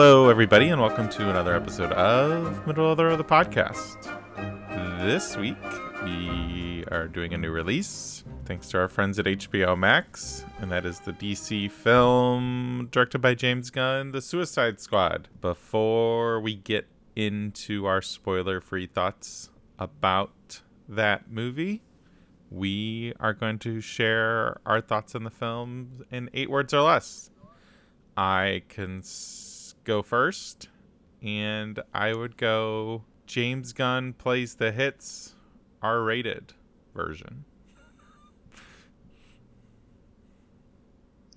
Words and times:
Hello, 0.00 0.28
everybody, 0.28 0.68
and 0.68 0.80
welcome 0.80 1.08
to 1.08 1.28
another 1.28 1.56
episode 1.56 1.90
of 1.90 2.64
Middle 2.68 2.88
of 2.88 2.96
the 2.96 3.24
podcast. 3.24 3.96
This 5.04 5.36
week, 5.36 5.56
we 6.04 6.84
are 6.92 7.08
doing 7.08 7.34
a 7.34 7.36
new 7.36 7.50
release, 7.50 8.22
thanks 8.44 8.68
to 8.68 8.78
our 8.78 8.88
friends 8.88 9.18
at 9.18 9.24
HBO 9.24 9.76
Max, 9.76 10.44
and 10.60 10.70
that 10.70 10.86
is 10.86 11.00
the 11.00 11.12
DC 11.14 11.68
film 11.72 12.86
directed 12.92 13.18
by 13.18 13.34
James 13.34 13.70
Gunn, 13.70 14.12
The 14.12 14.22
Suicide 14.22 14.78
Squad. 14.78 15.26
Before 15.40 16.38
we 16.38 16.54
get 16.54 16.86
into 17.16 17.86
our 17.86 18.00
spoiler 18.00 18.60
free 18.60 18.86
thoughts 18.86 19.50
about 19.80 20.60
that 20.88 21.28
movie, 21.28 21.82
we 22.52 23.14
are 23.18 23.32
going 23.32 23.58
to 23.58 23.80
share 23.80 24.60
our 24.64 24.80
thoughts 24.80 25.16
on 25.16 25.24
the 25.24 25.30
film 25.30 26.04
in 26.12 26.30
eight 26.34 26.50
words 26.50 26.72
or 26.72 26.82
less. 26.82 27.32
I 28.16 28.62
can 28.68 29.02
go 29.88 30.02
first, 30.02 30.68
and 31.22 31.80
I 31.94 32.12
would 32.14 32.36
go 32.36 33.04
James 33.26 33.72
Gunn 33.72 34.12
plays 34.12 34.54
the 34.56 34.70
hits 34.70 35.34
R 35.82 36.02
rated 36.02 36.52
version. 36.94 37.44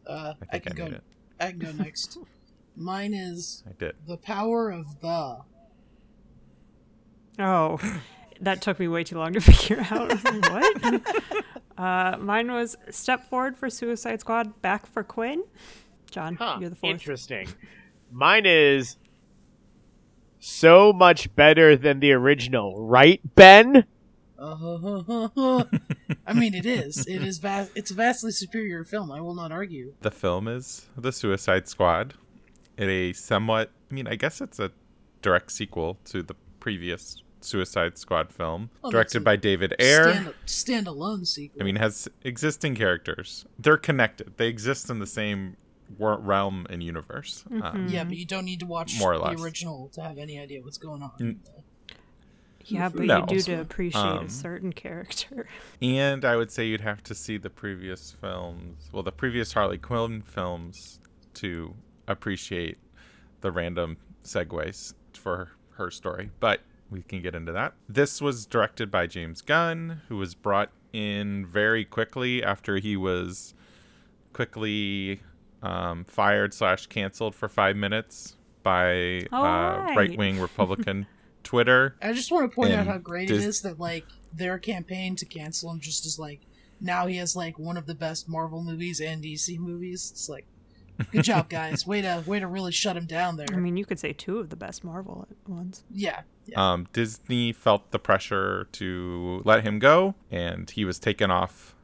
Uh, 0.05 0.11
I 0.11 0.29
I, 0.29 0.33
think 0.33 0.53
I, 0.53 0.59
can 0.59 0.75
go. 0.75 0.83
made 0.85 0.93
it. 0.93 1.03
I 1.39 1.49
can 1.51 1.59
go 1.59 1.71
next. 1.71 2.17
Mine 2.75 3.13
is 3.13 3.63
I 3.67 3.71
did. 3.77 3.95
the 4.07 4.17
power 4.17 4.69
of 4.71 4.99
the. 5.01 5.37
Oh, 7.39 7.79
that 8.41 8.61
took 8.61 8.79
me 8.79 8.87
way 8.87 9.03
too 9.03 9.17
long 9.17 9.33
to 9.33 9.39
figure 9.41 9.85
out. 9.91 10.11
what? 10.51 11.01
Uh, 11.77 12.17
mine 12.17 12.51
was 12.51 12.77
Step 12.89 13.29
Forward 13.29 13.57
for 13.57 13.69
Suicide 13.69 14.19
Squad, 14.21 14.61
Back 14.61 14.85
for 14.85 15.03
Quinn. 15.03 15.43
John, 16.11 16.35
Huh, 16.35 16.57
you're 16.59 16.69
the 16.69 16.75
fourth. 16.75 16.91
interesting. 16.91 17.47
Mine 18.11 18.45
is 18.45 18.97
so 20.39 20.91
much 20.91 21.33
better 21.35 21.75
than 21.75 21.99
the 21.99 22.11
original, 22.11 22.85
right, 22.85 23.21
Ben? 23.35 23.85
Uh, 24.37 25.63
I 26.27 26.33
mean, 26.33 26.53
it 26.55 26.65
is. 26.65 27.05
It 27.05 27.21
is. 27.23 27.37
Va- 27.37 27.69
it's 27.75 27.91
a 27.91 27.93
vastly 27.93 28.31
superior 28.31 28.83
film. 28.83 29.11
I 29.11 29.21
will 29.21 29.35
not 29.35 29.51
argue. 29.51 29.93
The 30.01 30.11
film 30.11 30.47
is 30.47 30.87
The 30.97 31.11
Suicide 31.11 31.67
Squad. 31.67 32.15
It 32.77 32.87
a 32.89 33.13
somewhat, 33.13 33.69
I 33.91 33.93
mean, 33.93 34.07
I 34.07 34.15
guess 34.15 34.41
it's 34.41 34.59
a 34.59 34.71
direct 35.21 35.51
sequel 35.51 35.99
to 36.05 36.23
the 36.23 36.33
previous 36.59 37.21
Suicide 37.41 37.97
Squad 37.97 38.31
film, 38.31 38.69
Well, 38.81 38.91
that's 38.91 39.13
directed 39.13 39.23
by 39.23 39.35
David 39.35 39.75
Ayer. 39.79 40.33
Stand, 40.45 40.85
standalone 40.87 41.27
sequel. 41.27 41.61
I 41.61 41.65
mean, 41.65 41.75
has 41.75 42.07
existing 42.23 42.75
characters. 42.75 43.45
They're 43.59 43.77
connected. 43.77 44.33
They 44.37 44.47
exist 44.47 44.89
in 44.89 44.99
the 44.99 45.07
same 45.07 45.57
wor- 45.57 45.57
realm 45.99 46.65
and 46.69 46.81
universe. 46.83 47.43
Um, 47.61 47.87
yeah, 47.89 48.03
but 48.03 48.17
you 48.17 48.25
don't 48.25 48.45
need 48.45 48.59
to 48.61 48.65
watch 48.65 48.97
More 48.99 49.13
or 49.13 49.17
less. 49.17 49.37
the 49.37 49.43
original 49.43 49.89
to 49.93 50.01
have 50.01 50.17
any 50.17 50.39
idea 50.39 50.61
what's 50.61 50.77
going 50.77 51.01
on. 51.03 51.11
Mm. 51.19 51.37
Yeah, 52.65 52.89
but 52.89 53.05
No. 53.05 53.19
you 53.21 53.25
do 53.25 53.41
to 53.41 53.61
appreciate 53.61 54.01
Um, 54.01 54.25
a 54.25 54.29
certain 54.29 54.71
character. 54.73 55.47
and 55.81 56.23
I 56.23 56.35
would 56.35 56.51
say 56.51 56.67
you'd 56.67 56.81
have 56.81 57.03
to 57.05 57.15
see 57.15 57.37
the 57.37 57.49
previous 57.49 58.11
films, 58.11 58.89
well, 58.91 59.03
the 59.03 59.11
previous 59.11 59.53
Harley 59.53 59.77
Quinn 59.79 60.21
films, 60.21 60.99
to 61.35 61.73
appreciate 62.07 62.77
the 63.41 63.51
random 63.51 63.97
segues 64.23 64.93
for 65.13 65.49
her 65.71 65.89
story. 65.89 66.29
But 66.39 66.61
we 66.91 67.01
can 67.01 67.21
get 67.21 67.33
into 67.33 67.51
that. 67.53 67.73
This 67.89 68.21
was 68.21 68.45
directed 68.45 68.91
by 68.91 69.07
James 69.07 69.41
Gunn, 69.41 70.01
who 70.07 70.17
was 70.17 70.35
brought 70.35 70.69
in 70.93 71.45
very 71.47 71.83
quickly 71.85 72.43
after 72.43 72.77
he 72.77 72.95
was 72.95 73.53
quickly 74.33 75.21
um, 75.61 76.05
fired 76.05 76.53
slash 76.53 76.87
canceled 76.87 77.35
for 77.35 77.47
five 77.47 77.75
minutes 77.75 78.35
by 78.63 79.21
uh, 79.31 79.35
Alright. 79.35 79.97
right 79.97 80.17
wing 80.17 80.39
Republican 80.39 81.07
Twitter. 81.43 81.95
I 82.01 82.13
just 82.13 82.31
want 82.31 82.49
to 82.49 82.55
point 82.55 82.73
out 82.73 82.87
how 82.87 82.97
great 82.97 83.27
Dis- 83.27 83.43
it 83.43 83.47
is 83.47 83.61
that 83.61 83.79
like 83.79 84.05
their 84.33 84.57
campaign 84.59 85.15
to 85.17 85.25
cancel 85.25 85.71
him 85.71 85.79
just 85.79 86.05
is 86.05 86.19
like 86.19 86.41
now 86.79 87.07
he 87.07 87.17
has 87.17 87.35
like 87.35 87.59
one 87.59 87.77
of 87.77 87.85
the 87.85 87.95
best 87.95 88.27
Marvel 88.27 88.63
movies 88.63 88.99
and 88.99 89.23
DC 89.23 89.57
movies. 89.59 90.09
It's 90.11 90.27
like, 90.29 90.45
good 91.11 91.23
job, 91.23 91.49
guys. 91.49 91.85
Way 91.85 92.01
to 92.01 92.23
way 92.25 92.39
to 92.39 92.47
really 92.47 92.71
shut 92.71 92.97
him 92.97 93.05
down 93.05 93.37
there. 93.37 93.47
I 93.51 93.57
mean, 93.57 93.77
you 93.77 93.85
could 93.85 93.99
say 93.99 94.13
two 94.13 94.39
of 94.39 94.49
the 94.49 94.55
best 94.55 94.83
Marvel 94.83 95.27
ones. 95.47 95.83
yeah, 95.91 96.21
yeah. 96.45 96.71
um, 96.73 96.87
Disney 96.93 97.53
felt 97.53 97.91
the 97.91 97.99
pressure 97.99 98.67
to 98.73 99.41
let 99.45 99.63
him 99.63 99.79
go, 99.79 100.15
and 100.31 100.69
he 100.69 100.85
was 100.85 100.99
taken 100.99 101.29
off 101.31 101.75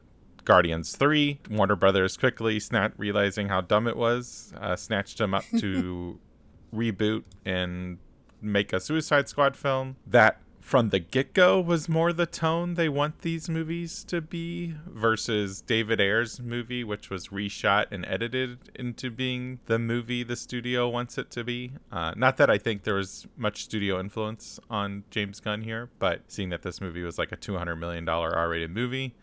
Guardians 0.48 0.96
3. 0.96 1.40
Warner 1.50 1.76
Brothers 1.76 2.16
quickly, 2.16 2.58
snat- 2.58 2.94
realizing 2.96 3.48
how 3.48 3.60
dumb 3.60 3.86
it 3.86 3.98
was, 3.98 4.54
uh, 4.58 4.76
snatched 4.76 5.20
him 5.20 5.34
up 5.34 5.44
to 5.58 6.18
reboot 6.74 7.24
and 7.44 7.98
make 8.40 8.72
a 8.72 8.80
Suicide 8.80 9.28
Squad 9.28 9.56
film 9.56 9.96
that 10.06 10.40
from 10.58 10.88
the 10.88 10.98
get-go 10.98 11.60
was 11.60 11.86
more 11.86 12.14
the 12.14 12.24
tone 12.24 12.74
they 12.74 12.88
want 12.88 13.20
these 13.20 13.50
movies 13.50 14.02
to 14.04 14.22
be 14.22 14.74
versus 14.86 15.60
David 15.60 16.00
Ayer's 16.00 16.40
movie 16.40 16.82
which 16.84 17.10
was 17.10 17.28
reshot 17.28 17.86
and 17.90 18.06
edited 18.06 18.58
into 18.74 19.10
being 19.10 19.60
the 19.66 19.78
movie 19.78 20.22
the 20.22 20.36
studio 20.36 20.88
wants 20.88 21.16
it 21.16 21.30
to 21.30 21.44
be 21.44 21.72
uh, 21.92 22.12
not 22.16 22.36
that 22.38 22.50
I 22.50 22.58
think 22.58 22.84
there 22.84 22.94
was 22.94 23.26
much 23.36 23.64
studio 23.64 23.98
influence 23.98 24.60
on 24.68 25.04
James 25.10 25.40
Gunn 25.40 25.62
here 25.62 25.88
but 25.98 26.20
seeing 26.28 26.50
that 26.50 26.62
this 26.62 26.80
movie 26.80 27.02
was 27.02 27.18
like 27.18 27.32
a 27.32 27.36
200 27.36 27.76
million 27.76 28.04
dollar 28.04 28.34
R-rated 28.34 28.70
movie 28.70 29.14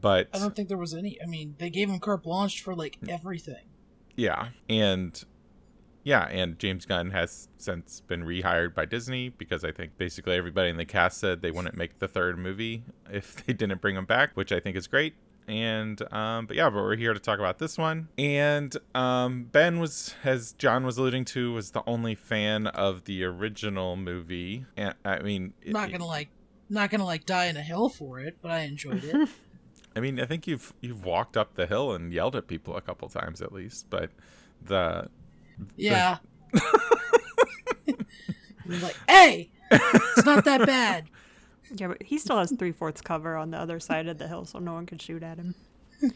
but 0.00 0.28
I 0.32 0.38
don't 0.38 0.54
think 0.54 0.68
there 0.68 0.78
was 0.78 0.94
any. 0.94 1.20
I 1.22 1.26
mean, 1.26 1.54
they 1.58 1.70
gave 1.70 1.88
him 1.88 1.98
carte 1.98 2.22
blanche 2.22 2.62
for 2.62 2.74
like 2.74 2.98
Mm. 3.00 3.08
everything. 3.10 3.64
Yeah, 4.16 4.48
and 4.68 5.22
yeah, 6.02 6.26
and 6.28 6.58
James 6.58 6.86
Gunn 6.86 7.10
has 7.10 7.48
since 7.58 8.00
been 8.00 8.22
rehired 8.24 8.74
by 8.74 8.84
Disney 8.86 9.28
because 9.30 9.64
I 9.64 9.72
think 9.72 9.96
basically 9.98 10.34
everybody 10.36 10.70
in 10.70 10.76
the 10.76 10.84
cast 10.84 11.18
said 11.18 11.42
they 11.42 11.50
wouldn't 11.50 11.76
make 11.76 11.98
the 11.98 12.08
third 12.08 12.38
movie 12.38 12.84
if 13.10 13.44
they 13.44 13.52
didn't 13.52 13.80
bring 13.80 13.96
him 13.96 14.06
back, 14.06 14.36
which 14.36 14.52
I 14.52 14.60
think 14.60 14.76
is 14.76 14.86
great. 14.86 15.14
And 15.48 16.00
um, 16.12 16.46
but 16.46 16.56
yeah, 16.56 16.70
but 16.70 16.76
we're 16.82 16.96
here 16.96 17.12
to 17.12 17.18
talk 17.18 17.38
about 17.40 17.58
this 17.58 17.76
one. 17.76 18.08
And 18.18 18.76
um, 18.94 19.44
Ben 19.50 19.80
was, 19.80 20.14
as 20.22 20.52
John 20.52 20.84
was 20.86 20.96
alluding 20.96 21.24
to, 21.26 21.52
was 21.54 21.72
the 21.72 21.82
only 21.88 22.14
fan 22.14 22.66
of 22.68 23.04
the 23.04 23.24
original 23.24 23.96
movie. 23.96 24.64
And 24.76 24.94
I 25.04 25.20
mean, 25.20 25.52
I'm 25.66 25.72
not 25.72 25.88
it- 25.88 25.92
gonna 25.92 26.06
like, 26.06 26.28
not 26.68 26.90
gonna 26.90 27.04
like 27.06 27.26
die 27.26 27.46
in 27.46 27.56
a 27.56 27.62
hill 27.62 27.88
for 27.88 28.20
it, 28.20 28.36
but 28.42 28.50
I 28.52 28.60
enjoyed 28.60 29.02
it. 29.04 29.28
I 29.96 30.00
mean, 30.00 30.20
I 30.20 30.26
think 30.26 30.46
you've 30.46 30.72
you've 30.80 31.04
walked 31.04 31.36
up 31.36 31.54
the 31.54 31.66
hill 31.66 31.92
and 31.92 32.12
yelled 32.12 32.36
at 32.36 32.46
people 32.46 32.76
a 32.76 32.80
couple 32.80 33.08
times 33.08 33.42
at 33.42 33.52
least, 33.52 33.86
but 33.90 34.10
the 34.62 35.08
yeah. 35.76 36.18
You're 38.66 38.78
like, 38.80 38.96
hey, 39.08 39.50
it's 39.70 40.24
not 40.24 40.44
that 40.44 40.66
bad. 40.66 41.08
Yeah, 41.72 41.86
but 41.86 42.02
he 42.02 42.18
still 42.18 42.36
has 42.36 42.50
three 42.50 42.72
fourths 42.72 43.00
cover 43.00 43.36
on 43.36 43.52
the 43.52 43.56
other 43.56 43.78
side 43.78 44.08
of 44.08 44.18
the 44.18 44.26
hill, 44.26 44.44
so 44.44 44.58
no 44.58 44.72
one 44.72 44.86
can 44.86 44.98
shoot 44.98 45.22
at 45.22 45.38
him. 45.38 45.54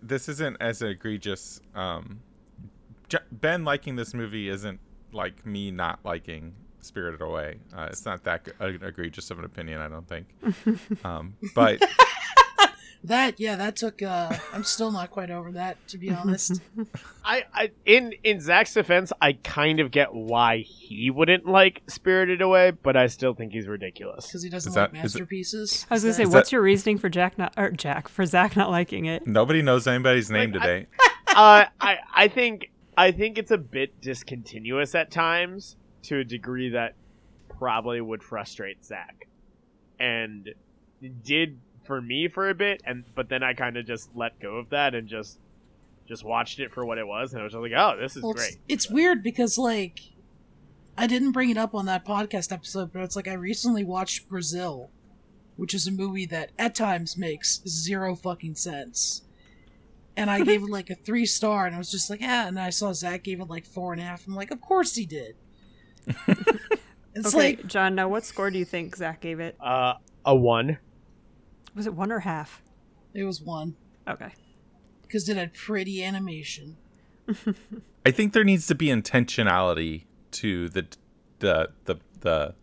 this 0.00 0.28
isn't 0.28 0.56
as 0.60 0.80
egregious. 0.80 1.60
Um, 1.74 2.20
J- 3.08 3.18
ben 3.32 3.64
liking 3.64 3.96
this 3.96 4.14
movie 4.14 4.48
isn't 4.48 4.78
like 5.12 5.44
me 5.44 5.72
not 5.72 5.98
liking 6.04 6.54
Spirited 6.80 7.20
Away. 7.20 7.58
Uh, 7.76 7.88
it's 7.90 8.04
not 8.04 8.24
that 8.24 8.44
g- 8.44 8.52
uh, 8.60 8.66
egregious 8.86 9.30
of 9.30 9.38
an 9.38 9.44
opinion, 9.44 9.80
I 9.80 9.88
don't 9.88 10.06
think. 10.08 10.26
Um, 11.04 11.34
but 11.54 11.80
That 13.04 13.38
yeah, 13.38 13.54
that 13.54 13.76
took. 13.76 14.02
uh 14.02 14.36
I'm 14.52 14.64
still 14.64 14.90
not 14.90 15.10
quite 15.12 15.30
over 15.30 15.52
that, 15.52 15.76
to 15.88 15.98
be 15.98 16.10
honest. 16.10 16.60
I, 17.24 17.44
I 17.54 17.70
in 17.86 18.12
in 18.24 18.40
Zach's 18.40 18.74
defense, 18.74 19.12
I 19.22 19.34
kind 19.34 19.78
of 19.78 19.92
get 19.92 20.12
why 20.12 20.58
he 20.58 21.08
wouldn't 21.08 21.46
like 21.46 21.82
Spirited 21.86 22.42
Away, 22.42 22.72
but 22.72 22.96
I 22.96 23.06
still 23.06 23.34
think 23.34 23.52
he's 23.52 23.68
ridiculous. 23.68 24.26
Because 24.26 24.42
he 24.42 24.50
doesn't 24.50 24.72
Is 24.72 24.76
like 24.76 24.90
that- 24.92 25.04
is 25.04 25.14
it- 25.14 25.18
masterpieces. 25.20 25.86
I 25.88 25.94
was 25.94 26.02
gonna 26.02 26.10
Is 26.10 26.16
say, 26.16 26.24
that- 26.24 26.30
what's 26.32 26.50
your 26.50 26.60
reasoning 26.60 26.98
for 26.98 27.08
Jack 27.08 27.38
not 27.38 27.54
or 27.56 27.70
Jack 27.70 28.08
for 28.08 28.26
Zach 28.26 28.56
not 28.56 28.68
liking 28.70 29.04
it? 29.04 29.28
nobody 29.28 29.62
knows 29.62 29.86
anybody's 29.86 30.28
name 30.28 30.50
Like, 30.50 30.62
I- 30.62 30.66
today. 30.66 30.86
uh, 31.28 31.64
I 31.80 31.98
I 32.12 32.26
think 32.28 32.72
I 32.96 33.12
think 33.12 33.38
it's 33.38 33.52
a 33.52 33.58
bit 33.58 34.00
discontinuous 34.00 34.96
at 34.96 35.12
times 35.12 35.76
to 36.04 36.18
a 36.18 36.24
degree 36.24 36.70
that 36.70 36.94
probably 37.58 38.00
would 38.00 38.22
frustrate 38.22 38.84
Zach, 38.84 39.26
and 39.98 40.50
did 41.24 41.58
for 41.84 42.00
me 42.00 42.28
for 42.28 42.50
a 42.50 42.54
bit, 42.54 42.82
and 42.84 43.04
but 43.14 43.28
then 43.28 43.42
I 43.42 43.54
kind 43.54 43.76
of 43.76 43.86
just 43.86 44.10
let 44.14 44.38
go 44.40 44.56
of 44.56 44.70
that 44.70 44.94
and 44.94 45.08
just 45.08 45.38
just 46.06 46.24
watched 46.24 46.58
it 46.58 46.72
for 46.72 46.84
what 46.84 46.98
it 46.98 47.06
was, 47.06 47.32
and 47.32 47.40
I 47.40 47.44
was 47.44 47.52
just 47.52 47.62
like, 47.62 47.72
oh, 47.76 47.96
this 48.00 48.16
is 48.16 48.22
Well, 48.22 48.32
it's, 48.32 48.40
great. 48.40 48.58
it's 48.68 48.90
weird 48.90 49.22
because 49.22 49.58
like 49.58 50.00
I 50.96 51.06
didn't 51.06 51.32
bring 51.32 51.50
it 51.50 51.56
up 51.56 51.74
on 51.74 51.86
that 51.86 52.04
podcast 52.04 52.52
episode, 52.52 52.92
but 52.92 53.02
it's 53.02 53.16
like 53.16 53.28
I 53.28 53.34
recently 53.34 53.84
watched 53.84 54.28
Brazil, 54.28 54.90
which 55.56 55.74
is 55.74 55.86
a 55.86 55.92
movie 55.92 56.26
that 56.26 56.50
at 56.58 56.74
times 56.74 57.16
makes 57.16 57.60
zero 57.68 58.14
fucking 58.16 58.56
sense. 58.56 59.22
And 60.16 60.28
I 60.28 60.40
gave 60.42 60.64
it 60.64 60.70
like 60.70 60.90
a 60.90 60.96
three 60.96 61.26
star, 61.26 61.66
and 61.66 61.76
I 61.76 61.78
was 61.78 61.92
just 61.92 62.10
like, 62.10 62.20
yeah. 62.20 62.48
And 62.48 62.58
I 62.58 62.70
saw 62.70 62.92
Zach 62.92 63.22
gave 63.22 63.40
it 63.40 63.48
like 63.48 63.64
four 63.64 63.92
and 63.92 64.02
a 64.02 64.04
half. 64.04 64.26
I'm 64.26 64.34
like, 64.34 64.50
of 64.50 64.60
course 64.60 64.96
he 64.96 65.06
did. 65.06 65.36
it's 67.14 67.28
okay, 67.28 67.36
like 67.38 67.66
John. 67.66 67.94
Now, 67.94 68.08
what 68.08 68.24
score 68.24 68.50
do 68.50 68.58
you 68.58 68.64
think 68.64 68.96
Zach 68.96 69.20
gave 69.20 69.40
it? 69.40 69.56
Uh, 69.60 69.94
a 70.24 70.34
one. 70.34 70.78
Was 71.74 71.86
it 71.86 71.94
one 71.94 72.10
or 72.12 72.20
half? 72.20 72.62
it 73.14 73.24
was 73.24 73.40
one 73.40 73.74
Okay. 74.06 74.30
because 75.02 75.28
it 75.28 75.36
had 75.36 75.52
pretty 75.54 76.04
animation. 76.04 76.76
I 78.06 78.10
think 78.10 78.32
there 78.32 78.44
needs 78.44 78.66
to 78.68 78.74
be 78.74 78.86
intentionality 78.86 80.04
to 80.32 80.68
the 80.68 80.86
the 81.40 81.70
the 81.84 81.96
the 82.20 82.54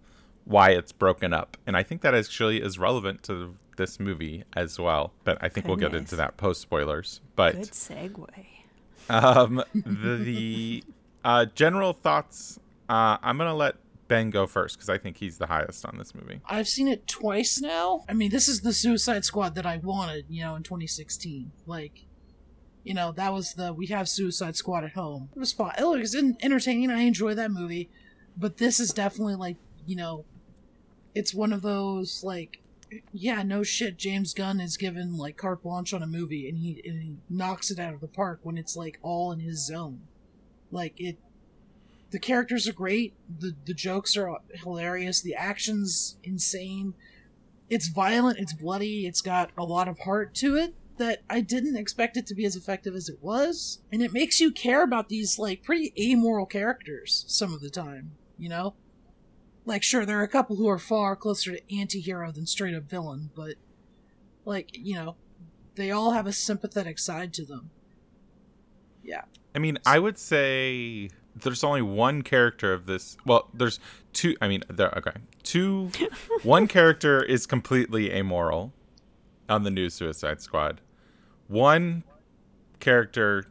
why 0.45 0.69
it's 0.71 0.91
broken 0.91 1.33
up, 1.33 1.57
and 1.65 1.75
I 1.75 1.83
think 1.83 2.01
that 2.01 2.13
actually 2.13 2.61
is 2.61 2.77
relevant 2.77 3.23
to 3.23 3.55
this 3.77 3.99
movie 3.99 4.43
as 4.55 4.79
well. 4.79 5.13
But 5.23 5.37
I 5.41 5.49
think 5.49 5.67
we'll 5.67 5.75
get 5.75 5.93
into 5.95 6.15
that 6.17 6.37
post 6.37 6.61
spoilers. 6.61 7.21
But 7.35 7.55
Good 7.55 7.71
segue. 7.71 8.45
um, 9.09 9.63
the, 9.73 10.15
the 10.17 10.83
uh, 11.23 11.45
general 11.55 11.93
thoughts. 11.93 12.59
Uh, 12.87 13.17
I'm 13.21 13.37
gonna 13.37 13.55
let 13.55 13.75
Ben 14.07 14.29
go 14.29 14.45
first 14.45 14.77
because 14.77 14.89
I 14.89 14.97
think 14.97 15.17
he's 15.17 15.37
the 15.37 15.47
highest 15.47 15.85
on 15.85 15.97
this 15.97 16.13
movie. 16.13 16.39
I've 16.45 16.67
seen 16.67 16.87
it 16.87 17.07
twice 17.07 17.59
now. 17.59 18.03
I 18.07 18.13
mean, 18.13 18.31
this 18.31 18.47
is 18.47 18.61
the 18.61 18.73
Suicide 18.73 19.25
Squad 19.25 19.55
that 19.55 19.65
I 19.65 19.77
wanted, 19.77 20.25
you 20.29 20.43
know, 20.43 20.55
in 20.55 20.63
2016. 20.63 21.51
Like, 21.65 22.05
you 22.83 22.93
know, 22.93 23.11
that 23.13 23.33
was 23.33 23.53
the 23.53 23.73
we 23.73 23.87
have 23.87 24.07
Suicide 24.07 24.55
Squad 24.55 24.83
at 24.83 24.93
home. 24.93 25.29
It 25.35 25.39
was 25.39 25.53
fun. 25.53 25.73
It 25.77 25.83
was 25.83 26.15
entertaining. 26.15 26.91
I 26.91 27.01
enjoyed 27.01 27.37
that 27.37 27.51
movie, 27.51 27.89
but 28.37 28.57
this 28.57 28.79
is 28.79 28.93
definitely 28.93 29.35
like, 29.35 29.57
you 29.85 29.95
know, 29.95 30.25
it's 31.15 31.33
one 31.33 31.53
of 31.53 31.61
those 31.61 32.23
like, 32.23 32.61
yeah, 33.11 33.41
no 33.41 33.63
shit. 33.63 33.97
James 33.97 34.33
Gunn 34.33 34.59
is 34.59 34.77
given 34.77 35.17
like 35.17 35.37
carte 35.37 35.63
blanche 35.63 35.93
on 35.93 36.03
a 36.03 36.07
movie, 36.07 36.47
and 36.47 36.59
he 36.59 36.81
and 36.85 37.01
he 37.01 37.15
knocks 37.29 37.71
it 37.71 37.79
out 37.79 37.95
of 37.95 38.01
the 38.01 38.07
park 38.07 38.41
when 38.43 38.57
it's 38.57 38.75
like 38.75 38.99
all 39.01 39.31
in 39.31 39.39
his 39.39 39.65
zone. 39.65 40.01
Like 40.71 40.99
it, 40.99 41.17
the 42.11 42.19
characters 42.19 42.67
are 42.67 42.73
great. 42.73 43.13
The 43.39 43.55
the 43.65 43.73
jokes 43.73 44.15
are 44.15 44.37
hilarious. 44.53 45.21
The 45.21 45.35
action's 45.35 46.17
insane. 46.23 46.93
It's 47.69 47.87
violent. 47.87 48.39
It's 48.39 48.53
bloody. 48.53 49.05
It's 49.07 49.21
got 49.21 49.51
a 49.57 49.63
lot 49.63 49.87
of 49.87 49.99
heart 49.99 50.33
to 50.35 50.55
it 50.55 50.75
that 50.97 51.23
I 51.29 51.41
didn't 51.41 51.75
expect 51.75 52.15
it 52.15 52.25
to 52.27 52.35
be 52.35 52.45
as 52.45 52.55
effective 52.55 52.95
as 52.95 53.09
it 53.09 53.21
was. 53.21 53.79
And 53.91 54.01
it 54.01 54.13
makes 54.13 54.39
you 54.39 54.51
care 54.51 54.83
about 54.83 55.09
these 55.09 55.37
like 55.37 55.63
pretty 55.63 55.93
amoral 55.99 56.45
characters 56.45 57.25
some 57.27 57.53
of 57.53 57.61
the 57.61 57.69
time. 57.69 58.11
You 58.37 58.49
know, 58.49 58.75
like 59.65 59.83
sure 59.83 60.05
there 60.05 60.19
are 60.19 60.23
a 60.23 60.27
couple 60.27 60.55
who 60.55 60.69
are 60.69 60.79
far 60.79 61.15
closer 61.15 61.55
to 61.55 61.75
anti-hero 61.75 62.31
than 62.31 62.45
straight 62.45 62.75
up 62.75 62.83
villain, 62.83 63.31
but 63.35 63.55
like 64.45 64.69
you 64.77 64.95
know, 64.95 65.15
they 65.75 65.91
all 65.91 66.11
have 66.11 66.27
a 66.27 66.33
sympathetic 66.33 66.99
side 66.99 67.33
to 67.33 67.45
them. 67.45 67.71
Yeah. 69.03 69.23
I 69.53 69.59
mean, 69.59 69.77
I 69.85 69.99
would 69.99 70.17
say 70.17 71.09
there's 71.41 71.63
only 71.63 71.81
one 71.81 72.21
character 72.21 72.73
of 72.73 72.85
this. 72.85 73.17
Well, 73.25 73.49
there's 73.53 73.79
two. 74.13 74.35
I 74.41 74.47
mean, 74.47 74.63
there. 74.69 74.93
Okay, 74.97 75.11
two. 75.43 75.91
one 76.43 76.67
character 76.67 77.21
is 77.23 77.45
completely 77.45 78.11
amoral 78.11 78.73
on 79.49 79.63
the 79.63 79.71
new 79.71 79.89
Suicide 79.89 80.41
Squad. 80.41 80.81
One 81.47 82.03
character 82.79 83.45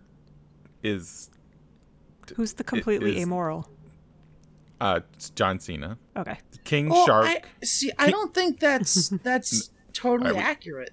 is 0.82 1.30
Who's 2.36 2.54
the 2.54 2.64
completely 2.64 3.16
is- 3.16 3.22
amoral? 3.22 3.68
uh 4.80 5.00
it's 5.14 5.30
John 5.30 5.60
Cena, 5.60 5.96
Okay. 6.16 6.38
King 6.64 6.88
Well, 6.88 7.06
Shark. 7.06 7.26
I, 7.26 7.42
see, 7.64 7.92
I 7.98 8.10
don't 8.10 8.34
think 8.34 8.58
that's 8.58 9.08
that's 9.22 9.70
totally 9.92 10.30
I 10.30 10.32
would- 10.32 10.40
accurate. 10.42 10.90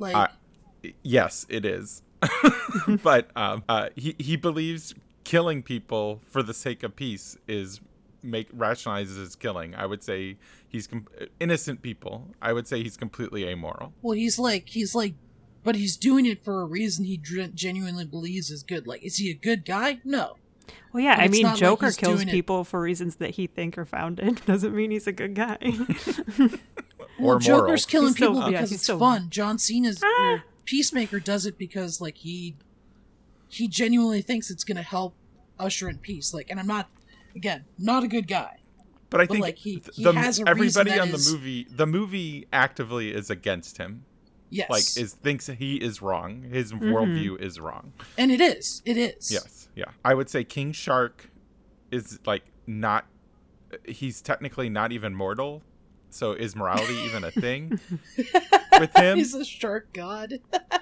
Like, 0.00 0.16
Uh, 0.16 0.88
yes, 1.02 1.46
it 1.48 1.64
is. 1.64 2.02
but 3.02 3.30
um, 3.36 3.62
uh, 3.68 3.90
he 3.96 4.14
he 4.18 4.36
believes 4.36 4.94
killing 5.30 5.62
people 5.62 6.20
for 6.26 6.42
the 6.42 6.52
sake 6.54 6.82
of 6.82 6.96
peace 6.96 7.36
is 7.46 7.80
make 8.22 8.50
rationalizes 8.52 9.16
his 9.16 9.36
killing. 9.36 9.74
I 9.74 9.86
would 9.86 10.02
say 10.02 10.36
he's 10.68 10.86
com- 10.86 11.06
innocent 11.38 11.82
people. 11.82 12.28
I 12.42 12.52
would 12.52 12.66
say 12.66 12.82
he's 12.82 12.96
completely 12.96 13.46
amoral. 13.48 13.92
well, 14.02 14.14
he's 14.16 14.38
like 14.38 14.68
he's 14.68 14.94
like, 14.94 15.14
but 15.62 15.76
he's 15.76 15.96
doing 15.96 16.26
it 16.26 16.44
for 16.44 16.62
a 16.62 16.64
reason 16.66 17.04
he 17.04 17.16
dr- 17.16 17.54
genuinely 17.54 18.04
believes 18.04 18.50
is 18.50 18.62
good. 18.62 18.86
Like, 18.86 19.02
is 19.04 19.16
he 19.16 19.30
a 19.30 19.34
good 19.34 19.64
guy? 19.64 20.00
No. 20.04 20.36
Well, 20.92 21.02
yeah, 21.02 21.16
But 21.16 21.24
I 21.24 21.28
mean, 21.28 21.42
not 21.42 21.50
like 21.52 21.60
Joker 21.60 21.90
kills 21.92 22.16
doing 22.16 22.28
it- 22.28 22.32
people 22.32 22.64
for 22.64 22.80
reasons 22.80 23.16
that 23.16 23.30
he 23.30 23.46
think 23.46 23.78
are 23.78 23.84
founded. 23.84 24.42
Doesn't 24.46 24.74
mean 24.74 24.90
he's 24.90 25.06
a 25.06 25.12
good 25.12 25.34
guy. 25.34 25.58
Well, 27.18 27.36
Or 27.36 27.38
Joker's 27.38 27.66
moral. 27.66 27.76
killing 27.86 28.08
He's 28.08 28.16
people 28.16 28.36
yeah, 28.40 28.46
because 28.50 28.70
he's 28.70 28.78
it's 28.78 28.84
still- 28.84 28.98
fun. 28.98 29.28
John 29.28 29.58
Cena's 29.58 30.00
Ah. 30.02 30.42
Peacemaker 30.64 31.20
does 31.20 31.44
it 31.44 31.58
because 31.58 32.00
like 32.00 32.16
he 32.18 32.56
he 33.48 33.68
genuinely 33.68 34.22
thinks 34.22 34.50
it's 34.50 34.64
gonna 34.64 34.80
help 34.82 35.14
usher 35.60 35.88
in 35.88 35.98
peace. 35.98 36.32
Like, 36.34 36.50
and 36.50 36.58
I'm 36.58 36.66
not 36.66 36.88
again 37.36 37.64
not 37.78 38.02
a 38.04 38.08
good 38.08 38.26
guy. 38.26 38.56
But 39.10 39.20
I 39.20 39.24
But, 39.24 39.32
think 39.32 39.42
like, 39.42 39.56
he, 39.58 39.82
he 39.92 40.04
the, 40.04 40.12
has 40.12 40.38
a 40.38 40.44
reason 40.44 40.48
everybody 40.48 40.90
that 40.90 41.00
on 41.00 41.08
is- 41.08 41.26
the 41.26 41.32
movie, 41.36 41.66
the 41.70 41.86
movie 41.86 42.46
actively 42.52 43.12
is 43.12 43.28
against 43.30 43.76
him. 43.78 44.04
Yes, 44.52 44.68
Like, 44.70 44.82
is 45.04 45.12
thinks 45.14 45.46
he 45.46 45.76
is 45.76 46.00
wrong. 46.02 46.42
His 46.42 46.72
Mm-hmm. 46.72 46.84
worldview 46.86 47.40
is 47.40 47.60
wrong. 47.60 47.92
and 48.18 48.32
it 48.32 48.40
is. 48.40 48.82
It 48.84 48.96
is. 48.96 49.30
Yes, 49.30 49.68
yeah. 49.76 49.84
I 50.04 50.14
would 50.14 50.28
say 50.28 50.42
King 50.44 50.72
Shark 50.72 51.30
is 51.92 52.18
like 52.26 52.42
not. 52.66 53.06
He's 53.84 54.20
technically 54.20 54.68
not 54.68 54.90
even 54.90 55.14
mortal. 55.14 55.62
So 56.12 56.32
is 56.32 56.56
morality 56.56 56.94
even 57.04 57.22
a 57.22 57.30
thing 57.30 57.78
with 58.80 58.92
him? 58.96 59.18
He's 59.18 59.32
a 59.34 59.44
shark 59.44 59.92
god. 59.92 60.40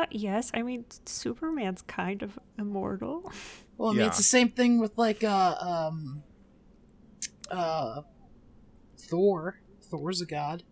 uh, 0.00 0.06
yes, 0.10 0.50
I 0.54 0.62
mean, 0.62 0.84
Superman's 1.06 1.82
kind 1.82 2.22
of 2.22 2.38
immortal. 2.58 3.30
Well, 3.78 3.88
I 3.88 3.92
mean, 3.92 4.00
Yeah. 4.02 4.06
it's 4.08 4.18
the 4.18 4.22
same 4.24 4.50
thing 4.50 4.78
with 4.78 4.98
like 4.98 5.24
uh 5.24 5.54
um 5.58 6.22
uh 7.50 8.02
Thor. 8.98 9.56
Thor's 9.90 10.20
a 10.20 10.26
god. 10.26 10.62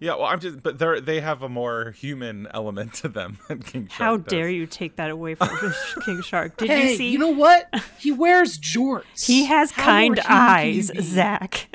Yeah, 0.00 0.14
well, 0.14 0.26
I'm 0.26 0.40
just, 0.40 0.62
but 0.62 0.78
they 0.78 1.00
they 1.00 1.20
have 1.20 1.42
a 1.42 1.48
more 1.50 1.90
human 1.90 2.46
element 2.54 2.94
to 2.94 3.08
them 3.08 3.38
than 3.48 3.62
King 3.62 3.88
Shark. 3.88 3.98
How 3.98 4.16
does. 4.16 4.30
dare 4.30 4.48
you 4.48 4.64
take 4.66 4.96
that 4.96 5.10
away 5.10 5.34
from 5.34 5.50
King 6.06 6.22
Shark? 6.22 6.56
Did 6.56 6.70
hey, 6.70 6.92
you 6.92 6.96
see? 6.96 7.10
You 7.10 7.18
know 7.18 7.28
what? 7.28 7.68
He 7.98 8.12
wears 8.12 8.58
jorts. 8.58 9.26
he 9.26 9.44
has 9.44 9.72
How 9.72 9.82
kind 9.84 10.14
more 10.16 10.24
human 10.24 10.24
can 10.24 10.66
you 10.68 10.80
eyes. 10.80 11.04
Zach. 11.04 11.68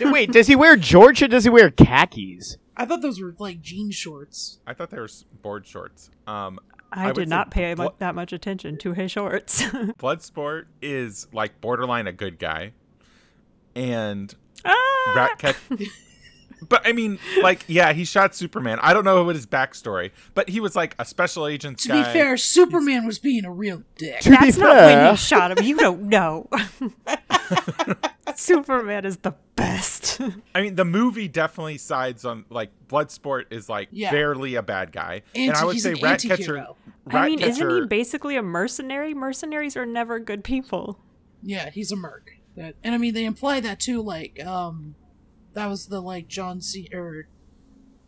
Wait, 0.00 0.32
does 0.32 0.46
he 0.48 0.56
wear 0.56 0.76
George 0.76 1.22
or 1.22 1.28
does 1.28 1.44
he 1.44 1.50
wear 1.50 1.70
khakis? 1.70 2.56
I 2.80 2.86
thought 2.86 3.02
those 3.02 3.20
were 3.20 3.34
like 3.38 3.60
jean 3.60 3.90
shorts. 3.90 4.58
I 4.66 4.72
thought 4.72 4.88
they 4.88 4.98
were 4.98 5.10
board 5.42 5.66
shorts. 5.66 6.10
Um, 6.26 6.58
I, 6.90 7.10
I 7.10 7.12
did 7.12 7.28
not 7.28 7.50
pay 7.50 7.74
blo- 7.74 7.94
that 7.98 8.14
much 8.14 8.32
attention 8.32 8.78
to 8.78 8.94
his 8.94 9.12
shorts. 9.12 9.60
Bloodsport 9.98 10.64
is 10.80 11.26
like 11.30 11.60
borderline 11.60 12.06
a 12.06 12.12
good 12.12 12.38
guy, 12.38 12.72
and 13.76 14.34
ah! 14.64 15.12
Rat 15.14 15.38
Cat. 15.38 15.56
But 16.68 16.86
I 16.86 16.92
mean, 16.92 17.18
like, 17.42 17.64
yeah, 17.68 17.92
he 17.92 18.04
shot 18.04 18.34
Superman. 18.34 18.78
I 18.82 18.92
don't 18.92 19.04
know 19.04 19.24
what 19.24 19.34
his 19.34 19.46
backstory, 19.46 20.10
but 20.34 20.48
he 20.48 20.60
was 20.60 20.76
like 20.76 20.94
a 20.98 21.04
special 21.04 21.46
agent. 21.46 21.78
To 21.80 21.88
guy. 21.88 21.98
be 22.04 22.12
fair, 22.12 22.36
Superman 22.36 23.06
was 23.06 23.18
being 23.18 23.44
a 23.44 23.50
real 23.52 23.82
dick. 23.96 24.20
To 24.20 24.30
That's 24.30 24.56
not 24.58 24.68
when 24.76 24.76
fair- 24.98 25.10
he 25.12 25.16
shot 25.16 25.58
him. 25.58 25.64
You 25.64 25.76
don't 25.76 26.02
know. 26.08 26.48
Superman 28.36 29.04
is 29.04 29.18
the 29.18 29.34
best. 29.56 30.20
I 30.54 30.62
mean, 30.62 30.74
the 30.76 30.84
movie 30.84 31.28
definitely 31.28 31.78
sides 31.78 32.24
on 32.24 32.44
like 32.48 32.70
Bloodsport 32.88 33.46
is 33.50 33.68
like 33.68 33.88
Yeah. 33.90 34.10
barely 34.10 34.54
a 34.54 34.62
bad 34.62 34.92
guy, 34.92 35.22
Anti- 35.34 35.48
and 35.48 35.56
I 35.56 35.64
would 35.64 35.72
he's 35.74 35.82
say 35.82 35.92
an 35.92 36.00
Ratcatcher. 36.00 36.56
anti-hero. 36.58 36.76
I 37.08 37.26
mean, 37.26 37.40
isn't 37.40 37.70
he 37.70 37.86
basically 37.86 38.36
a 38.36 38.42
mercenary? 38.42 39.14
Mercenaries 39.14 39.76
are 39.76 39.86
never 39.86 40.18
good 40.18 40.44
people. 40.44 40.98
Yeah, 41.42 41.70
he's 41.70 41.90
a 41.90 41.96
merc. 41.96 42.36
That, 42.56 42.76
and 42.84 42.94
I 42.94 42.98
mean, 42.98 43.14
they 43.14 43.24
imply 43.24 43.60
that 43.60 43.80
too. 43.80 44.00
Like, 44.02 44.44
um, 44.44 44.94
that 45.60 45.68
was 45.68 45.86
the 45.86 46.00
like 46.00 46.26
John 46.26 46.60
C. 46.62 46.88
or 46.92 47.28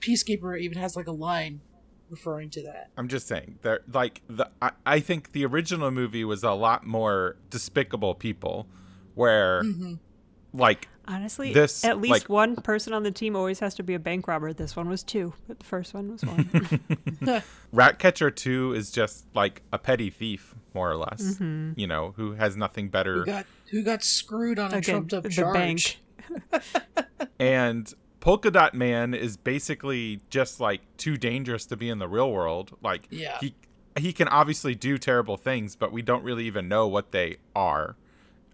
Peacekeeper 0.01 0.59
even 0.59 0.79
has 0.79 0.97
like 0.97 1.07
a 1.07 1.13
line 1.13 1.61
referring 2.09 2.49
to 2.51 2.63
that. 2.63 2.91
I'm 2.97 3.09
just 3.09 3.29
saying, 3.29 3.59
they're 3.63 3.81
like 3.93 4.23
the. 4.29 4.51
I, 4.63 4.71
I 4.87 5.01
think 5.01 5.33
the 5.33 5.45
original 5.45 5.91
movie 5.91 6.25
was 6.25 6.43
a 6.43 6.53
lot 6.53 6.87
more 6.87 7.37
despicable 7.51 8.15
people, 8.15 8.67
where 9.15 9.63
hmm 9.63 9.95
like 10.55 10.89
Honestly, 11.09 11.53
This, 11.53 11.85
at 11.85 11.99
least 12.01 12.11
like- 12.13 12.29
one 12.29 12.55
person 12.57 12.93
on 12.93 13.03
the 13.03 13.11
team 13.11 13.35
always 13.35 13.59
has 13.59 13.75
to 13.75 13.83
be 13.83 13.95
a 13.95 13.99
bank 13.99 14.29
robber. 14.29 14.53
This 14.53 14.77
one 14.77 14.89
was 14.89 15.03
two, 15.03 15.33
but 15.49 15.59
the 15.59 15.65
first 15.67 15.95
one 15.95 16.13
was 16.13 16.23
one. 16.25 17.43
Ratcatcher 17.73 18.31
Two 18.31 18.73
is 18.73 18.91
just 18.93 19.27
like 19.35 19.63
a 19.73 19.79
petty 19.79 20.11
thief, 20.11 20.55
more 20.75 20.91
or 20.91 20.97
less. 20.97 21.23
Mm-hmm. 21.23 21.73
You 21.77 21.87
know, 21.89 22.13
who 22.17 22.33
has 22.35 22.57
nothing 22.57 22.89
better. 22.89 23.15
Who 23.21 23.25
got 23.27 23.47
who 23.71 23.83
got 23.83 24.05
screwed 24.05 24.59
on 24.61 24.73
a 24.73 24.77
Again, 24.77 24.95
trumped 24.95 25.13
up 25.15 25.23
the 25.25 25.31
charge? 25.31 25.55
bank. 25.55 25.99
And 27.39 27.93
Polka 28.21 28.51
Dot 28.51 28.75
Man 28.75 29.15
is 29.15 29.37
basically 29.37 30.21
just 30.31 30.61
like 30.61 30.81
too 30.97 31.17
dangerous 31.17 31.67
to 31.67 31.77
be 31.77 31.89
in 31.89 31.99
the 31.99 32.09
real 32.09 32.31
world. 32.31 32.77
Like 32.83 33.07
Yeah. 33.11 33.39
he 33.41 33.55
he 33.99 34.13
can 34.13 34.29
obviously 34.29 34.75
do 34.75 34.97
terrible 34.97 35.37
things, 35.37 35.77
but 35.77 35.93
we 35.93 36.03
don't 36.03 36.23
really 36.25 36.45
even 36.47 36.67
know 36.69 36.87
what 36.89 37.13
they 37.13 37.37
are 37.55 37.97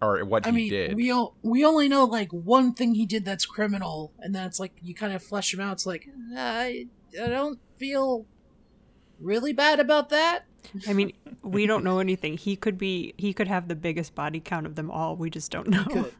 or 0.01 0.23
what 0.25 0.45
I 0.45 0.49
he 0.51 0.55
mean, 0.55 0.69
did. 0.69 0.95
we 0.95 1.13
o- 1.13 1.33
we 1.43 1.63
only 1.63 1.87
know 1.87 2.05
like 2.05 2.31
one 2.31 2.73
thing 2.73 2.95
he 2.95 3.05
did 3.05 3.25
that's 3.25 3.45
criminal, 3.45 4.11
and 4.19 4.33
then 4.33 4.45
it's 4.47 4.59
like 4.59 4.73
you 4.81 4.93
kind 4.95 5.13
of 5.13 5.21
flesh 5.23 5.53
him 5.53 5.59
out. 5.59 5.73
It's 5.73 5.85
like 5.85 6.07
I 6.35 6.87
I 7.21 7.27
don't 7.27 7.59
feel 7.77 8.25
really 9.19 9.53
bad 9.53 9.79
about 9.79 10.09
that. 10.09 10.45
I 10.87 10.93
mean, 10.93 11.13
we 11.43 11.65
don't 11.65 11.83
know 11.83 11.99
anything. 11.99 12.37
He 12.37 12.55
could 12.55 12.77
be. 12.77 13.13
He 13.17 13.33
could 13.33 13.47
have 13.47 13.67
the 13.67 13.75
biggest 13.75 14.15
body 14.15 14.39
count 14.39 14.65
of 14.65 14.75
them 14.75 14.89
all. 14.89 15.15
We 15.15 15.29
just 15.29 15.51
don't 15.51 15.67
know. 15.69 15.83
He 15.83 15.89
could, 15.93 16.13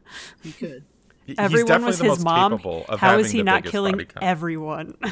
he 0.44 0.52
could. 0.52 0.84
He- 1.26 1.32
he's 1.32 1.38
Everyone 1.38 1.66
definitely 1.68 1.86
was 1.86 1.98
the 1.98 2.04
his 2.04 2.10
most 2.18 2.24
mom. 2.24 2.52
capable 2.52 2.84
of 2.88 2.98
How 3.00 3.18
is 3.18 3.26
having 3.26 3.32
he 3.32 3.38
the 3.38 3.44
not 3.44 3.64
killing 3.64 4.06
everyone? 4.20 4.94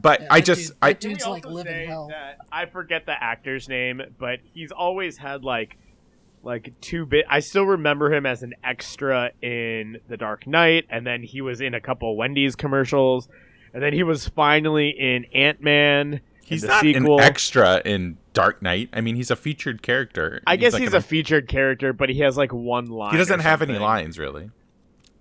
But 0.00 0.20
Yeah, 0.22 0.26
I 0.30 0.40
just 0.40 0.68
dude- 0.68 0.76
I 0.80 0.88
that 0.92 1.00
dude's 1.00 1.26
like 1.26 1.44
also 1.44 1.54
living 1.56 1.88
hell. 1.88 2.10
I 2.52 2.66
forget 2.66 3.04
the 3.06 3.20
actor's 3.20 3.68
name, 3.68 4.00
but 4.18 4.38
he's 4.54 4.70
always 4.70 5.16
had 5.18 5.42
like 5.44 5.76
like 6.44 6.72
two 6.80 7.04
bit. 7.04 7.24
I 7.28 7.40
still 7.40 7.64
remember 7.64 8.12
him 8.12 8.24
as 8.24 8.44
an 8.44 8.54
extra 8.62 9.32
in 9.42 9.98
The 10.08 10.16
Dark 10.16 10.46
Knight, 10.46 10.86
and 10.88 11.04
then 11.04 11.22
he 11.24 11.40
was 11.40 11.60
in 11.60 11.74
a 11.74 11.80
couple 11.80 12.16
Wendy's 12.16 12.54
commercials, 12.54 13.28
and 13.74 13.82
then 13.82 13.92
he 13.92 14.04
was 14.04 14.28
finally 14.28 14.90
in 14.90 15.24
Ant 15.34 15.60
Man. 15.62 16.20
he's 16.44 16.62
the 16.62 16.68
not 16.68 16.82
sequel. 16.82 17.18
an 17.18 17.24
extra 17.24 17.82
in 17.84 18.18
Dark 18.38 18.62
Knight. 18.62 18.88
I 18.92 19.00
mean, 19.00 19.16
he's 19.16 19.30
a 19.30 19.36
featured 19.36 19.82
character. 19.82 20.40
I 20.46 20.56
guess 20.56 20.72
like 20.72 20.82
he's 20.82 20.92
an- 20.92 20.98
a 20.98 21.02
featured 21.02 21.48
character, 21.48 21.92
but 21.92 22.08
he 22.08 22.20
has 22.20 22.36
like 22.36 22.52
one 22.52 22.86
line. 22.86 23.12
he 23.12 23.18
doesn't 23.18 23.40
have 23.40 23.62
any 23.62 23.78
lines 23.78 24.18
really. 24.18 24.50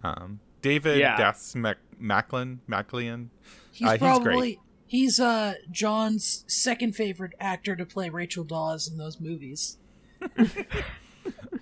Um, 0.04 0.40
David 0.62 1.00
Yeah. 1.00 1.18
Das 1.18 1.56
Mac- 1.56 1.78
Macklin 2.00 2.60
Maclean. 2.68 3.30
He's 3.72 3.88
Uh, 3.88 3.92
he's 3.92 4.00
probably 4.00 4.32
great. 4.34 4.60
he's 4.86 5.20
uh 5.20 5.54
John's 5.72 6.44
second 6.48 6.96
favorite 6.96 7.34
actor 7.40 7.76
to 7.76 7.86
play 7.86 8.10
Rachel 8.10 8.44
Dawes 8.44 8.88
in 8.88 8.98
those 8.98 9.20
movies. 9.20 9.78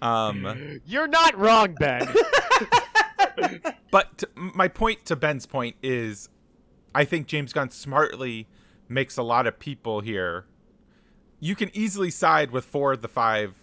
Um, 0.01 0.81
You're 0.85 1.07
not 1.07 1.37
wrong, 1.37 1.73
Ben. 1.79 2.07
but 3.91 4.17
t- 4.19 4.27
my 4.35 4.67
point 4.67 5.05
to 5.05 5.15
Ben's 5.15 5.45
point 5.45 5.75
is, 5.81 6.29
I 6.93 7.05
think 7.05 7.27
James 7.27 7.53
Gunn 7.53 7.71
smartly 7.71 8.47
makes 8.87 9.17
a 9.17 9.23
lot 9.23 9.47
of 9.47 9.57
people 9.57 10.01
here. 10.01 10.45
You 11.39 11.55
can 11.55 11.69
easily 11.73 12.09
side 12.09 12.51
with 12.51 12.65
four 12.65 12.93
of 12.93 13.01
the 13.01 13.07
5 13.07 13.53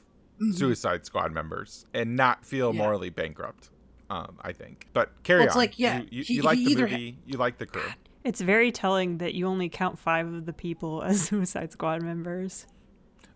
Suicide 0.52 1.04
Squad 1.06 1.32
members 1.32 1.86
and 1.94 2.16
not 2.16 2.44
feel 2.44 2.70
Mm-hmm. 2.70 2.78
Yeah. 2.78 2.84
morally 2.84 3.10
bankrupt. 3.10 3.70
Um, 4.10 4.36
I 4.42 4.52
think. 4.52 4.88
But 4.92 5.10
carry 5.22 5.40
Well, 5.40 5.46
it's 5.46 5.56
on. 5.56 5.60
like, 5.62 5.78
yeah, 5.78 6.00
you, 6.00 6.06
you, 6.10 6.22
he- 6.24 6.34
you 6.34 6.42
like 6.42 6.58
the 6.58 6.64
either 6.64 6.86
ha- 6.86 6.92
movie. 6.92 7.18
you 7.26 7.38
like 7.38 7.58
the 7.58 7.66
crew. 7.66 7.82
It's 8.24 8.40
very 8.40 8.70
telling 8.70 9.18
that 9.18 9.34
you 9.34 9.46
only 9.46 9.68
count 9.68 9.98
five 9.98 10.26
of 10.32 10.44
the 10.46 10.52
people 10.52 11.02
as 11.04 11.22
Suicide 11.22 11.72
Squad 11.72 12.02
members. 12.02 12.66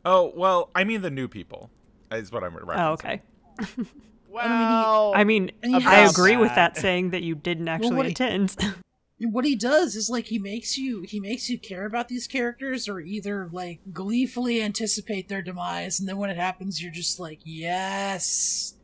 Oh 0.04 0.32
well, 0.36 0.70
I 0.74 0.84
mean 0.84 1.00
the 1.02 1.10
new 1.10 1.28
people 1.28 1.70
is 2.12 2.30
what 2.30 2.44
I'm 2.44 2.52
referencing. 2.52 2.78
Oh, 2.78 2.92
okay. 2.92 3.22
well, 4.30 5.12
I 5.14 5.24
mean, 5.24 5.50
he 5.64 5.74
I 5.74 5.80
has 5.80 6.12
agree 6.12 6.36
with 6.36 6.50
that. 6.50 6.74
that 6.74 6.80
saying 6.80 7.10
that 7.10 7.22
you 7.22 7.34
didn't 7.34 7.68
actually 7.68 7.96
what 7.96 8.06
he- 8.06 8.12
attend. 8.12 8.56
what 9.20 9.44
he 9.44 9.56
does 9.56 9.96
is 9.96 10.10
like 10.10 10.26
he 10.26 10.38
makes 10.38 10.76
you 10.76 11.02
he 11.02 11.20
makes 11.20 11.48
you 11.48 11.58
care 11.58 11.86
about 11.86 12.08
these 12.08 12.26
characters 12.26 12.88
or 12.88 13.00
either 13.00 13.48
like 13.50 13.80
gleefully 13.92 14.60
anticipate 14.62 15.28
their 15.28 15.42
demise 15.42 15.98
and 15.98 16.08
then 16.08 16.18
when 16.18 16.30
it 16.30 16.36
happens 16.36 16.82
you're 16.82 16.92
just 16.92 17.18
like 17.18 17.40
yes. 17.44 18.74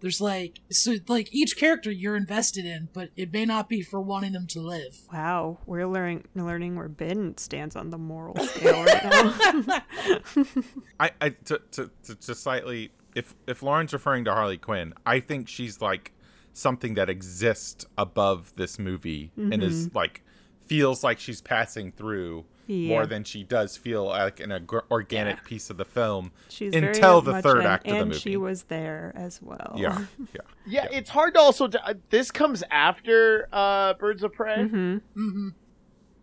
There's 0.00 0.20
like 0.20 0.60
so 0.70 0.96
like 1.08 1.34
each 1.34 1.56
character 1.56 1.90
you're 1.90 2.16
invested 2.16 2.66
in 2.66 2.90
but 2.92 3.08
it 3.16 3.32
may 3.32 3.46
not 3.46 3.68
be 3.68 3.80
for 3.80 4.00
wanting 4.00 4.32
them 4.32 4.46
to 4.48 4.60
live. 4.60 4.98
Wow, 5.10 5.58
we're 5.64 5.86
learning 5.86 6.26
learning 6.34 6.76
where 6.76 6.88
Ben 6.88 7.38
stands 7.38 7.76
on 7.76 7.88
the 7.88 7.98
moral 7.98 8.36
scale 8.46 8.84
right 8.84 9.04
now. 9.04 9.82
I, 11.00 11.10
I 11.20 11.28
to, 11.30 11.62
to, 11.72 11.90
to, 12.04 12.14
to 12.14 12.34
slightly 12.34 12.90
if 13.14 13.34
if 13.46 13.62
Lauren's 13.62 13.94
referring 13.94 14.26
to 14.26 14.34
Harley 14.34 14.58
Quinn, 14.58 14.92
I 15.06 15.20
think 15.20 15.48
she's 15.48 15.80
like 15.80 16.12
something 16.56 16.94
that 16.94 17.10
exists 17.10 17.84
above 17.98 18.52
this 18.56 18.78
movie 18.78 19.30
and 19.36 19.62
is 19.62 19.94
like 19.94 20.22
feels 20.64 21.04
like 21.04 21.18
she's 21.20 21.40
passing 21.42 21.92
through 21.92 22.44
Yeah. 22.66 22.88
more 22.88 23.06
than 23.06 23.22
she 23.24 23.44
does 23.44 23.76
feel 23.76 24.06
like 24.06 24.40
an 24.40 24.50
ag- 24.52 24.72
organic 24.90 25.44
piece 25.44 25.68
of 25.70 25.76
the 25.76 25.84
film 25.84 26.32
She's 26.48 26.74
until 26.74 27.20
very 27.20 27.24
the 27.24 27.32
much 27.32 27.42
third 27.44 27.60
in, 27.60 27.66
act 27.66 27.86
of 27.86 27.92
the 27.92 27.98
and 28.00 28.08
movie. 28.08 28.20
she 28.20 28.36
was 28.38 28.62
there 28.64 29.12
as 29.14 29.40
well. 29.42 29.74
yeah, 29.76 29.98
yeah. 30.34 30.40
yeah, 30.66 30.86
it's 30.90 31.10
hard 31.10 31.34
to 31.34 31.40
also. 31.40 31.66
uh, 31.68 31.92
this 32.08 32.30
comes 32.30 32.64
after 32.70 33.48
uh, 33.52 33.92
Birds 33.94 34.24
of 34.24 34.32
Prey. 34.32 34.64
hmm 34.66 34.96
mm-hmm. 35.14 35.48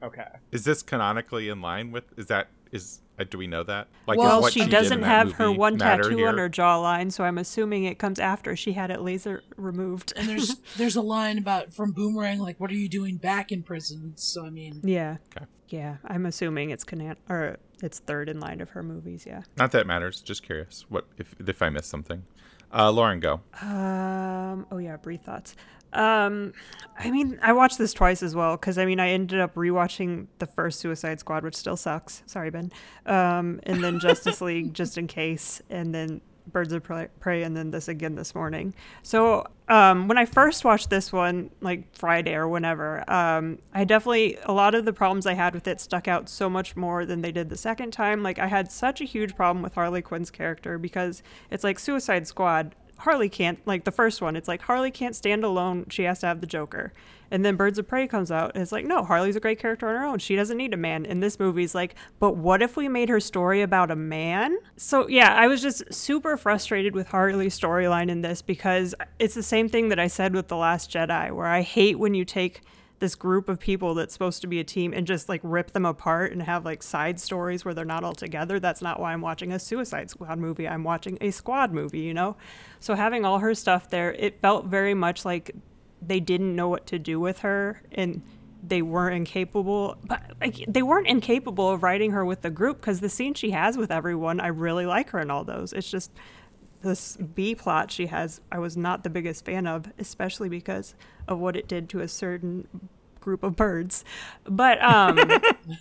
Okay. 0.02 0.28
Is 0.52 0.66
this 0.66 0.82
canonically 0.84 1.48
in 1.48 1.62
line 1.62 1.92
with? 1.92 2.06
Is 2.18 2.26
that 2.26 2.48
is? 2.72 3.02
Uh, 3.20 3.24
do 3.30 3.38
we 3.38 3.46
know 3.48 3.64
that? 3.64 3.88
Like, 4.08 4.18
Well, 4.18 4.42
what 4.42 4.54
she, 4.54 4.62
did 4.62 4.70
doesn't 4.72 5.04
have 5.04 5.34
her 5.34 5.52
one 5.52 5.78
tattoo 5.78 6.18
here? 6.18 6.30
on 6.30 6.38
her 6.38 6.50
jawline, 6.50 7.12
so 7.12 7.24
I'm 7.24 7.38
assuming 7.38 7.84
it 7.84 8.00
comes 8.00 8.18
after 8.20 8.56
she 8.56 8.74
had 8.74 8.90
it 8.90 9.02
laser 9.02 9.44
removed. 9.56 10.14
and 10.16 10.28
there's 10.28 10.56
there's 10.78 10.96
a 10.96 11.02
line 11.02 11.38
about 11.38 11.74
from 11.74 11.92
boomerang 11.92 12.40
like 12.40 12.60
what 12.60 12.72
are 12.72 12.76
you 12.76 12.90
doing 12.90 13.18
back 13.18 13.52
in 13.52 13.62
prison 13.62 14.14
so 14.16 14.46
i 14.46 14.50
mean 14.50 14.82
yeah. 14.84 15.18
Okay. 15.38 15.46
Yeah, 15.70 15.98
I'm 16.06 16.26
assuming 16.28 16.70
it's 16.70 16.84
canon 16.84 17.16
or 17.30 17.58
it's 17.82 17.98
third 18.00 18.30
in 18.30 18.40
line 18.40 18.62
of 18.62 18.70
her 18.72 18.84
movies. 18.84 19.26
Yeah. 19.26 19.42
Not 19.58 19.72
that 19.72 19.82
it 19.82 19.88
matters. 19.88 20.22
Just 20.22 20.44
curious. 20.44 20.86
What 20.90 21.08
if 21.18 21.34
if 21.40 21.62
I 21.64 21.70
missed 21.70 21.90
something? 21.90 22.24
Uh, 22.72 22.92
Lauren, 22.92 23.20
go. 23.20 23.42
Um. 23.62 24.66
Oh 24.72 24.78
yeah, 24.78 24.98
breathe 24.98 25.22
thoughts. 25.22 25.56
Um, 25.94 26.54
I 26.98 27.12
mean, 27.12 27.40
I 27.42 27.54
watched 27.54 27.78
this 27.78 27.94
twice 27.94 28.22
as 28.22 28.36
well 28.36 28.56
because 28.56 28.78
I 28.78 28.86
mean, 28.86 29.00
I 29.00 29.10
ended 29.10 29.40
up 29.40 29.56
rewatching 29.56 30.28
the 30.40 30.48
first 30.48 30.80
Suicide 30.80 31.20
Squad, 31.20 31.44
which 31.44 31.56
still 31.56 31.78
sucks. 31.78 32.24
Sorry, 32.26 32.50
Ben. 32.50 32.72
Um, 33.06 33.60
and 33.64 33.84
then 33.84 34.00
Justice 34.00 34.42
League 34.42 34.74
just 34.74 34.98
in 34.98 35.08
case, 35.08 35.62
and 35.70 35.94
then 35.94 36.22
Birds 36.48 36.74
of 36.74 36.84
Prey, 36.84 37.08
Prey, 37.20 37.44
and 37.44 37.56
then 37.56 37.72
this 37.72 37.88
again 37.88 38.16
this 38.16 38.36
morning. 38.36 38.74
So, 39.02 39.48
um, 39.70 40.08
when 40.08 40.18
I 40.18 40.26
first 40.26 40.66
watched 40.66 40.90
this 40.90 41.12
one, 41.12 41.50
like 41.62 41.96
Friday 41.96 42.34
or 42.34 42.48
whenever, 42.48 43.10
um, 43.10 43.60
I 43.74 43.86
definitely 43.86 44.38
a 44.44 44.52
lot 44.52 44.76
of 44.76 44.86
the 44.86 44.94
problems 44.94 45.26
I 45.26 45.34
had 45.34 45.54
with 45.54 45.68
it 45.68 45.80
stuck 45.80 46.08
out 46.08 46.28
so 46.28 46.50
much 46.50 46.76
more 46.76 47.06
than 47.06 47.22
they 47.22 47.32
did 47.32 47.50
the 47.50 47.58
second 47.58 47.92
time. 47.92 48.24
Like 48.24 48.40
I 48.40 48.48
had 48.48 48.72
such 48.72 49.00
a 49.00 49.06
huge 49.06 49.36
problem 49.36 49.64
with 49.64 49.76
Harley 49.76 50.02
Quinn's 50.02 50.32
character 50.32 50.78
because 50.78 51.24
it's 51.50 51.64
like 51.64 51.80
Suicide 51.80 52.28
Squad. 52.28 52.76
Harley 53.04 53.28
can't 53.28 53.60
like 53.68 53.84
the 53.84 53.92
first 53.92 54.22
one. 54.22 54.38
It's 54.38 54.48
like 54.48 54.62
Harley 54.62 54.90
can't 54.90 55.14
stand 55.14 55.44
alone. 55.44 55.88
She 55.90 56.04
has 56.04 56.20
to 56.20 56.28
have 56.28 56.40
the 56.40 56.48
Joker. 56.48 56.94
And 57.30 57.44
then 57.44 57.58
Birds 57.58 57.78
of 57.78 57.86
Prey 57.86 58.08
comes 58.08 58.32
out. 58.32 58.56
It's 58.56 58.72
like 58.72 58.86
no, 58.86 59.04
Harley's 59.04 59.36
a 59.36 59.42
great 59.42 59.60
character 59.60 59.90
on 59.90 59.96
her 59.96 60.06
own. 60.06 60.20
She 60.20 60.38
doesn't 60.38 60.56
need 60.56 60.74
a 60.74 60.78
man. 60.78 61.06
And 61.06 61.22
this 61.22 61.38
movie's 61.38 61.76
like, 61.76 61.96
but 62.20 62.38
what 62.38 62.62
if 62.62 62.78
we 62.78 62.88
made 62.88 63.10
her 63.10 63.20
story 63.20 63.62
about 63.62 63.92
a 63.92 63.96
man? 63.96 64.58
So 64.78 65.10
yeah, 65.10 65.34
I 65.34 65.48
was 65.48 65.62
just 65.62 65.94
super 65.94 66.38
frustrated 66.38 66.96
with 66.96 67.08
Harley's 67.08 67.60
storyline 67.60 68.10
in 68.10 68.22
this 68.22 68.42
because 68.42 68.96
it's 69.20 69.36
the 69.36 69.44
same 69.44 69.68
thing 69.68 69.90
that 69.90 70.00
I 70.00 70.08
said 70.08 70.34
with 70.34 70.48
the 70.48 70.56
Last 70.56 70.90
Jedi, 70.90 71.30
where 71.32 71.48
I 71.48 71.62
hate 71.62 72.00
when 72.00 72.14
you 72.14 72.24
take 72.24 72.62
this 73.04 73.16
group 73.16 73.50
of 73.50 73.60
people 73.60 73.94
that's 73.96 74.14
supposed 74.14 74.40
to 74.40 74.48
be 74.48 74.62
a 74.62 74.64
team 74.64 74.94
and 74.94 75.06
just 75.06 75.28
like 75.28 75.42
rip 75.44 75.72
them 75.72 75.86
apart 75.86 76.32
and 76.32 76.42
have 76.42 76.64
like 76.64 76.82
side 76.82 77.20
stories 77.20 77.66
where 77.66 77.74
they're 77.74 77.84
not 77.84 78.02
all 78.02 78.14
together. 78.14 78.62
That's 78.62 78.82
not 78.82 78.98
why 78.98 79.12
I'm 79.12 79.20
watching 79.20 79.52
a 79.52 79.60
Suicide 79.60 80.10
Squad 80.10 80.40
movie. 80.40 80.70
I'm 80.70 80.86
watching 80.86 81.18
a 81.20 81.30
squad 81.32 81.74
movie, 81.74 82.00
you 82.00 82.14
know? 82.14 82.38
So 82.80 82.96
having 82.96 83.26
all 83.26 83.40
her 83.40 83.54
stuff 83.56 83.90
there, 83.90 84.14
it 84.14 84.40
felt 84.40 84.68
very 84.68 84.94
much 84.94 85.26
like 85.26 85.52
they 86.02 86.22
didn't 86.22 86.56
know 86.56 86.70
what 86.70 86.86
to 86.88 86.98
do 86.98 87.20
with 87.20 87.40
her 87.40 87.82
and 87.92 88.22
they 88.66 88.82
weren't 88.82 89.18
incapable 89.18 89.98
but 90.06 90.22
like, 90.40 90.64
they 90.70 90.82
weren't 90.82 91.08
incapable 91.08 91.70
of 91.72 91.84
writing 91.84 92.12
her 92.12 92.24
with 92.24 92.42
the 92.42 92.50
group 92.50 92.80
because 92.80 93.02
the 93.02 93.10
scene 93.10 93.34
she 93.34 93.52
has 93.52 93.78
with 93.78 93.92
everyone 93.92 94.40
i 94.40 94.48
really 94.48 94.86
like 94.86 95.10
her 95.10 95.20
in 95.20 95.30
all 95.30 95.44
those 95.44 95.74
it's 95.74 95.92
just 95.92 96.12
this 96.84 97.18
B 97.18 97.56
plot 97.56 97.92
she 97.92 98.08
has, 98.08 98.42
I 98.52 98.60
was 98.60 98.78
not 98.78 99.04
the 99.04 99.10
biggest 99.10 99.46
fan 99.46 99.66
of, 99.68 99.92
especially 99.98 100.50
because 100.50 100.94
of 101.28 101.40
what 101.40 101.56
it 101.56 101.68
did 101.68 101.90
to 101.90 102.02
a 102.02 102.08
certain 102.08 102.68
group 103.20 103.44
of 103.44 103.56
birds. 103.56 104.04
But 104.44 104.82
um, 104.84 105.18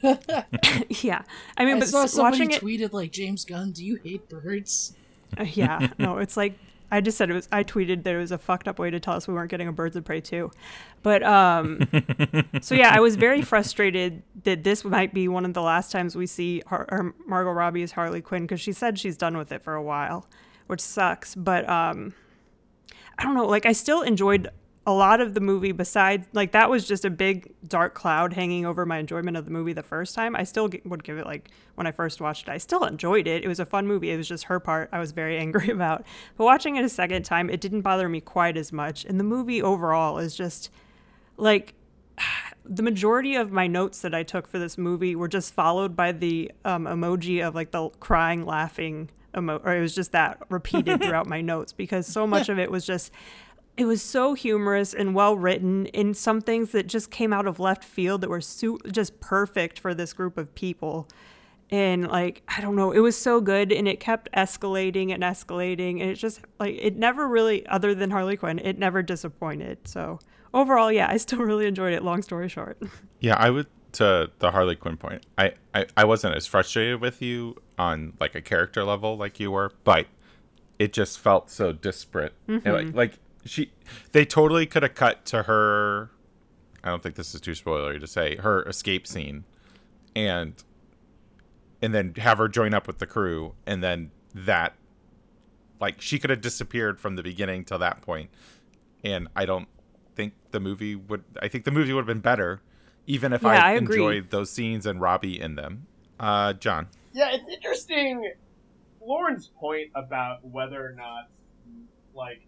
yeah, 0.88 1.22
I 1.56 1.64
mean, 1.64 1.76
i 1.76 1.80
but 1.80 1.88
saw 1.88 2.06
somebody 2.06 2.38
watching 2.38 2.50
it, 2.52 2.62
tweeted 2.62 2.92
like 2.92 3.10
james 3.10 3.44
gunn 3.44 3.72
do 3.72 3.84
you 3.84 3.96
hate 3.96 4.28
birds 4.28 4.94
uh, 5.38 5.44
yeah, 5.44 5.88
no, 5.98 6.18
it's 6.18 6.36
like 6.36 6.58
I 6.90 7.00
just 7.00 7.16
said 7.16 7.30
it 7.30 7.34
was. 7.34 7.48
I 7.50 7.64
tweeted 7.64 8.02
that 8.04 8.14
it 8.14 8.18
was 8.18 8.32
a 8.32 8.38
fucked 8.38 8.68
up 8.68 8.78
way 8.78 8.90
to 8.90 9.00
tell 9.00 9.14
us 9.14 9.26
we 9.26 9.34
weren't 9.34 9.50
getting 9.50 9.68
a 9.68 9.72
Birds 9.72 9.96
of 9.96 10.04
Prey 10.04 10.20
too, 10.20 10.50
but 11.02 11.22
um, 11.22 11.80
so 12.60 12.74
yeah, 12.74 12.92
I 12.94 13.00
was 13.00 13.16
very 13.16 13.42
frustrated 13.42 14.22
that 14.44 14.62
this 14.62 14.84
might 14.84 15.14
be 15.14 15.28
one 15.28 15.44
of 15.44 15.54
the 15.54 15.62
last 15.62 15.90
times 15.90 16.14
we 16.14 16.26
see 16.26 16.62
Har- 16.66 17.14
Margot 17.26 17.52
Robbie 17.52 17.82
as 17.82 17.92
Harley 17.92 18.20
Quinn 18.20 18.42
because 18.42 18.60
she 18.60 18.72
said 18.72 18.98
she's 18.98 19.16
done 19.16 19.36
with 19.36 19.52
it 19.52 19.62
for 19.62 19.74
a 19.74 19.82
while, 19.82 20.26
which 20.72 20.80
sucks. 20.80 21.34
But 21.34 21.68
um, 21.68 22.14
I 23.18 23.24
don't 23.24 23.34
know. 23.34 23.44
Like 23.44 23.66
I 23.66 23.72
still 23.72 24.00
enjoyed 24.00 24.48
a 24.86 24.92
lot 24.92 25.20
of 25.20 25.34
the 25.34 25.40
movie. 25.40 25.70
Besides, 25.70 26.26
like 26.32 26.52
that 26.52 26.70
was 26.70 26.88
just 26.88 27.04
a 27.04 27.10
big 27.10 27.52
dark 27.68 27.92
cloud 27.92 28.32
hanging 28.32 28.64
over 28.64 28.86
my 28.86 28.96
enjoyment 28.96 29.36
of 29.36 29.44
the 29.44 29.50
movie 29.50 29.74
the 29.74 29.82
first 29.82 30.14
time. 30.14 30.34
I 30.34 30.44
still 30.44 30.70
would 30.86 31.04
give 31.04 31.18
it 31.18 31.26
like 31.26 31.50
when 31.74 31.86
I 31.86 31.92
first 31.92 32.22
watched 32.22 32.48
it. 32.48 32.52
I 32.52 32.56
still 32.56 32.84
enjoyed 32.84 33.26
it. 33.26 33.44
It 33.44 33.48
was 33.48 33.60
a 33.60 33.66
fun 33.66 33.86
movie. 33.86 34.10
It 34.10 34.16
was 34.16 34.26
just 34.26 34.44
her 34.44 34.58
part 34.58 34.88
I 34.92 34.98
was 34.98 35.12
very 35.12 35.36
angry 35.44 35.68
about. 35.68 36.06
But 36.38 36.44
watching 36.44 36.76
it 36.76 36.86
a 36.86 36.88
second 36.88 37.24
time, 37.24 37.50
it 37.50 37.60
didn't 37.60 37.82
bother 37.82 38.08
me 38.08 38.22
quite 38.22 38.56
as 38.56 38.72
much. 38.72 39.04
And 39.04 39.20
the 39.20 39.24
movie 39.24 39.60
overall 39.60 40.16
is 40.16 40.34
just 40.34 40.70
like 41.36 41.74
the 42.64 42.82
majority 42.82 43.34
of 43.34 43.52
my 43.52 43.66
notes 43.66 44.00
that 44.00 44.14
I 44.14 44.22
took 44.22 44.48
for 44.48 44.58
this 44.58 44.78
movie 44.78 45.14
were 45.14 45.28
just 45.28 45.52
followed 45.52 45.94
by 45.94 46.12
the 46.12 46.50
um, 46.64 46.86
emoji 46.86 47.46
of 47.46 47.54
like 47.54 47.72
the 47.72 47.90
crying, 48.00 48.46
laughing 48.46 49.10
emo, 49.36 49.60
or 49.64 49.76
it 49.76 49.80
was 49.80 49.94
just 49.94 50.12
that 50.12 50.38
repeated 50.48 51.02
throughout 51.02 51.26
my 51.26 51.40
notes 51.40 51.72
because 51.72 52.06
so 52.06 52.26
much 52.26 52.48
of 52.48 52.58
it 52.58 52.70
was 52.70 52.84
just. 52.84 53.12
It 53.74 53.86
was 53.86 54.02
so 54.02 54.34
humorous 54.34 54.92
and 54.92 55.14
well 55.14 55.34
written, 55.34 55.86
in 55.86 56.12
some 56.12 56.42
things 56.42 56.72
that 56.72 56.86
just 56.86 57.10
came 57.10 57.32
out 57.32 57.46
of 57.46 57.58
left 57.58 57.82
field 57.82 58.20
that 58.20 58.28
were 58.28 58.42
su- 58.42 58.78
just 58.90 59.18
perfect 59.18 59.78
for 59.78 59.94
this 59.94 60.12
group 60.12 60.36
of 60.36 60.54
people. 60.54 61.08
And 61.70 62.06
like, 62.06 62.42
I 62.48 62.60
don't 62.60 62.76
know, 62.76 62.92
it 62.92 62.98
was 62.98 63.16
so 63.16 63.40
good 63.40 63.72
and 63.72 63.88
it 63.88 63.98
kept 63.98 64.30
escalating 64.32 65.10
and 65.10 65.22
escalating. 65.22 66.02
And 66.02 66.10
it 66.10 66.16
just, 66.16 66.40
like, 66.60 66.76
it 66.78 66.96
never 66.96 67.26
really, 67.26 67.66
other 67.66 67.94
than 67.94 68.10
Harley 68.10 68.36
Quinn, 68.36 68.58
it 68.58 68.78
never 68.78 69.02
disappointed. 69.02 69.78
So 69.88 70.18
overall, 70.52 70.92
yeah, 70.92 71.08
I 71.08 71.16
still 71.16 71.38
really 71.42 71.64
enjoyed 71.66 71.94
it, 71.94 72.04
long 72.04 72.20
story 72.20 72.50
short. 72.50 72.76
Yeah, 73.20 73.36
I 73.38 73.48
would 73.48 73.68
to 73.92 74.30
the 74.38 74.50
Harley 74.50 74.76
Quinn 74.76 74.96
point, 74.96 75.24
I, 75.38 75.52
I 75.74 75.86
I 75.96 76.04
wasn't 76.04 76.34
as 76.34 76.46
frustrated 76.46 77.00
with 77.00 77.22
you 77.22 77.56
on 77.78 78.14
like 78.20 78.34
a 78.34 78.40
character 78.40 78.84
level 78.84 79.16
like 79.16 79.40
you 79.40 79.50
were, 79.50 79.72
but 79.84 80.06
it 80.78 80.92
just 80.92 81.18
felt 81.18 81.50
so 81.50 81.72
disparate. 81.72 82.34
And, 82.48 82.64
like, 82.64 82.94
like 82.94 83.12
she, 83.44 83.72
they 84.12 84.24
totally 84.24 84.66
could 84.66 84.82
have 84.82 84.94
cut 84.94 85.24
to 85.26 85.44
her. 85.44 86.10
I 86.84 86.88
don't 86.88 87.02
think 87.02 87.14
this 87.14 87.34
is 87.34 87.40
too 87.40 87.52
spoilery 87.52 88.00
to 88.00 88.06
say 88.06 88.36
her 88.36 88.62
escape 88.64 89.06
scene, 89.06 89.44
and 90.16 90.54
and 91.80 91.94
then 91.94 92.14
have 92.16 92.38
her 92.38 92.48
join 92.48 92.74
up 92.74 92.86
with 92.86 92.98
the 92.98 93.06
crew, 93.06 93.54
and 93.66 93.82
then 93.82 94.10
that, 94.34 94.74
like 95.80 96.00
she 96.00 96.18
could 96.18 96.30
have 96.30 96.40
disappeared 96.40 96.98
from 96.98 97.16
the 97.16 97.22
beginning 97.22 97.64
till 97.64 97.78
that 97.78 98.02
point, 98.02 98.30
and 99.04 99.28
I 99.36 99.46
don't 99.46 99.68
think 100.16 100.34
the 100.50 100.60
movie 100.60 100.96
would. 100.96 101.22
I 101.40 101.48
think 101.48 101.64
the 101.64 101.70
movie 101.70 101.92
would 101.92 102.00
have 102.00 102.06
been 102.06 102.20
better, 102.20 102.60
even 103.06 103.32
if 103.32 103.42
Yeah, 103.42 103.50
I, 103.50 103.72
I 103.72 103.72
enjoyed 103.74 104.30
those 104.30 104.50
scenes 104.50 104.86
and 104.86 105.00
Robbie 105.00 105.40
in 105.40 105.54
them. 105.54 105.86
Uh, 106.18 106.52
John. 106.54 106.88
Yeah, 107.12 107.30
it's 107.32 107.48
interesting. 107.48 108.32
Lauren's 109.00 109.48
point 109.58 109.90
about 109.94 110.44
whether 110.44 110.84
or 110.84 110.92
not, 110.92 111.28
like, 112.14 112.46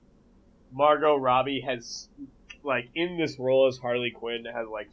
Margot 0.73 1.17
Robbie 1.17 1.61
has, 1.61 2.09
like, 2.63 2.89
in 2.95 3.19
this 3.19 3.39
role 3.39 3.67
as 3.67 3.79
Harley 3.79 4.11
Quinn, 4.11 4.45
has, 4.45 4.69
like, 4.69 4.89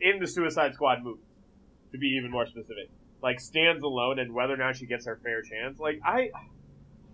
in 0.00 0.20
the 0.20 0.26
Suicide 0.26 0.74
Squad 0.74 1.02
movie, 1.02 1.20
to 1.92 1.98
be 1.98 2.08
even 2.18 2.30
more 2.30 2.46
specific, 2.46 2.88
like, 3.22 3.40
stands 3.40 3.82
alone 3.82 4.18
and 4.18 4.32
whether 4.32 4.54
or 4.54 4.58
not 4.58 4.76
she 4.76 4.86
gets 4.86 5.06
her 5.06 5.18
fair 5.22 5.42
chance. 5.42 5.78
Like, 5.78 6.00
I, 6.04 6.30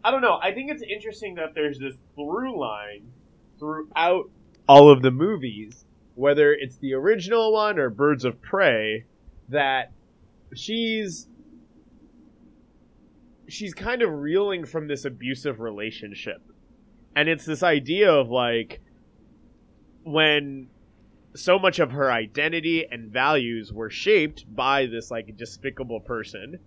I 0.04 0.10
don't 0.10 0.22
know. 0.22 0.38
I 0.42 0.52
think 0.52 0.70
it's 0.70 0.82
interesting 0.82 1.36
that 1.36 1.54
there's 1.54 1.78
this 1.78 1.94
through 2.14 2.58
line 2.60 3.12
throughout 3.58 4.30
all 4.68 4.90
of 4.90 5.02
the 5.02 5.10
movies, 5.10 5.84
whether 6.14 6.52
it's 6.52 6.76
the 6.78 6.94
original 6.94 7.52
one 7.52 7.78
or 7.78 7.88
Birds 7.88 8.24
of 8.24 8.42
Prey, 8.42 9.04
that 9.48 9.92
she's 10.54 11.28
she's 13.48 13.74
kind 13.74 14.02
of 14.02 14.10
reeling 14.10 14.64
from 14.64 14.88
this 14.88 15.04
abusive 15.04 15.60
relationship. 15.60 16.40
And 17.14 17.28
it's 17.28 17.44
this 17.44 17.62
idea 17.62 18.10
of 18.10 18.30
like 18.30 18.80
when 20.04 20.68
so 21.34 21.58
much 21.58 21.78
of 21.78 21.92
her 21.92 22.10
identity 22.10 22.86
and 22.90 23.10
values 23.10 23.72
were 23.72 23.90
shaped 23.90 24.44
by 24.54 24.86
this 24.86 25.10
like 25.10 25.36
despicable 25.36 26.00
person. 26.00 26.58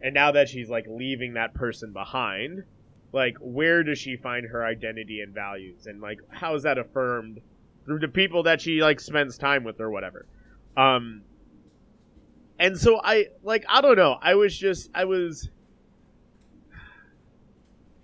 And 0.00 0.14
now 0.14 0.32
that 0.32 0.48
she's 0.48 0.68
like 0.68 0.86
leaving 0.88 1.34
that 1.34 1.54
person 1.54 1.92
behind, 1.92 2.62
like 3.12 3.36
where 3.40 3.82
does 3.82 3.98
she 3.98 4.16
find 4.16 4.46
her 4.46 4.64
identity 4.64 5.20
and 5.20 5.34
values 5.34 5.86
and 5.86 6.00
like 6.00 6.18
how 6.28 6.54
is 6.54 6.62
that 6.64 6.78
affirmed 6.78 7.40
through 7.84 8.00
the 8.00 8.08
people 8.08 8.44
that 8.44 8.60
she 8.60 8.80
like 8.80 9.00
spends 9.00 9.38
time 9.38 9.64
with 9.64 9.80
or 9.80 9.90
whatever. 9.90 10.26
Um 10.76 11.22
and 12.58 12.78
so 12.78 13.00
I 13.02 13.26
like 13.42 13.64
I 13.68 13.80
don't 13.80 13.96
know. 13.96 14.16
I 14.20 14.34
was 14.34 14.56
just 14.56 14.90
I 14.94 15.04
was 15.04 15.48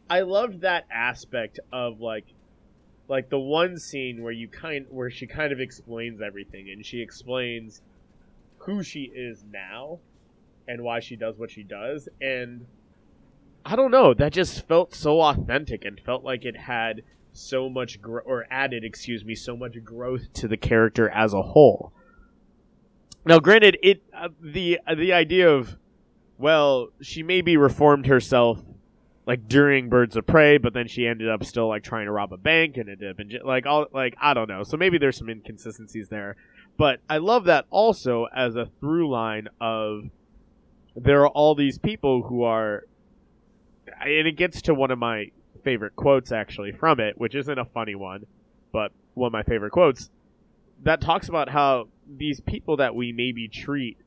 I 0.09 0.21
loved 0.21 0.63
that 0.63 0.87
aspect 0.91 1.61
of 1.73 2.01
like 2.01 2.27
like 3.09 3.29
the 3.29 3.39
one 3.39 3.79
scene 3.79 4.23
where 4.23 4.33
you 4.33 4.49
kind 4.49 4.87
where 4.91 5.11
she 5.11 5.27
kind 5.27 5.53
of 5.53 5.61
explains 5.61 6.21
everything 6.21 6.71
and 6.71 6.85
she 6.85 7.01
explains 7.01 7.83
who 8.59 8.83
she 8.83 9.11
is 9.15 9.45
now 9.51 9.99
and 10.69 10.83
why 10.83 11.01
she 11.01 11.17
does 11.17 11.39
what 11.39 11.51
she 11.51 11.63
does 11.63 12.09
and 12.21 12.67
I 13.65 13.77
don't 13.77 13.91
know, 13.91 14.15
that 14.15 14.33
just 14.33 14.67
felt 14.67 14.95
so 14.95 15.21
authentic 15.21 15.85
and 15.85 16.01
felt 16.01 16.25
like 16.25 16.45
it 16.45 16.57
had 16.57 17.03
so 17.33 17.69
much 17.69 18.01
gro- 18.01 18.23
or 18.25 18.47
added, 18.51 18.85
excuse 18.85 19.25
me, 19.25 19.35
so 19.35 19.57
much 19.57 19.83
growth 19.85 20.33
to 20.35 20.49
the 20.49 20.57
character 20.57 21.09
as 21.11 21.35
a 21.35 21.43
whole. 21.43 21.93
Now, 23.25 23.39
granted, 23.39 23.79
it 23.83 24.03
uh, 24.17 24.29
the 24.41 24.79
uh, 24.87 24.95
the 24.95 25.13
idea 25.13 25.51
of 25.51 25.77
well, 26.39 26.89
she 27.03 27.23
maybe 27.23 27.57
reformed 27.57 28.07
herself 28.07 28.63
like 29.27 29.47
during 29.47 29.89
Birds 29.89 30.17
of 30.17 30.27
Prey, 30.27 30.59
but 30.59 30.73
then 30.73 30.89
she 30.89 31.07
ended 31.07 31.29
up 31.29 31.45
still 31.45 31.69
like 31.69 31.85
trying 31.85 32.07
to 32.07 32.13
rob 32.13 32.33
a 32.33 32.39
bank 32.39 32.79
and 32.79 32.89
it 32.89 33.17
been 33.17 33.31
like 33.45 33.67
all 33.67 33.87
like 33.93 34.17
I 34.21 34.35
don't 34.35 34.49
know. 34.49 34.63
So 34.63 34.77
maybe 34.77 34.99
there's 34.99 35.19
some 35.19 35.29
inconsistencies 35.29 36.09
there, 36.09 36.37
but 36.79 37.01
I 37.09 37.19
love 37.19 37.45
that 37.45 37.67
also 37.71 38.27
as 38.35 38.57
a 38.57 38.67
through 38.81 39.11
line 39.11 39.49
of 39.61 40.05
there 40.97 41.21
are 41.21 41.29
all 41.29 41.55
these 41.55 41.79
people 41.79 42.23
who 42.23 42.43
are, 42.43 42.85
and 44.01 44.27
it 44.27 44.37
gets 44.37 44.63
to 44.63 44.75
one 44.75 44.91
of 44.91 44.99
my 44.99 45.31
favorite 45.63 45.95
quotes 45.95 46.33
actually 46.33 46.73
from 46.73 47.01
it, 47.01 47.19
which 47.19 47.35
isn't 47.35 47.59
a 47.59 47.65
funny 47.67 47.95
one, 47.95 48.25
but 48.73 48.93
one 49.15 49.29
of 49.29 49.33
my 49.33 49.43
favorite 49.43 49.71
quotes 49.71 50.11
that 50.83 51.01
talks 51.01 51.29
about 51.29 51.49
how 51.49 51.89
these 52.09 52.41
people 52.41 52.77
that 52.79 52.95
we 52.95 53.13
maybe 53.13 53.49
treat 53.49 53.99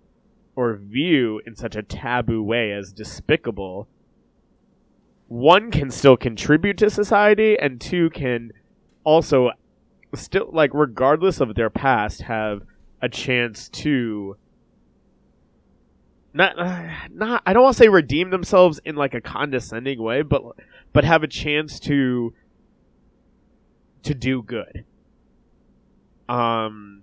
or 0.55 0.75
view 0.75 1.41
in 1.45 1.55
such 1.55 1.75
a 1.75 1.83
taboo 1.83 2.43
way 2.43 2.71
as 2.71 2.91
despicable 2.91 3.87
one 5.27 5.71
can 5.71 5.89
still 5.89 6.17
contribute 6.17 6.77
to 6.77 6.89
society 6.89 7.57
and 7.57 7.81
two 7.81 8.09
can 8.11 8.51
also 9.03 9.51
still 10.13 10.49
like 10.51 10.71
regardless 10.73 11.39
of 11.39 11.55
their 11.55 11.69
past 11.69 12.21
have 12.21 12.61
a 13.01 13.09
chance 13.09 13.67
to 13.69 14.37
not 16.33 16.57
uh, 16.59 16.89
not 17.11 17.41
I 17.45 17.53
don't 17.53 17.63
want 17.63 17.77
to 17.77 17.83
say 17.83 17.89
redeem 17.89 18.29
themselves 18.29 18.79
in 18.85 18.95
like 18.95 19.13
a 19.13 19.21
condescending 19.21 20.01
way 20.01 20.21
but 20.21 20.43
but 20.91 21.03
have 21.03 21.23
a 21.23 21.27
chance 21.27 21.79
to 21.81 22.33
to 24.03 24.13
do 24.13 24.43
good 24.43 24.85
um 26.29 27.01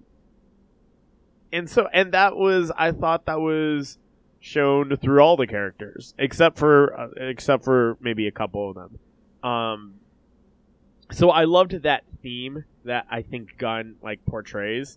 and 1.53 1.69
so 1.69 1.89
and 1.93 2.13
that 2.13 2.37
was 2.37 2.71
i 2.77 2.93
thought 2.93 3.27
that 3.27 3.41
was 3.41 3.99
shown 4.41 4.97
through 4.97 5.21
all 5.21 5.37
the 5.37 5.47
characters 5.47 6.15
except 6.19 6.59
for 6.59 6.99
uh, 6.99 7.09
except 7.17 7.65
for 7.65 7.99
maybe 8.01 8.27
a 8.27 8.33
couple 8.33 8.71
of 8.71 8.75
them. 8.75 8.99
Um 9.43 9.95
so 11.13 11.31
i 11.31 11.45
loved 11.45 11.83
that 11.83 12.05
theme 12.23 12.65
that 12.85 13.07
i 13.11 13.23
think 13.23 13.59
gunn 13.59 13.97
like 14.03 14.25
portrays. 14.25 14.97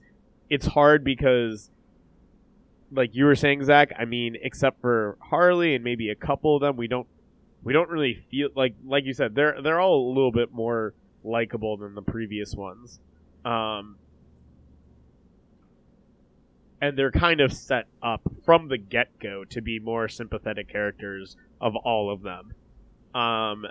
It's 0.49 0.65
hard 0.65 1.03
because 1.03 1.69
like 2.91 3.15
you 3.15 3.25
were 3.25 3.35
saying 3.35 3.63
zach 3.65 3.91
i 3.97 4.05
mean 4.05 4.37
except 4.41 4.79
for 4.79 5.17
harley 5.19 5.73
and 5.73 5.83
maybe 5.83 6.09
a 6.09 6.15
couple 6.15 6.55
of 6.55 6.61
them 6.61 6.77
we 6.77 6.87
don't 6.87 7.07
we 7.63 7.73
don't 7.73 7.89
really 7.89 8.23
feel 8.29 8.49
like 8.55 8.75
like 8.85 9.03
you 9.05 9.13
said 9.13 9.33
they're 9.33 9.61
they're 9.61 9.79
all 9.79 10.07
a 10.07 10.13
little 10.13 10.31
bit 10.31 10.53
more 10.53 10.93
likable 11.23 11.77
than 11.77 11.95
the 11.95 12.01
previous 12.01 12.53
ones. 12.53 12.99
Um 13.45 13.97
and 16.83 16.97
they're 16.97 17.11
kind 17.11 17.39
of 17.39 17.53
set 17.53 17.87
up 18.01 18.21
from 18.45 18.67
the 18.67 18.77
get 18.77 19.17
go 19.17 19.45
to 19.45 19.61
be 19.61 19.79
more 19.79 20.09
sympathetic 20.09 20.67
characters 20.67 21.37
of 21.61 21.77
all 21.77 22.11
of 22.11 22.21
them. 22.21 22.53
Um, 23.15 23.65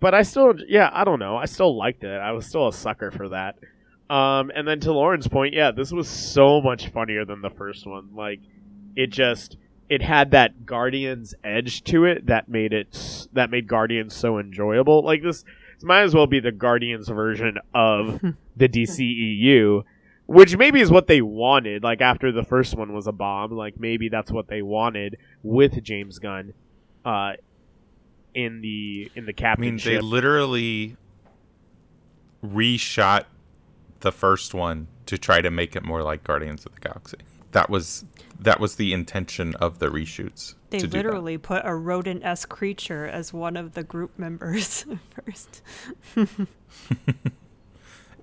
but 0.00 0.12
I 0.12 0.22
still, 0.22 0.52
yeah, 0.66 0.90
I 0.92 1.04
don't 1.04 1.20
know. 1.20 1.36
I 1.36 1.44
still 1.44 1.76
liked 1.76 2.02
it. 2.02 2.20
I 2.20 2.32
was 2.32 2.44
still 2.44 2.66
a 2.66 2.72
sucker 2.72 3.12
for 3.12 3.28
that. 3.28 3.56
Um, 4.10 4.50
and 4.52 4.66
then 4.66 4.80
to 4.80 4.92
Lauren's 4.92 5.28
point, 5.28 5.54
yeah, 5.54 5.70
this 5.70 5.92
was 5.92 6.08
so 6.08 6.60
much 6.60 6.88
funnier 6.88 7.24
than 7.24 7.40
the 7.40 7.50
first 7.50 7.86
one. 7.86 8.08
Like, 8.16 8.40
it 8.96 9.06
just 9.06 9.56
it 9.88 10.02
had 10.02 10.32
that 10.32 10.66
Guardians 10.66 11.36
edge 11.44 11.84
to 11.84 12.06
it 12.06 12.26
that 12.26 12.48
made 12.48 12.72
it 12.72 13.28
that 13.32 13.48
made 13.48 13.68
Guardians 13.68 14.16
so 14.16 14.40
enjoyable. 14.40 15.04
Like 15.04 15.22
this, 15.22 15.44
this 15.44 15.84
might 15.84 16.02
as 16.02 16.16
well 16.16 16.26
be 16.26 16.40
the 16.40 16.50
Guardians 16.50 17.08
version 17.08 17.58
of 17.72 18.20
the 18.56 18.68
DCEU 18.68 19.84
which 20.26 20.56
maybe 20.56 20.80
is 20.80 20.90
what 20.90 21.06
they 21.06 21.20
wanted 21.20 21.82
like 21.82 22.00
after 22.00 22.32
the 22.32 22.44
first 22.44 22.76
one 22.76 22.92
was 22.92 23.06
a 23.06 23.12
bomb 23.12 23.50
like 23.50 23.78
maybe 23.78 24.08
that's 24.08 24.30
what 24.30 24.48
they 24.48 24.62
wanted 24.62 25.16
with 25.42 25.82
james 25.82 26.18
gunn 26.18 26.54
uh 27.04 27.32
in 28.34 28.60
the 28.60 29.10
in 29.14 29.26
the 29.26 29.34
I 29.44 29.56
mean, 29.56 29.76
they 29.78 29.98
literally 29.98 30.96
reshot 32.44 33.24
the 34.00 34.12
first 34.12 34.54
one 34.54 34.88
to 35.06 35.18
try 35.18 35.40
to 35.40 35.50
make 35.50 35.76
it 35.76 35.84
more 35.84 36.02
like 36.02 36.24
Guardians 36.24 36.66
of 36.66 36.74
the 36.74 36.80
Galaxy. 36.80 37.18
That 37.52 37.68
was 37.68 38.04
that 38.40 38.60
was 38.60 38.76
the 38.76 38.92
intention 38.92 39.54
of 39.56 39.78
the 39.78 39.88
reshoots. 39.88 40.54
They 40.70 40.78
to 40.78 40.86
that. 40.86 40.96
literally 40.96 41.38
put 41.38 41.62
a 41.64 41.74
rodent-esque 41.74 42.48
creature 42.48 43.06
as 43.06 43.32
one 43.32 43.56
of 43.56 43.74
the 43.74 43.82
group 43.82 44.18
members 44.18 44.86
first. 45.24 45.62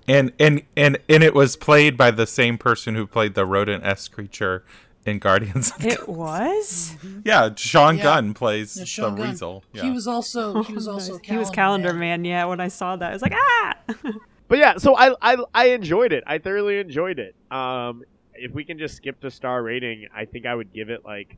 and 0.08 0.32
and 0.38 0.62
and 0.76 0.98
and 1.08 1.22
it 1.22 1.34
was 1.34 1.56
played 1.56 1.96
by 1.96 2.10
the 2.10 2.26
same 2.26 2.58
person 2.58 2.94
who 2.94 3.06
played 3.06 3.34
the 3.34 3.44
rodent 3.46 3.84
s 3.84 4.08
creature 4.08 4.64
in 5.06 5.18
Guardians. 5.18 5.70
Of 5.72 5.78
the 5.82 5.88
It 5.88 6.08
was. 6.08 6.96
yeah, 7.24 7.50
Sean 7.56 7.96
Yeah. 7.96 8.02
Gunn 8.02 8.34
plays 8.34 8.76
Yeah, 8.76 8.84
Sean 8.84 9.14
the 9.14 9.22
Gunn. 9.22 9.30
Weasel. 9.30 9.64
Yeah. 9.72 9.82
He 9.82 9.90
was 9.90 10.06
also 10.06 10.62
he 10.62 10.74
was 10.74 10.86
Oh, 10.88 10.92
also 10.92 11.12
nice. 11.14 11.26
he 11.26 11.36
was 11.38 11.50
Calendar 11.50 11.92
Man. 11.94 12.24
Yeah, 12.24 12.44
when 12.46 12.60
I 12.60 12.68
saw 12.68 12.96
that, 12.96 13.10
I 13.10 13.12
was 13.12 13.22
like, 13.22 13.34
ah. 13.34 13.74
but 14.48 14.58
yeah 14.58 14.76
so 14.76 14.96
I, 14.96 15.14
I 15.22 15.36
i 15.54 15.66
enjoyed 15.68 16.12
it 16.12 16.24
i 16.26 16.38
thoroughly 16.38 16.78
enjoyed 16.80 17.20
it 17.20 17.36
um 17.52 18.02
if 18.34 18.50
we 18.52 18.64
can 18.64 18.78
just 18.78 18.96
skip 18.96 19.20
the 19.20 19.30
star 19.30 19.62
rating 19.62 20.08
i 20.12 20.24
think 20.24 20.44
i 20.44 20.52
would 20.52 20.72
give 20.72 20.90
it 20.90 21.04
like 21.04 21.36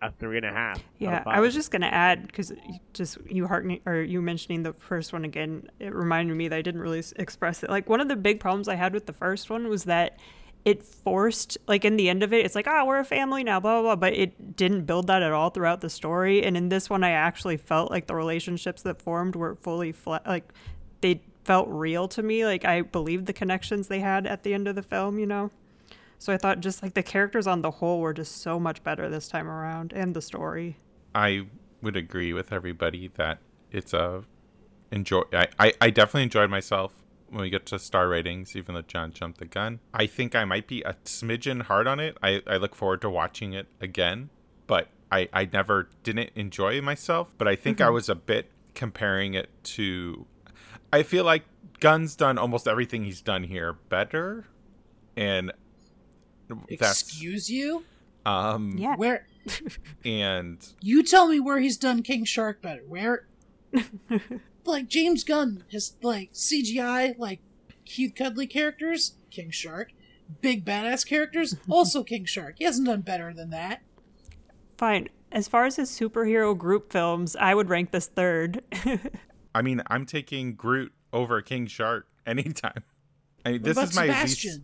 a 0.00 0.12
three 0.12 0.36
and 0.36 0.46
a 0.46 0.52
half 0.52 0.82
Yeah, 0.98 1.22
I 1.26 1.40
was 1.40 1.54
just 1.54 1.70
gonna 1.70 1.86
add 1.86 2.26
because 2.26 2.52
just 2.92 3.18
you 3.26 3.46
harkening 3.46 3.80
or 3.86 4.00
you 4.00 4.22
mentioning 4.22 4.62
the 4.62 4.72
first 4.74 5.12
one 5.12 5.24
again, 5.24 5.68
it 5.80 5.94
reminded 5.94 6.36
me 6.36 6.48
that 6.48 6.56
I 6.56 6.62
didn't 6.62 6.80
really 6.80 7.02
express 7.16 7.62
it. 7.62 7.70
Like 7.70 7.88
one 7.88 8.00
of 8.00 8.08
the 8.08 8.16
big 8.16 8.40
problems 8.40 8.68
I 8.68 8.76
had 8.76 8.94
with 8.94 9.06
the 9.06 9.12
first 9.12 9.50
one 9.50 9.68
was 9.68 9.84
that 9.84 10.18
it 10.64 10.82
forced 10.82 11.56
like 11.66 11.84
in 11.84 11.96
the 11.96 12.08
end 12.08 12.22
of 12.22 12.32
it 12.32 12.44
it's 12.44 12.54
like 12.54 12.66
oh 12.68 12.84
we're 12.84 12.98
a 12.98 13.04
family 13.04 13.44
now 13.44 13.60
blah 13.60 13.80
blah 13.80 13.82
blah 13.82 13.96
but 13.96 14.12
it 14.12 14.56
didn't 14.56 14.84
build 14.84 15.06
that 15.06 15.22
at 15.22 15.32
all 15.32 15.50
throughout 15.50 15.80
the 15.80 15.90
story. 15.90 16.44
And 16.44 16.56
in 16.56 16.68
this 16.68 16.88
one 16.88 17.02
i 17.02 17.10
actually 17.10 17.56
felt 17.56 17.90
like 17.90 18.06
the 18.06 18.14
relationships 18.14 18.82
that 18.82 19.00
formed 19.00 19.34
were 19.34 19.56
fully 19.56 19.92
flat 19.92 20.26
like 20.26 20.52
they 21.00 21.22
felt 21.44 21.68
real 21.68 22.08
to 22.08 22.22
me. 22.22 22.44
Like 22.44 22.64
i 22.64 22.82
believed 22.82 23.26
the 23.26 23.32
connections 23.32 23.88
they 23.88 24.00
had 24.00 24.26
at 24.26 24.42
the 24.42 24.54
end 24.54 24.68
of 24.68 24.74
the 24.74 24.82
film 24.82 25.18
you 25.18 25.26
know 25.26 25.50
so 26.18 26.32
i 26.32 26.36
thought 26.36 26.60
just 26.60 26.82
like 26.82 26.94
the 26.94 27.02
characters 27.02 27.46
on 27.46 27.62
the 27.62 27.70
whole 27.70 28.00
were 28.00 28.12
just 28.12 28.42
so 28.42 28.58
much 28.58 28.82
better 28.82 29.08
this 29.08 29.28
time 29.28 29.48
around 29.48 29.92
and 29.92 30.14
the 30.14 30.22
story 30.22 30.76
I 31.14 31.46
would 31.82 31.96
agree 31.96 32.32
with 32.32 32.52
everybody 32.52 33.10
that 33.16 33.38
it's 33.70 33.92
a 33.92 34.24
enjoy. 34.90 35.22
I, 35.32 35.48
I, 35.58 35.72
I 35.80 35.90
definitely 35.90 36.24
enjoyed 36.24 36.50
myself 36.50 36.92
when 37.28 37.42
we 37.42 37.50
get 37.50 37.66
to 37.66 37.78
star 37.78 38.08
ratings, 38.08 38.56
even 38.56 38.74
though 38.74 38.82
John 38.82 39.12
jumped 39.12 39.38
the 39.38 39.44
gun. 39.44 39.80
I 39.92 40.06
think 40.06 40.34
I 40.34 40.44
might 40.44 40.66
be 40.66 40.82
a 40.82 40.94
smidgen 41.04 41.62
hard 41.62 41.86
on 41.86 42.00
it. 42.00 42.16
I, 42.22 42.42
I 42.46 42.56
look 42.56 42.74
forward 42.74 43.02
to 43.02 43.10
watching 43.10 43.52
it 43.52 43.66
again, 43.80 44.30
but 44.66 44.88
I, 45.10 45.28
I 45.32 45.48
never 45.52 45.88
didn't 46.02 46.30
enjoy 46.34 46.80
myself. 46.80 47.32
But 47.36 47.48
I 47.48 47.56
think 47.56 47.80
I 47.80 47.86
mm-hmm. 47.86 47.94
was 47.94 48.08
a 48.08 48.14
bit 48.14 48.50
comparing 48.74 49.34
it 49.34 49.50
to. 49.64 50.26
I 50.92 51.02
feel 51.02 51.24
like 51.24 51.44
Gunn's 51.80 52.16
done 52.16 52.38
almost 52.38 52.66
everything 52.66 53.04
he's 53.04 53.20
done 53.20 53.44
here 53.44 53.74
better, 53.88 54.46
and 55.16 55.52
Excuse 56.68 57.50
you? 57.50 57.84
um 58.26 58.76
yeah 58.76 58.96
Where 58.96 59.26
and 60.04 60.66
you 60.82 61.02
tell 61.02 61.28
me 61.28 61.40
where 61.40 61.58
he's 61.60 61.76
done 61.76 62.02
King 62.02 62.24
Shark 62.24 62.60
better? 62.60 62.82
Where 62.86 63.26
like 64.64 64.88
James 64.88 65.24
Gunn 65.24 65.64
has 65.72 65.96
like 66.02 66.32
CGI 66.32 67.18
like 67.18 67.40
cute 67.84 68.14
cuddly 68.16 68.46
characters, 68.46 69.14
King 69.30 69.50
Shark. 69.50 69.92
Big 70.42 70.64
badass 70.64 71.06
characters, 71.06 71.56
also 71.70 72.02
King 72.04 72.26
Shark. 72.26 72.56
He 72.58 72.64
hasn't 72.64 72.86
done 72.86 73.00
better 73.00 73.32
than 73.32 73.50
that. 73.50 73.80
fine 74.76 75.08
as 75.32 75.48
far 75.48 75.64
as 75.64 75.76
his 75.76 75.90
superhero 75.90 76.56
group 76.56 76.90
films 76.90 77.36
i 77.36 77.54
would 77.54 77.68
rank 77.68 77.90
this 77.90 78.06
third 78.06 78.62
I 79.54 79.62
mean, 79.62 79.82
I'm 79.88 80.06
taking 80.06 80.54
Groot 80.54 80.92
over 81.12 81.40
King 81.42 81.66
Shark 81.66 82.06
anytime. 82.26 82.84
I 83.44 83.52
mean, 83.52 83.62
What 83.62 83.64
this 83.64 83.76
about 83.78 83.88
is 83.88 83.96
my 83.96 84.02
Sebastian? 84.06 84.50
least. 84.52 84.62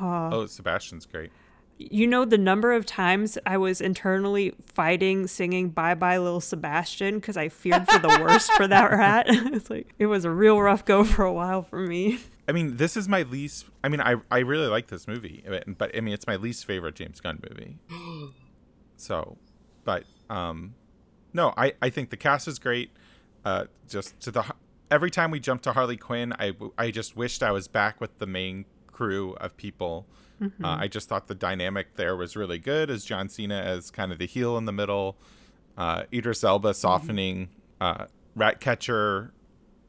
Uh, 0.00 0.30
Oh, 0.32 0.46
Sebastian's 0.46 1.06
great. 1.06 1.30
You 1.76 2.06
know 2.06 2.24
the 2.24 2.38
number 2.38 2.72
of 2.72 2.86
times 2.86 3.36
I 3.44 3.56
was 3.56 3.80
internally 3.80 4.54
fighting 4.64 5.26
singing 5.26 5.70
"Bye 5.70 5.94
Bye 5.96 6.18
Little 6.18 6.40
Sebastian" 6.40 7.16
because 7.16 7.36
I 7.36 7.48
feared 7.48 7.88
for 7.88 7.98
the 7.98 8.20
worst 8.22 8.52
for 8.52 8.68
that 8.68 8.90
rat. 8.92 9.26
it's 9.28 9.68
like 9.70 9.92
it 9.98 10.06
was 10.06 10.24
a 10.24 10.30
real 10.30 10.60
rough 10.60 10.84
go 10.84 11.02
for 11.02 11.24
a 11.24 11.32
while 11.32 11.62
for 11.62 11.80
me. 11.80 12.20
I 12.46 12.52
mean, 12.52 12.76
this 12.76 12.96
is 12.96 13.08
my 13.08 13.22
least. 13.22 13.66
I 13.82 13.88
mean, 13.88 14.00
I 14.00 14.16
I 14.30 14.38
really 14.40 14.68
like 14.68 14.86
this 14.86 15.08
movie, 15.08 15.42
but- 15.48 15.76
but 15.76 15.96
I 15.96 16.00
mean, 16.00 16.14
it's 16.14 16.28
my 16.28 16.36
least 16.36 16.64
favorite 16.64 16.94
James 16.94 17.20
Gunn 17.20 17.40
movie. 17.50 17.78
So, 18.96 19.36
but 19.84 20.04
um, 20.30 20.74
no, 21.32 21.52
I 21.56 21.72
I 21.82 21.90
think 21.90 22.10
the 22.10 22.16
cast 22.16 22.46
is 22.48 22.58
great. 22.58 22.90
Uh, 23.44 23.64
just 23.88 24.18
to 24.20 24.30
the 24.30 24.44
every 24.90 25.10
time 25.10 25.30
we 25.30 25.40
jump 25.40 25.62
to 25.62 25.72
Harley 25.72 25.96
Quinn, 25.96 26.32
I 26.38 26.52
I 26.78 26.90
just 26.90 27.16
wished 27.16 27.42
I 27.42 27.50
was 27.50 27.68
back 27.68 28.00
with 28.00 28.18
the 28.18 28.26
main 28.26 28.64
crew 28.94 29.34
of 29.34 29.56
people. 29.56 30.06
Uh, 30.42 30.76
I 30.80 30.88
just 30.88 31.08
thought 31.08 31.26
the 31.26 31.34
dynamic 31.34 31.94
there 31.96 32.16
was 32.16 32.36
really 32.36 32.58
good 32.58 32.90
as 32.90 33.04
John 33.04 33.28
Cena 33.28 33.54
as 33.54 33.90
kind 33.90 34.12
of 34.12 34.18
the 34.18 34.26
heel 34.26 34.58
in 34.58 34.64
the 34.64 34.72
middle, 34.72 35.16
uh, 35.78 36.02
Idris 36.12 36.44
Elba 36.44 36.74
softening, 36.74 37.48
uh, 37.80 38.06
Ratcatcher. 38.34 39.32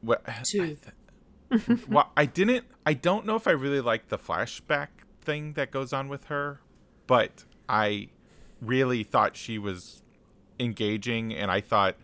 What, 0.00 0.24
Two. 0.44 0.76
well, 1.88 2.10
I 2.16 2.26
didn't. 2.26 2.64
I 2.84 2.94
don't 2.94 3.26
know 3.26 3.36
if 3.36 3.46
I 3.46 3.52
really 3.52 3.80
like 3.80 4.08
the 4.08 4.18
flashback 4.18 4.88
thing 5.20 5.54
that 5.54 5.70
goes 5.70 5.92
on 5.92 6.08
with 6.08 6.26
her, 6.26 6.60
but 7.06 7.44
I 7.68 8.08
really 8.60 9.02
thought 9.02 9.36
she 9.36 9.58
was 9.58 10.02
engaging, 10.58 11.34
and 11.34 11.50
I 11.50 11.60
thought 11.60 11.96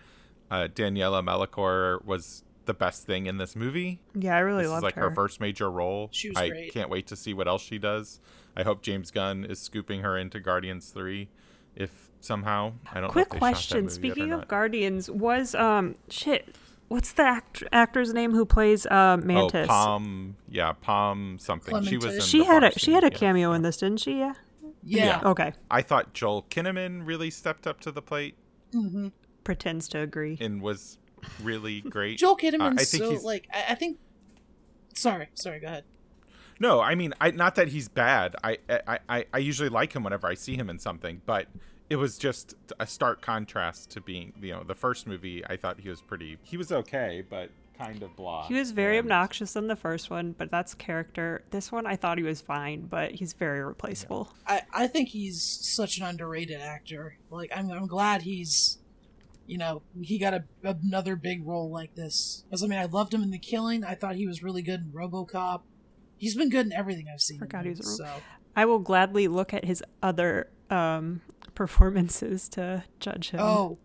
uh, 0.50 0.68
Daniela 0.68 1.24
Melchior 1.24 2.00
was 2.04 2.44
the 2.66 2.74
best 2.74 3.06
thing 3.06 3.26
in 3.26 3.38
this 3.38 3.54
movie. 3.56 4.00
Yeah, 4.14 4.36
I 4.36 4.40
really 4.40 4.58
this 4.62 4.66
is 4.66 4.72
loved 4.72 4.84
like 4.84 4.94
her. 4.94 5.08
her 5.10 5.14
first 5.14 5.40
major 5.40 5.70
role. 5.70 6.08
She 6.12 6.28
was 6.30 6.38
I 6.38 6.48
great. 6.48 6.72
can't 6.72 6.90
wait 6.90 7.06
to 7.08 7.16
see 7.16 7.34
what 7.34 7.48
else 7.48 7.62
she 7.62 7.78
does. 7.78 8.20
I 8.56 8.62
hope 8.62 8.82
James 8.82 9.10
Gunn 9.10 9.44
is 9.44 9.58
scooping 9.58 10.00
her 10.02 10.16
into 10.18 10.40
Guardians 10.40 10.90
Three, 10.90 11.28
if 11.74 12.10
somehow. 12.20 12.72
I 12.92 13.00
don't. 13.00 13.10
Quick 13.10 13.32
know 13.32 13.36
if 13.48 13.54
they 13.54 13.60
shot 13.60 13.68
that 13.70 13.80
question: 13.80 13.84
movie 13.84 13.84
yet 13.84 13.90
or 13.90 14.14
Speaking 14.14 14.32
of 14.32 14.38
not. 14.40 14.48
Guardians, 14.48 15.10
was 15.10 15.54
um 15.54 15.94
shit? 16.08 16.54
What's 16.88 17.12
the 17.12 17.22
act- 17.22 17.62
actor's 17.72 18.12
name 18.12 18.32
who 18.32 18.44
plays 18.44 18.84
uh, 18.84 19.16
Mantis? 19.22 19.64
Oh, 19.64 19.72
Pom. 19.72 20.36
Yeah, 20.50 20.72
Pom 20.72 21.38
something. 21.40 21.82
She 21.84 21.96
was. 21.96 22.16
In 22.16 22.20
she 22.20 22.38
the 22.40 22.44
had 22.44 22.64
a 22.64 22.68
bar 22.68 22.72
she 22.76 22.92
had 22.92 23.02
a 23.02 23.06
scene, 23.06 23.12
yeah. 23.12 23.18
cameo 23.18 23.52
in 23.54 23.62
this, 23.62 23.78
didn't 23.78 24.00
she? 24.00 24.18
Yeah. 24.18 24.34
Yeah. 24.84 25.04
Yeah. 25.06 25.20
Okay. 25.30 25.52
I 25.70 25.80
thought 25.80 26.12
Joel 26.12 26.42
Kinnaman 26.50 27.06
really 27.06 27.30
stepped 27.30 27.66
up 27.66 27.80
to 27.80 27.92
the 27.92 28.02
plate 28.02 28.34
hmm 28.72 29.08
Pretends 29.44 29.88
to 29.88 30.00
agree. 30.00 30.36
and 30.40 30.60
was 30.60 30.98
really 31.42 31.80
great. 31.80 32.18
Joel 32.18 32.36
Kinnaman's 32.36 32.78
uh, 32.78 32.82
I 32.82 32.84
think 32.84 33.02
so 33.04 33.10
he's- 33.10 33.24
like 33.24 33.48
I, 33.52 33.64
I 33.70 33.74
think. 33.74 33.98
Sorry, 34.94 35.28
sorry. 35.34 35.60
Go 35.60 35.68
ahead. 35.68 35.84
No, 36.60 36.80
I 36.80 36.94
mean, 36.94 37.14
I 37.20 37.30
not 37.30 37.54
that 37.56 37.68
he's 37.68 37.88
bad. 37.88 38.36
I, 38.44 38.58
I 38.68 38.98
I 39.08 39.24
I 39.32 39.38
usually 39.38 39.68
like 39.68 39.94
him 39.94 40.04
whenever 40.04 40.26
I 40.26 40.34
see 40.34 40.56
him 40.56 40.68
in 40.70 40.78
something, 40.78 41.20
but 41.26 41.48
it 41.90 41.96
was 41.96 42.18
just 42.18 42.54
a 42.78 42.86
stark 42.86 43.20
contrast 43.20 43.90
to 43.90 44.00
being, 44.00 44.32
you 44.40 44.52
know, 44.52 44.62
the 44.62 44.74
first 44.74 45.06
movie. 45.06 45.42
I 45.46 45.56
thought 45.56 45.80
he 45.80 45.88
was 45.88 46.00
pretty. 46.02 46.38
He 46.42 46.56
was 46.56 46.70
okay, 46.70 47.24
but 47.28 47.50
kind 47.76 48.02
of 48.02 48.14
blah. 48.16 48.46
He 48.46 48.54
was 48.54 48.70
very 48.70 48.98
And- 48.98 49.06
obnoxious 49.06 49.56
in 49.56 49.66
the 49.66 49.74
first 49.76 50.08
one, 50.10 50.32
but 50.38 50.50
that's 50.50 50.74
character. 50.74 51.42
This 51.50 51.72
one, 51.72 51.86
I 51.86 51.96
thought 51.96 52.18
he 52.18 52.22
was 52.24 52.40
fine, 52.40 52.82
but 52.82 53.12
he's 53.12 53.32
very 53.32 53.62
replaceable. 53.64 54.32
I, 54.46 54.62
I 54.72 54.86
think 54.86 55.08
he's 55.08 55.42
such 55.42 55.96
an 55.98 56.04
underrated 56.04 56.60
actor. 56.60 57.16
Like 57.30 57.50
I'm 57.56 57.70
I'm 57.70 57.86
glad 57.86 58.22
he's 58.22 58.78
you 59.46 59.58
know, 59.58 59.82
he 60.00 60.18
got 60.18 60.34
a, 60.34 60.44
another 60.62 61.16
big 61.16 61.46
role 61.46 61.70
like 61.70 61.94
this. 61.94 62.44
Because 62.48 62.62
I 62.62 62.66
mean 62.66 62.78
I 62.78 62.84
loved 62.86 63.12
him 63.14 63.22
in 63.22 63.30
The 63.30 63.38
Killing. 63.38 63.84
I 63.84 63.94
thought 63.94 64.16
he 64.16 64.26
was 64.26 64.42
really 64.42 64.62
good 64.62 64.80
in 64.80 64.92
RoboCop. 64.92 65.62
He's 66.18 66.34
been 66.36 66.48
good 66.50 66.66
in 66.66 66.72
everything 66.72 67.06
I've 67.12 67.20
seen. 67.20 67.38
Forgot 67.38 67.66
him 67.66 67.72
he 67.74 67.78
was 67.78 67.80
a 67.80 68.04
so 68.04 68.06
I 68.54 68.64
will 68.66 68.78
gladly 68.78 69.28
look 69.28 69.52
at 69.54 69.64
his 69.64 69.82
other 70.02 70.48
um, 70.70 71.22
performances 71.54 72.48
to 72.50 72.84
judge 73.00 73.30
him. 73.30 73.40
Oh. 73.40 73.78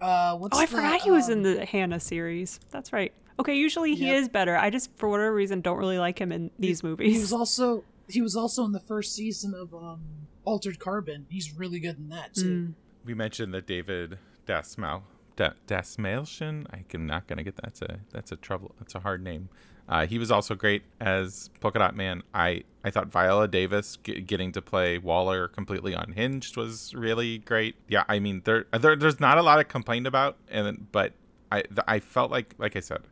Uh 0.00 0.36
what's 0.36 0.56
Oh, 0.56 0.60
I 0.60 0.66
the, 0.66 0.72
forgot 0.72 1.00
he 1.02 1.10
was 1.10 1.28
in 1.28 1.38
um, 1.38 1.42
the 1.44 1.64
Hannah 1.64 2.00
series. 2.00 2.60
That's 2.70 2.92
right. 2.92 3.12
Okay, 3.38 3.54
usually 3.56 3.94
he 3.94 4.06
Yep. 4.06 4.16
is 4.16 4.28
better. 4.28 4.56
I 4.56 4.70
just, 4.70 4.96
for 4.96 5.08
whatever 5.08 5.34
reason, 5.34 5.60
don't 5.60 5.76
really 5.78 5.98
like 5.98 6.18
him 6.18 6.32
in 6.32 6.50
these 6.58 6.80
He 6.80 6.86
movies. 6.86 7.20
was 7.20 7.32
also 7.32 7.84
he 8.08 8.20
was 8.22 8.36
also 8.36 8.64
in 8.64 8.72
the 8.72 8.80
first 8.80 9.14
season 9.14 9.54
of 9.54 9.74
um 9.74 10.00
Altered 10.44 10.78
Carbon. 10.78 11.26
He's 11.28 11.52
really 11.54 11.80
good 11.80 11.98
in 11.98 12.08
that 12.10 12.34
too. 12.34 12.44
Mm. 12.44 12.74
We 13.04 13.14
mentioned 13.14 13.52
that 13.54 13.66
David 13.66 14.18
Dasmal 14.46 15.02
da, 15.36 15.50
Dasmalshin. 15.68 16.66
I'm 16.92 17.06
not 17.06 17.26
gonna 17.26 17.44
get 17.44 17.56
that. 17.56 17.64
That's 17.64 17.82
a 17.82 18.00
that's 18.12 18.32
a 18.32 18.36
trouble. 18.36 18.74
That's 18.78 18.94
a 18.94 19.00
hard 19.00 19.22
name. 19.22 19.48
Uh, 19.88 20.04
he 20.06 20.18
was 20.18 20.32
also 20.32 20.56
great 20.56 20.82
as 21.00 21.48
Polka 21.60 21.78
Dot 21.78 21.94
Man. 21.94 22.22
I 22.34 22.64
I 22.82 22.90
thought 22.90 23.08
Viola 23.08 23.46
Davis 23.46 23.98
g- 24.02 24.20
getting 24.20 24.50
to 24.52 24.62
play 24.62 24.98
Waller 24.98 25.46
completely 25.46 25.92
unhinged 25.92 26.56
was 26.56 26.92
really 26.94 27.38
great. 27.38 27.76
Yeah, 27.88 28.04
I 28.08 28.18
mean 28.18 28.42
there, 28.44 28.66
there 28.72 28.96
there's 28.96 29.20
not 29.20 29.38
a 29.38 29.42
lot 29.42 29.60
of 29.60 29.68
complaint 29.68 30.06
about, 30.06 30.38
and 30.48 30.90
but 30.90 31.12
I 31.52 31.62
th- 31.62 31.78
I 31.86 32.00
felt 32.00 32.30
like 32.30 32.54
like 32.58 32.74
I 32.74 32.80
said, 32.80 33.02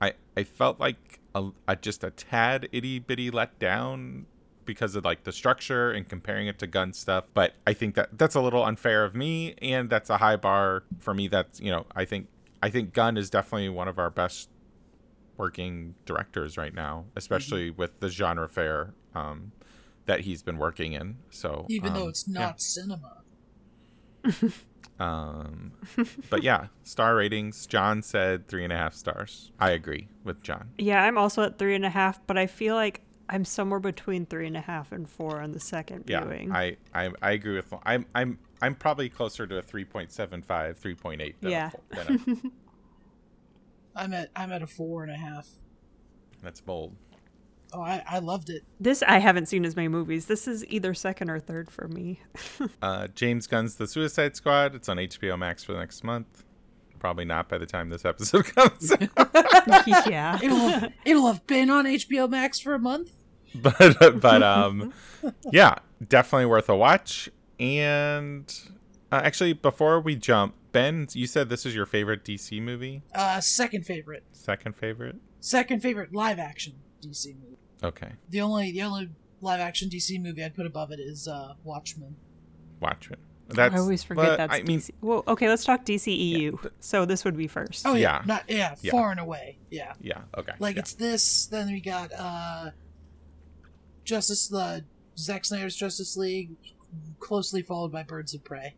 I 0.00 0.12
I 0.36 0.44
felt 0.44 0.78
like 0.78 1.18
a, 1.34 1.50
a 1.66 1.74
just 1.74 2.04
a 2.04 2.10
tad 2.10 2.68
itty 2.70 3.00
bitty 3.00 3.30
let 3.30 3.58
down 3.58 4.26
because 4.64 4.96
of 4.96 5.04
like 5.04 5.24
the 5.24 5.32
structure 5.32 5.90
and 5.90 6.08
comparing 6.08 6.46
it 6.46 6.58
to 6.60 6.66
Gunn 6.66 6.92
stuff. 6.92 7.24
But 7.34 7.54
I 7.66 7.72
think 7.72 7.94
that 7.94 8.18
that's 8.18 8.34
a 8.34 8.40
little 8.40 8.64
unfair 8.64 9.04
of 9.04 9.14
me, 9.14 9.54
and 9.60 9.90
that's 9.90 10.10
a 10.10 10.18
high 10.18 10.36
bar 10.36 10.84
for 10.98 11.14
me. 11.14 11.28
That's 11.28 11.60
you 11.60 11.70
know 11.70 11.86
I 11.94 12.04
think 12.04 12.28
I 12.62 12.70
think 12.70 12.92
Gunn 12.92 13.16
is 13.16 13.30
definitely 13.30 13.68
one 13.68 13.88
of 13.88 13.98
our 13.98 14.10
best 14.10 14.48
working 15.36 15.94
directors 16.06 16.56
right 16.56 16.74
now, 16.74 17.06
especially 17.16 17.70
with 17.70 17.98
the 18.00 18.08
genre 18.08 18.48
fare 18.48 18.94
um, 19.14 19.52
that 20.06 20.20
he's 20.20 20.42
been 20.42 20.58
working 20.58 20.92
in. 20.92 21.16
So 21.30 21.66
Even 21.68 21.94
though 21.94 22.04
um, 22.04 22.08
it's 22.08 22.24
yeah. 22.28 22.40
not 22.40 22.60
cinema. 22.60 23.22
Um, 24.98 25.72
but 26.30 26.42
yeah, 26.42 26.68
star 26.84 27.16
ratings. 27.16 27.66
John 27.66 28.02
said 28.02 28.46
three 28.46 28.64
and 28.64 28.72
a 28.72 28.76
half 28.76 28.94
stars. 28.94 29.50
I 29.58 29.70
agree 29.70 30.08
with 30.22 30.42
John. 30.42 30.70
Yeah, 30.78 31.02
I'm 31.02 31.18
also 31.18 31.42
at 31.42 31.58
three 31.58 31.74
and 31.74 31.84
a 31.84 31.90
half, 31.90 32.24
but 32.26 32.38
I 32.38 32.46
feel 32.46 32.76
like 32.76 33.00
I'm 33.28 33.44
somewhere 33.44 33.80
between 33.80 34.26
three 34.26 34.46
and 34.46 34.56
a 34.56 34.60
half 34.60 34.92
and 34.92 35.08
four 35.08 35.40
on 35.40 35.52
the 35.52 35.60
second 35.60 36.04
Yeah, 36.06 36.24
viewing. 36.24 36.52
I, 36.52 36.76
I 36.94 37.10
I 37.22 37.32
agree 37.32 37.56
with. 37.56 37.72
I'm 37.84 38.06
I'm 38.14 38.38
I'm 38.62 38.74
probably 38.74 39.08
closer 39.08 39.46
to 39.46 39.58
a 39.58 39.62
3.75, 39.62 40.46
3.8. 40.46 41.34
Than 41.40 41.50
Yeah. 41.50 41.66
a, 41.68 41.70
four- 41.70 42.04
than 42.04 42.14
a, 43.94 43.96
I'm 44.00 44.12
at 44.12 44.30
I'm 44.36 44.52
at 44.52 44.62
a 44.62 44.66
four 44.66 45.02
and 45.02 45.12
a 45.12 45.16
half. 45.16 45.48
that's 46.42 46.60
bold. 46.60 46.94
Oh, 47.72 47.80
I, 47.80 48.04
I 48.08 48.18
loved 48.20 48.50
it. 48.50 48.62
this 48.78 49.02
I 49.02 49.18
haven't 49.18 49.46
seen 49.46 49.64
as 49.64 49.74
many 49.74 49.88
movies. 49.88 50.26
This 50.26 50.46
is 50.46 50.64
either 50.66 50.94
second 50.94 51.28
or 51.30 51.40
third 51.40 51.70
for 51.70 51.88
me. 51.88 52.20
Uh, 52.82 53.08
James 53.08 53.46
Gunn's 53.46 53.74
The 53.76 53.86
Suicide 53.88 54.36
Squad. 54.36 54.74
It's 54.74 54.88
on 54.88 54.98
HBO 54.98 55.38
Max 55.38 55.64
for 55.64 55.72
the 55.72 55.78
next 55.80 56.04
month. 56.04 56.43
Probably 56.98 57.24
not 57.24 57.48
by 57.48 57.58
the 57.58 57.66
time 57.66 57.90
this 57.90 58.04
episode 58.04 58.44
comes. 58.56 58.92
yeah. 60.06 60.38
It'll 60.42 60.56
have, 60.68 60.92
it'll 61.04 61.26
have 61.26 61.46
been 61.46 61.70
on 61.70 61.84
HBO 61.84 62.28
Max 62.30 62.58
for 62.60 62.74
a 62.74 62.78
month. 62.78 63.10
but 63.54 63.76
but 64.20 64.42
um, 64.42 64.92
yeah, 65.52 65.76
definitely 66.06 66.46
worth 66.46 66.68
a 66.68 66.76
watch. 66.76 67.28
And 67.60 68.52
uh, 69.12 69.20
actually, 69.22 69.52
before 69.52 70.00
we 70.00 70.16
jump, 70.16 70.54
Ben, 70.72 71.06
you 71.12 71.26
said 71.26 71.48
this 71.50 71.64
is 71.66 71.74
your 71.74 71.86
favorite 71.86 72.24
DC 72.24 72.60
movie. 72.60 73.02
Uh, 73.14 73.40
second 73.40 73.86
favorite. 73.86 74.24
Second 74.32 74.74
favorite. 74.76 75.16
Second 75.40 75.82
favorite 75.82 76.14
live 76.14 76.38
action 76.38 76.74
DC 77.00 77.26
movie. 77.26 77.58
Okay, 77.82 78.12
The 78.30 78.40
only 78.40 78.72
the 78.72 78.82
only 78.82 79.10
live 79.42 79.60
action 79.60 79.90
DC 79.90 80.20
movie 80.22 80.42
I'd 80.42 80.54
put 80.56 80.64
above 80.66 80.90
it 80.90 80.98
is 81.00 81.28
uh, 81.28 81.52
Watchmen. 81.62 82.16
Watchmen. 82.80 83.18
That's 83.48 83.74
I 83.74 83.78
always 83.78 84.02
forget 84.02 84.24
but, 84.24 84.36
that's 84.38 84.54
I 84.54 84.62
mean, 84.62 84.78
DC. 84.80 84.90
Well, 85.02 85.22
okay, 85.28 85.48
let's 85.48 85.64
talk 85.64 85.84
DCEU. 85.84 86.58
but- 86.62 86.72
so 86.80 87.04
this 87.04 87.24
would 87.24 87.36
be 87.36 87.46
first. 87.46 87.86
Oh 87.86 87.94
yeah, 87.94 88.18
Yeah. 88.18 88.22
not 88.26 88.44
yeah, 88.48 88.74
Yeah. 88.80 88.90
far 88.92 89.10
and 89.10 89.20
away. 89.20 89.58
Yeah, 89.70 89.92
yeah. 90.00 90.22
Okay. 90.36 90.52
like 90.58 90.76
yeah. 90.76 90.80
it's 90.80 90.94
this. 90.94 91.46
Then 91.46 91.66
we 91.70 91.80
got 91.80 92.10
uh, 92.16 92.70
Justice 94.04 94.48
the 94.48 94.84
Zack 95.16 95.44
Snyder's 95.44 95.76
Justice 95.76 96.16
League, 96.16 96.56
closely 97.20 97.62
followed 97.62 97.92
by 97.92 98.02
Birds 98.02 98.34
of 98.34 98.44
Prey. 98.44 98.74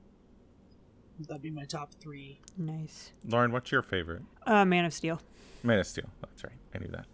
That'd 1.20 1.42
be 1.42 1.50
my 1.50 1.64
top 1.64 1.94
three. 1.94 2.40
Nice. 2.58 3.10
Lauren, 3.26 3.50
what's 3.52 3.72
your 3.72 3.82
favorite? 3.82 4.22
Uh, 4.46 4.64
Man 4.64 4.84
of 4.84 4.92
Steel. 4.92 5.20
Man 5.62 5.78
of 5.78 5.86
Steel. 5.86 6.08
That's 6.20 6.44
right. 6.44 6.52
I 6.74 6.78
knew 6.78 6.88
that. 6.88 7.06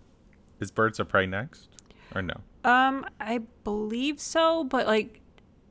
Is 0.58 0.70
Birds 0.70 0.98
of 1.00 1.08
Prey 1.08 1.26
next, 1.26 1.68
or 2.14 2.22
no? 2.22 2.34
Um, 2.64 3.06
I 3.20 3.40
believe 3.64 4.20
so, 4.20 4.64
but 4.64 4.86
like, 4.86 5.20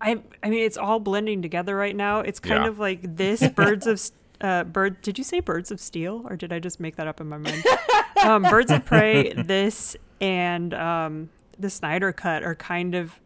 I 0.02 0.22
I 0.44 0.50
mean, 0.50 0.64
it's 0.66 0.78
all 0.78 1.00
blending 1.00 1.42
together 1.42 1.76
right 1.76 1.96
now. 1.96 2.20
It's 2.22 2.40
kind 2.40 2.64
Yeah. 2.64 2.70
of 2.70 2.80
like 2.80 3.16
this 3.16 3.48
Birds 3.56 3.88
of 3.88 4.02
uh 4.42 4.64
bird. 4.64 5.02
Did 5.02 5.18
you 5.18 5.24
say 5.24 5.40
Birds 5.40 5.72
of 5.72 5.80
Steel, 5.80 6.26
or 6.30 6.36
did 6.36 6.52
I 6.52 6.60
just 6.60 6.80
make 6.80 6.96
that 6.98 7.08
up 7.08 7.22
in 7.22 7.30
my 7.30 7.38
mind? 7.38 7.64
um, 8.26 8.44
Birds 8.44 8.72
of 8.72 8.84
Prey, 8.86 9.34
this, 9.38 9.96
and 10.20 10.74
um, 10.74 11.30
the 11.60 11.70
Snyder 11.70 12.12
Cut 12.12 12.44
are 12.44 12.56
kind 12.56 12.96
of 12.96 13.20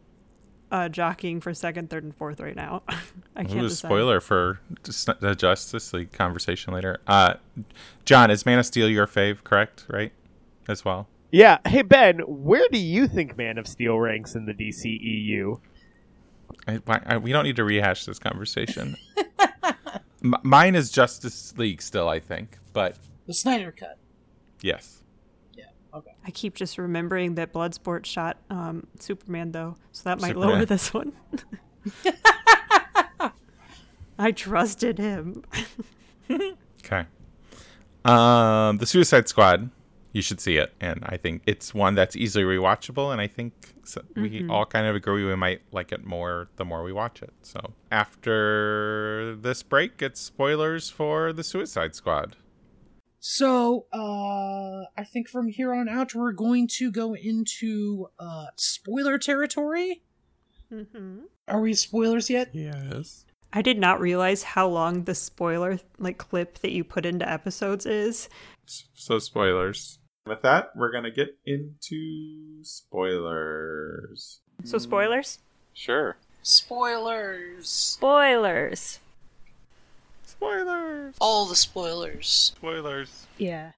uh 0.70 0.88
jockeying 0.88 1.40
for 1.40 1.54
second, 1.54 1.88
third, 1.90 2.02
and 2.04 2.14
fourth 2.14 2.40
right 2.40 2.56
now. 2.56 2.82
I 3.36 3.44
can't 3.44 3.60
Ooh, 3.62 3.68
decide. 3.68 3.88
spoiler 3.88 4.20
for 4.20 4.60
just 4.82 5.06
the 5.20 5.34
Justice 5.34 5.92
League 5.92 6.12
conversation 6.12 6.74
later. 6.74 6.98
Uh, 7.06 7.34
John, 8.04 8.30
is 8.30 8.44
Man 8.44 8.58
of 8.58 8.66
Steel 8.66 8.88
your 8.90 9.06
fave? 9.06 9.44
Correct, 9.44 9.86
right? 9.88 10.12
As 10.68 10.84
well. 10.84 11.06
Yeah. 11.30 11.58
Hey 11.66 11.82
Ben, 11.82 12.18
where 12.26 12.66
do 12.72 12.78
you 12.78 13.06
think 13.08 13.36
Man 13.38 13.58
of 13.58 13.66
Steel 13.68 13.98
ranks 13.98 14.34
in 14.34 14.44
the 14.46 14.52
DCEU? 14.54 15.60
I, 16.68 16.80
I, 17.06 17.16
we 17.18 17.32
don't 17.32 17.44
need 17.44 17.56
to 17.56 17.64
rehash 17.64 18.04
this 18.04 18.18
conversation. 18.18 18.96
M- 20.24 20.34
mine 20.42 20.74
is 20.74 20.90
Justice 20.90 21.56
League 21.56 21.80
still, 21.82 22.08
I 22.08 22.18
think, 22.20 22.58
but 22.72 22.96
The 23.26 23.34
Snyder 23.34 23.70
Cut. 23.72 23.98
yes. 24.62 25.02
Yeah. 25.54 25.66
Okay. 25.94 26.14
I 26.26 26.30
keep 26.30 26.54
just 26.54 26.76
remembering 26.78 27.36
that 27.36 27.52
Bloodsport 27.52 28.04
shot 28.06 28.38
um, 28.50 28.86
Superman 28.98 29.52
though, 29.52 29.76
so 29.92 30.02
that 30.04 30.20
might 30.20 30.28
Superman. 30.28 30.48
lower 30.50 30.64
this 30.64 30.92
one. 30.92 31.12
I 34.18 34.32
trusted 34.32 34.98
him. 34.98 35.44
Okay. 36.84 37.04
Um, 38.04 38.78
the 38.78 38.86
Suicide 38.86 39.26
Squad, 39.28 39.70
you 40.16 40.22
should 40.22 40.40
see 40.40 40.56
it, 40.56 40.72
and 40.80 41.04
I 41.04 41.18
think 41.18 41.42
it's 41.44 41.74
one 41.74 41.94
that's 41.94 42.16
easily 42.16 42.42
rewatchable, 42.42 43.12
and 43.12 43.20
I 43.20 43.26
think 43.26 43.52
so 43.84 44.00
we 44.16 44.48
all 44.48 44.64
kind 44.64 44.86
of 44.86 44.96
agree 44.96 45.26
we 45.26 45.36
might 45.36 45.60
like 45.72 45.92
it 45.92 46.06
more 46.06 46.48
the 46.56 46.64
more 46.64 46.82
we 46.82 46.90
watch 46.90 47.20
it. 47.20 47.34
So 47.42 47.74
after 47.92 49.36
this 49.38 49.62
break, 49.62 50.00
it's 50.00 50.18
spoilers 50.18 50.88
for 50.88 51.34
the 51.34 51.44
Suicide 51.44 51.94
Squad. 51.94 52.34
So, 53.20 53.86
uh, 53.92 54.88
I 54.96 55.04
think 55.04 55.28
from 55.28 55.48
here 55.48 55.74
on 55.74 55.86
out, 55.86 56.14
we're 56.14 56.32
going 56.32 56.66
to 56.78 56.90
go 56.90 57.14
into 57.14 58.06
uh, 58.18 58.46
spoiler 58.56 59.18
territory. 59.18 60.02
Mm-hmm. 60.72 61.24
Are 61.48 61.60
we 61.60 61.74
spoilers 61.74 62.30
yet? 62.30 62.54
Yes. 62.54 63.26
I 63.52 63.60
did 63.60 63.78
not 63.78 64.00
realize 64.00 64.42
how 64.42 64.66
long 64.66 65.04
the 65.04 65.14
spoiler 65.14 65.78
like 65.98 66.16
clip 66.16 66.60
that 66.60 66.72
you 66.72 66.84
put 66.84 67.04
into 67.04 67.28
episodes 67.28 67.84
is. 67.84 68.30
So 68.64 69.18
spoilers. 69.18 69.98
With 70.26 70.42
that, 70.42 70.74
we're 70.74 70.90
gonna 70.90 71.10
get 71.10 71.38
into 71.46 72.62
spoilers. 72.62 74.40
So 74.64 74.78
spoilers. 74.78 75.38
Sure. 75.72 76.16
Spoilers. 76.42 77.68
Spoilers. 77.68 79.00
Spoilers. 80.24 81.14
All 81.20 81.46
the 81.46 81.56
spoilers. 81.56 82.26
Spoilers. 82.28 83.26
Yeah. 83.38 83.72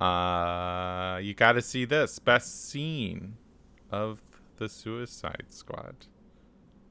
Uh, 0.00 1.18
you 1.18 1.34
got 1.34 1.52
to 1.52 1.62
see 1.62 1.84
this 1.84 2.18
best 2.18 2.68
scene 2.68 3.36
of 3.90 4.20
the 4.56 4.68
Suicide 4.68 5.46
Squad. 5.50 5.94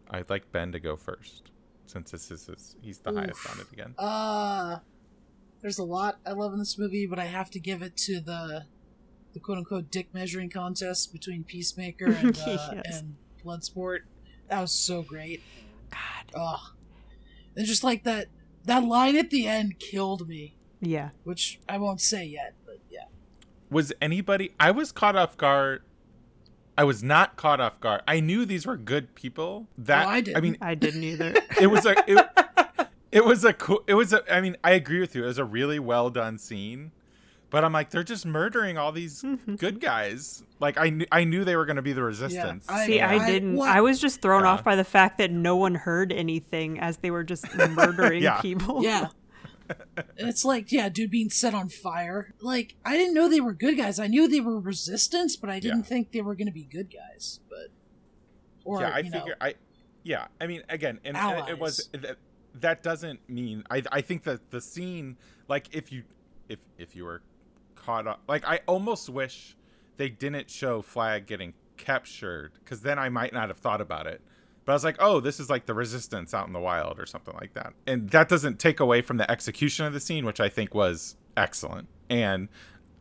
I'd 0.09 0.29
like 0.29 0.51
Ben 0.51 0.71
to 0.71 0.79
go 0.79 0.95
first, 0.95 1.51
since 1.85 2.11
this 2.11 2.31
is 2.31 2.45
his, 2.45 2.75
he's 2.81 2.99
the 2.99 3.13
highest 3.13 3.49
on 3.49 3.59
it 3.59 3.67
again. 3.71 3.95
Uh, 3.97 4.79
there's 5.61 5.79
a 5.79 5.83
lot 5.83 6.19
I 6.25 6.31
love 6.31 6.53
in 6.53 6.59
this 6.59 6.77
movie, 6.77 7.05
but 7.05 7.19
I 7.19 7.25
have 7.25 7.49
to 7.51 7.59
give 7.59 7.81
it 7.81 7.97
to 7.97 8.19
the 8.21 8.65
the 9.33 9.39
quote 9.39 9.57
unquote 9.57 9.89
dick 9.91 10.13
measuring 10.13 10.49
contest 10.49 11.11
between 11.13 11.43
Peacemaker 11.43 12.05
and 12.11 12.37
uh, 12.39 12.69
Yes. 12.85 12.99
and 12.99 13.15
Bloodsport. 13.45 13.99
That 14.49 14.61
was 14.61 14.71
so 14.71 15.01
great. 15.01 15.41
God. 15.89 16.31
Ugh. 16.35 16.59
And 17.55 17.65
just 17.65 17.83
like 17.83 18.03
that 18.03 18.27
that 18.65 18.83
line 18.83 19.15
at 19.17 19.29
the 19.29 19.47
end 19.47 19.79
killed 19.79 20.27
me, 20.27 20.55
Yeah. 20.79 21.09
which 21.23 21.59
I 21.67 21.77
won't 21.77 21.99
say 22.01 22.25
yet, 22.25 22.53
but 22.65 22.79
yeah. 22.89 23.05
Was 23.69 23.91
anybody? 24.01 24.51
I 24.59 24.71
was 24.71 24.91
caught 24.91 25.15
off 25.15 25.35
guard. 25.37 25.81
I 26.77 26.83
was 26.83 27.03
not 27.03 27.35
caught 27.35 27.59
off 27.59 27.79
guard. 27.79 28.01
I 28.07 28.19
knew 28.21 28.45
these 28.45 28.65
were 28.65 28.77
good 28.77 29.13
people. 29.15 29.67
That 29.77 30.05
Oh, 30.05 30.09
I 30.09 30.21
didn't. 30.21 30.41
mean, 30.43 30.57
I 30.61 30.75
didn't 30.75 31.03
either. 31.03 31.33
it 31.59 31.67
was 31.67 31.85
a. 31.85 31.95
It, 32.09 32.27
it 33.11 33.25
was 33.25 33.43
a 33.43 33.53
cool. 33.53 33.83
It 33.87 33.93
was 33.95 34.13
a. 34.13 34.33
I 34.33 34.39
mean, 34.41 34.55
I 34.63 34.71
agree 34.71 34.99
with 34.99 35.15
you. 35.15 35.23
It 35.23 35.27
was 35.27 35.37
a 35.37 35.45
really 35.45 35.79
well 35.79 36.09
done 36.09 36.37
scene. 36.37 36.91
But 37.51 37.65
I'm 37.65 37.73
like, 37.73 37.89
they're 37.89 38.01
just 38.01 38.25
murdering 38.25 38.77
all 38.77 38.93
these 38.93 39.21
mm-hmm. 39.21 39.55
good 39.55 39.81
guys. 39.81 40.41
Like 40.59 40.79
I 40.79 40.89
knew, 40.89 41.05
I 41.11 41.25
knew 41.25 41.43
they 41.43 41.57
were 41.57 41.65
going 41.65 41.75
to 41.75 41.81
be 41.81 41.93
the 41.93 42.01
resistance. 42.01 42.65
I- 42.67 42.85
See, 42.87 43.01
I, 43.01 43.17
I- 43.17 43.29
didn't. 43.29 43.57
what- 43.57 43.69
I 43.69 43.81
was 43.81 43.99
just 43.99 44.21
thrown 44.21 44.43
Yeah. 44.43 44.51
off 44.51 44.63
by 44.63 44.75
the 44.75 44.85
fact 44.85 45.17
that 45.19 45.31
no 45.31 45.57
one 45.57 45.75
heard 45.75 46.11
anything 46.11 46.79
as 46.79 46.97
they 46.97 47.11
were 47.11 47.23
just 47.23 47.45
murdering 47.53 48.23
Yeah. 48.23 48.41
people. 48.41 48.83
Yeah. 48.83 49.09
And 49.97 50.07
it's 50.29 50.45
like, 50.45 50.71
yeah, 50.71 50.87
dude 50.89 51.11
being 51.11 51.29
set 51.29 51.53
on 51.53 51.67
fire. 51.69 52.33
Like, 52.39 52.75
I 52.85 52.95
didn't 52.95 53.13
know 53.13 53.27
they 53.29 53.41
were 53.41 53.53
good 53.53 53.77
guys. 53.77 53.99
I 53.99 54.07
knew 54.07 54.27
they 54.29 54.39
were 54.39 54.59
resistance, 54.59 55.35
but 55.35 55.49
I 55.49 55.59
didn't 55.59 55.79
Yeah. 55.79 55.83
think 55.85 56.11
they 56.13 56.21
were 56.21 56.35
going 56.35 56.47
to 56.47 56.53
be 56.53 56.63
good 56.63 56.91
guys. 56.91 57.41
But, 57.49 57.67
or, 58.63 58.79
yeah, 58.81 58.89
I 58.89 58.99
you 58.99 59.09
know, 59.09 59.19
figure 59.19 59.35
I 59.41 59.55
yeah, 60.03 60.27
I 60.39 60.47
mean 60.47 60.63
again, 60.69 60.99
and, 61.03 61.15
and 61.17 61.49
it 61.49 61.59
was 61.59 61.89
that, 61.93 62.17
that 62.55 62.83
doesn't 62.83 63.19
mean 63.29 63.63
I 63.69 63.83
I 63.91 64.01
think 64.01 64.23
that 64.23 64.51
the 64.51 64.61
scene 64.61 65.17
like 65.47 65.67
if 65.75 65.91
you 65.91 66.03
if 66.49 66.59
if 66.77 66.95
you 66.95 67.05
were 67.05 67.21
caught 67.83 68.07
up 68.07 68.21
like 68.27 68.45
I 68.45 68.61
almost 68.67 69.09
wish 69.09 69.55
they 69.97 70.09
didn't 70.09 70.49
show 70.49 70.81
Flag 70.81 71.25
getting 71.25 71.53
captured 71.77 72.51
cuz 72.65 72.81
then 72.81 72.99
I 72.99 73.09
might 73.09 73.33
not 73.33 73.49
have 73.49 73.57
thought 73.57 73.81
about 73.81 74.07
it. 74.07 74.21
But 74.63 74.73
I 74.73 74.75
was 74.75 74.83
like, 74.83 74.97
"Oh, 74.99 75.19
this 75.19 75.39
is 75.39 75.49
like 75.49 75.65
the 75.65 75.73
resistance 75.73 76.33
out 76.35 76.45
in 76.45 76.53
the 76.53 76.59
wild 76.59 76.99
or 76.99 77.07
something 77.07 77.33
like 77.41 77.53
that." 77.55 77.73
And 77.87 78.09
that 78.11 78.29
doesn't 78.29 78.59
take 78.59 78.79
away 78.79 79.01
from 79.01 79.17
the 79.17 79.29
execution 79.29 79.87
of 79.87 79.93
the 79.93 79.99
scene, 79.99 80.23
which 80.23 80.39
I 80.39 80.49
think 80.49 80.75
was 80.75 81.15
excellent. 81.35 81.87
And 82.11 82.47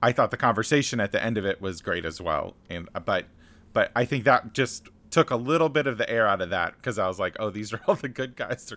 I 0.02 0.12
thought 0.12 0.30
the 0.30 0.36
conversation 0.36 1.00
at 1.00 1.12
the 1.12 1.22
end 1.22 1.36
of 1.36 1.44
it 1.44 1.60
was 1.60 1.82
great 1.82 2.04
as 2.04 2.20
well. 2.20 2.56
And 2.70 2.88
but 3.04 3.26
but 3.72 3.92
I 3.94 4.04
think 4.04 4.24
that 4.24 4.54
just 4.54 4.88
took 5.10 5.30
a 5.30 5.36
little 5.36 5.68
bit 5.68 5.86
of 5.86 5.98
the 5.98 6.08
air 6.08 6.26
out 6.26 6.40
of 6.40 6.50
that 6.50 6.76
because 6.76 6.98
I 6.98 7.06
was 7.06 7.18
like, 7.18 7.36
oh, 7.38 7.50
these 7.50 7.72
are 7.72 7.80
all 7.86 7.96
the 7.96 8.08
good 8.08 8.36
guys. 8.36 8.72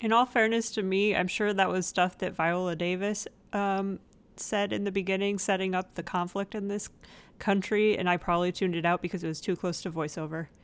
In 0.00 0.12
all 0.12 0.26
fairness 0.26 0.70
to 0.72 0.82
me, 0.82 1.16
I'm 1.16 1.28
sure 1.28 1.52
that 1.52 1.68
was 1.68 1.86
stuff 1.86 2.18
that 2.18 2.34
Viola 2.34 2.76
Davis 2.76 3.26
um, 3.52 3.98
said 4.42 4.72
in 4.72 4.84
the 4.84 4.92
beginning, 4.92 5.38
setting 5.38 5.74
up 5.74 5.94
the 5.94 6.02
conflict 6.02 6.54
in 6.54 6.68
this 6.68 6.88
country, 7.38 7.96
and 7.98 8.08
I 8.08 8.16
probably 8.16 8.52
tuned 8.52 8.74
it 8.76 8.84
out 8.84 9.00
because 9.02 9.22
it 9.24 9.28
was 9.28 9.40
too 9.40 9.56
close 9.56 9.82
to 9.82 9.90
voiceover. 9.90 10.46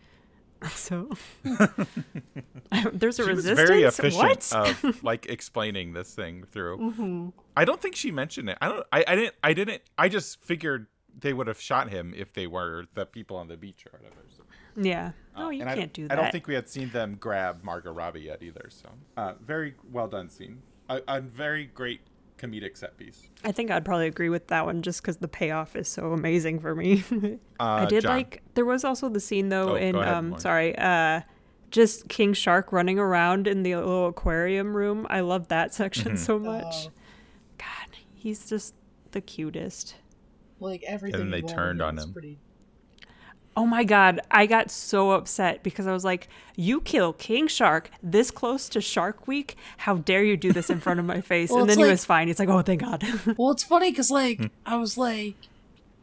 So 0.70 1.10
there's 2.92 3.18
a 3.18 3.24
She 3.24 3.28
was 3.30 3.36
resistance. 3.46 3.68
very 3.68 3.82
efficient 3.82 4.14
what? 4.52 4.52
of 4.54 5.04
like 5.04 5.26
explaining 5.26 5.92
this 5.92 6.14
thing 6.14 6.44
through. 6.50 7.32
I 7.56 7.64
don't 7.64 7.80
think 7.80 7.94
she 7.94 8.10
mentioned 8.10 8.48
it. 8.50 8.58
I 8.60 8.68
don't. 8.68 8.86
I, 8.92 9.04
I 9.06 9.14
didn't. 9.16 9.34
I 9.44 9.52
didn't. 9.52 9.82
I 9.98 10.08
just 10.08 10.42
figured 10.42 10.86
they 11.18 11.32
would 11.32 11.46
have 11.46 11.60
shot 11.60 11.90
him 11.90 12.14
if 12.16 12.32
they 12.32 12.46
were 12.46 12.86
the 12.94 13.06
people 13.06 13.36
on 13.36 13.48
the 13.48 13.56
beach 13.56 13.84
or 13.86 13.98
whatever. 13.98 14.22
So, 14.36 14.42
yeah. 14.76 15.12
uh, 15.34 15.42
No, 15.44 15.50
you 15.50 15.64
can't 15.64 15.78
don't- 15.78 15.92
do 15.92 16.08
that. 16.08 16.18
I 16.18 16.22
don't 16.22 16.32
think 16.32 16.46
we 16.46 16.54
had 16.54 16.68
seen 16.68 16.90
them 16.90 17.16
grab 17.20 17.62
Margot 17.62 17.92
Robbie 17.92 18.20
yet 18.22 18.42
either. 18.42 18.66
So, 18.70 18.88
uh, 19.16 19.34
very 19.44 19.74
well 19.92 20.08
done 20.08 20.28
scene. 20.28 20.62
A, 20.88 21.00
a 21.08 21.20
very 21.20 21.66
great 21.66 22.00
comedic 22.38 22.76
set 22.76 22.96
piece. 22.98 23.28
I 23.44 23.52
think 23.52 23.70
I'd 23.70 23.84
probably 23.84 24.06
agree 24.06 24.28
with 24.28 24.48
that 24.48 24.66
one 24.66 24.82
just 24.82 25.00
because 25.02 25.16
the 25.18 25.28
payoff 25.28 25.74
is 25.76 25.88
so 25.88 26.12
amazing 26.12 26.60
for 26.60 26.74
me. 26.74 27.02
I 27.60 27.82
Uh, 27.82 27.86
did 27.86 28.02
John. 28.02 28.16
like. 28.16 28.42
There 28.54 28.64
was 28.64 28.84
also 28.84 29.08
the 29.08 29.20
scene 29.20 29.48
though 29.48 29.70
Oh, 29.70 29.74
in 29.76 29.94
ahead, 29.96 30.12
um 30.14 30.28
Lauren. 30.30 30.40
sorry 30.40 30.76
uh 30.78 31.22
just 31.70 32.08
King 32.08 32.32
Shark 32.32 32.72
running 32.72 32.98
around 32.98 33.46
in 33.46 33.62
the 33.62 33.74
little 33.76 34.06
aquarium 34.08 34.76
room. 34.76 35.06
I 35.10 35.20
love 35.20 35.48
that 35.48 35.74
section 35.80 36.12
Mm-hmm. 36.12 36.16
so 36.24 36.38
much. 36.38 36.74
Oh. 36.88 36.90
God, 37.58 37.96
he's 38.14 38.48
just 38.48 38.74
the 39.12 39.20
cutest. 39.20 39.94
like 40.60 40.82
everything. 40.86 41.20
And 41.22 41.32
then 41.32 41.40
they 41.40 41.46
turned 41.46 41.80
on 41.82 41.98
him. 41.98 42.12
Pretty, 42.12 42.38
Oh 43.56 43.64
my 43.66 43.84
god, 43.84 44.20
I 44.30 44.44
got 44.46 44.70
so 44.70 45.12
upset 45.12 45.62
because 45.62 45.86
I 45.86 45.92
was 45.92 46.04
like, 46.04 46.28
"You 46.56 46.80
kill 46.82 47.14
King 47.14 47.46
Shark 47.48 47.90
this 48.02 48.30
close 48.30 48.68
to 48.68 48.80
Shark 48.82 49.26
Week? 49.26 49.56
How 49.78 49.94
dare 49.96 50.22
you 50.22 50.36
do 50.36 50.52
this 50.52 50.68
in 50.68 50.78
front 50.78 51.00
of 51.00 51.06
my 51.06 51.20
face?" 51.32 51.50
Well, 51.50 51.60
and 51.60 51.70
then 51.70 51.78
he 51.78 51.84
was 51.84 52.04
fine. 52.04 52.28
He's 52.28 52.38
like, 52.38 52.48
"Oh, 52.50 52.60
thank 52.62 52.82
God." 52.82 53.02
Well, 53.38 53.50
it's 53.52 53.64
funny 53.64 53.90
because 53.90 54.10
like 54.10 54.38
Hmm. 54.38 54.46
I 54.66 54.76
was 54.76 54.98
like, 54.98 55.34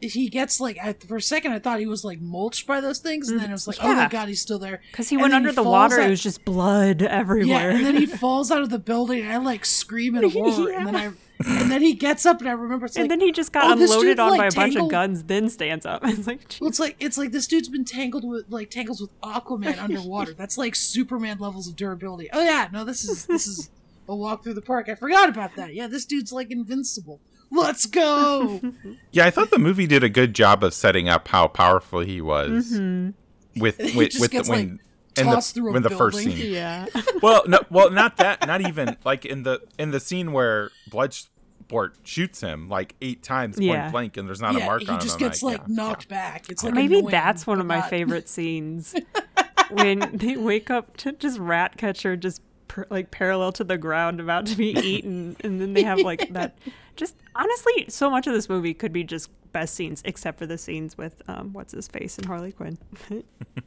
he 0.07 0.29
gets 0.29 0.59
like 0.59 0.77
I, 0.81 0.93
for 0.93 1.17
a 1.17 1.21
second 1.21 1.53
I 1.53 1.59
thought 1.59 1.79
he 1.79 1.85
was 1.85 2.03
like 2.03 2.21
mulched 2.21 2.67
by 2.67 2.81
those 2.81 2.99
things, 2.99 3.29
and 3.29 3.39
then 3.39 3.49
it 3.49 3.53
was 3.53 3.67
like, 3.67 3.77
oh 3.81 3.93
my 3.93 4.07
god, 4.07 4.27
he's 4.27 4.41
still 4.41 4.59
there. 4.59 4.81
Because 4.91 5.09
he 5.09 5.15
And 5.15 5.21
went 5.21 5.33
under 5.33 5.51
the 5.51 5.63
water, 5.63 5.99
out- 5.99 6.07
it 6.07 6.09
was 6.09 6.23
just 6.23 6.45
blood 6.45 7.01
everywhere. 7.01 7.71
Yeah, 7.71 7.77
and 7.77 7.85
then 7.85 7.95
he 7.95 8.05
falls 8.23 8.51
out 8.51 8.61
of 8.61 8.69
the 8.69 8.79
building, 8.79 9.21
and 9.21 9.31
I 9.31 9.37
like 9.37 9.65
scream 9.65 10.15
in 10.15 10.29
horror, 10.29 10.71
and 10.71 10.87
then 10.87 10.95
I, 10.95 11.05
and 11.45 11.71
then 11.71 11.81
he 11.81 11.93
gets 11.93 12.25
up, 12.25 12.39
and 12.39 12.47
I 12.49 12.53
remember 12.53 12.85
it's 12.85 12.95
like, 12.95 13.01
and 13.03 13.11
then 13.11 13.19
he 13.19 13.31
just 13.31 13.51
got 13.51 13.65
oh, 13.65 13.81
unloaded 13.81 14.19
on 14.19 14.31
like, 14.31 14.39
by 14.39 14.47
a 14.47 14.51
bunch 14.51 14.75
of 14.75 14.89
guns, 14.89 15.23
then 15.23 15.49
stands 15.49 15.85
up. 15.85 16.01
It's 16.07 16.27
like, 16.27 16.57
Well, 16.61 16.69
it's 16.69 16.79
like 16.79 16.95
it's 16.99 17.17
like 17.17 17.31
this 17.31 17.47
dude's 17.47 17.69
been 17.69 17.85
tangled 17.85 18.23
with 18.23 18.45
like 18.49 18.69
tangles 18.69 19.01
with 19.01 19.19
Aquaman 19.21 19.81
underwater. 19.81 20.33
That's 20.33 20.57
like 20.57 20.75
Superman 20.75 21.37
levels 21.39 21.67
of 21.67 21.75
durability. 21.75 22.29
Oh 22.31 22.43
yeah, 22.43 22.69
no, 22.71 22.83
this 22.83 23.03
is 23.03 23.25
this 23.25 23.47
is 23.47 23.69
a 24.07 24.15
walk 24.15 24.43
through 24.43 24.53
the 24.53 24.61
park. 24.61 24.89
I 24.89 24.95
forgot 24.95 25.29
about 25.29 25.55
that. 25.55 25.73
Yeah, 25.73 25.87
this 25.87 26.05
dude's 26.05 26.31
like 26.31 26.51
invincible. 26.51 27.19
Let's 27.53 27.85
go. 27.85 28.59
Yeah, 29.11 29.25
I 29.27 29.29
thought 29.29 29.51
the 29.51 29.59
movie 29.59 29.85
did 29.85 30.03
a 30.03 30.09
good 30.09 30.33
job 30.33 30.63
of 30.63 30.73
setting 30.73 31.07
up 31.07 31.27
how 31.27 31.47
powerful 31.47 31.99
he 31.99 32.19
was 32.19 32.73
Mm-hmm. 32.73 33.61
with 33.61 33.77
He 33.79 33.95
with, 33.97 34.09
just 34.11 34.21
with 34.21 34.31
the, 34.31 34.37
gets, 34.37 34.49
when 34.49 34.69
like, 34.71 34.79
in 35.19 35.25
tossed 35.31 35.53
the 35.53 35.61
through 35.61 35.69
a 35.69 35.73
when 35.73 35.83
the 35.83 35.89
first 35.91 36.17
scene. 36.17 36.51
yeah. 36.53 36.87
well, 37.21 37.43
no, 37.47 37.59
well, 37.69 37.91
not 37.91 38.17
that, 38.17 38.47
not 38.47 38.61
even 38.67 38.97
like 39.05 39.25
in 39.25 39.43
the 39.43 39.61
in 39.77 39.91
the 39.91 39.99
scene 39.99 40.31
where 40.31 40.71
Bloodsport 40.89 41.91
shoots 42.03 42.41
him 42.41 42.69
like 42.69 42.95
eight 43.01 43.21
times 43.21 43.55
point 43.57 43.67
Yeah. 43.67 43.91
blank, 43.91 44.17
and 44.17 44.27
there's 44.27 44.41
not 44.41 44.55
a 44.55 44.59
mark 44.65 44.81
he 44.81 44.87
on 44.87 44.95
him. 44.95 44.99
He 45.01 45.05
just 45.05 45.19
gets 45.19 45.43
like 45.43 45.59
yeah, 45.59 45.65
knocked 45.67 46.07
back. 46.09 46.49
It's 46.49 46.63
like 46.63 46.73
Maybe 46.73 47.01
that's 47.01 47.45
one 47.45 47.59
of 47.59 47.67
my 47.67 47.79
not- 47.81 47.89
favorite 47.91 48.27
scenes 48.27 48.95
when 49.69 49.99
they 50.17 50.37
wake 50.37 50.71
up 50.71 50.97
to 50.97 51.11
just 51.11 51.37
Ratcatcher 51.37 52.15
just 52.15 52.41
per, 52.67 52.87
like 52.89 53.11
parallel 53.11 53.51
to 53.53 53.63
the 53.63 53.77
ground 53.77 54.19
about 54.19 54.47
to 54.47 54.55
be 54.57 54.69
eaten, 54.71 55.35
and 55.41 55.61
then 55.61 55.73
they 55.73 55.83
have 55.83 55.99
like 55.99 56.33
that. 56.33 56.57
Just 56.95 57.15
honestly, 57.35 57.85
so 57.89 58.09
much 58.09 58.27
of 58.27 58.33
this 58.33 58.49
movie 58.49 58.73
could 58.73 58.93
be 58.93 59.03
just 59.03 59.29
best 59.51 59.75
scenes, 59.75 60.01
except 60.05 60.37
for 60.39 60.45
the 60.45 60.57
scenes 60.57 60.97
with 60.97 61.21
um, 61.27 61.53
what's 61.53 61.73
his 61.73 61.87
face 61.87 62.17
and 62.17 62.25
Harley 62.25 62.51
Quinn. 62.51 62.77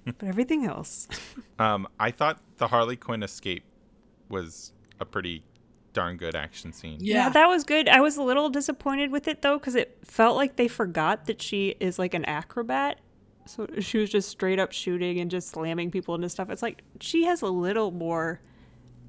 but 0.04 0.22
everything 0.22 0.66
else, 0.66 1.08
Um, 1.58 1.88
I 1.98 2.10
thought 2.10 2.40
the 2.58 2.68
Harley 2.68 2.96
Quinn 2.96 3.22
escape 3.22 3.64
was 4.28 4.72
a 5.00 5.04
pretty 5.04 5.42
darn 5.94 6.18
good 6.18 6.36
action 6.36 6.72
scene. 6.72 6.98
Yeah, 7.00 7.30
that 7.30 7.46
was 7.46 7.64
good. 7.64 7.88
I 7.88 8.00
was 8.00 8.18
a 8.18 8.22
little 8.22 8.50
disappointed 8.50 9.10
with 9.10 9.26
it 9.28 9.40
though, 9.40 9.58
because 9.58 9.74
it 9.74 9.96
felt 10.04 10.36
like 10.36 10.56
they 10.56 10.68
forgot 10.68 11.24
that 11.26 11.40
she 11.40 11.76
is 11.80 11.98
like 11.98 12.12
an 12.12 12.24
acrobat. 12.26 13.00
So 13.46 13.66
she 13.78 13.98
was 13.98 14.10
just 14.10 14.28
straight 14.28 14.58
up 14.58 14.72
shooting 14.72 15.20
and 15.20 15.30
just 15.30 15.48
slamming 15.48 15.90
people 15.90 16.14
into 16.14 16.28
stuff. 16.28 16.50
It's 16.50 16.62
like 16.62 16.82
she 17.00 17.24
has 17.24 17.40
a 17.42 17.46
little 17.46 17.92
more 17.92 18.40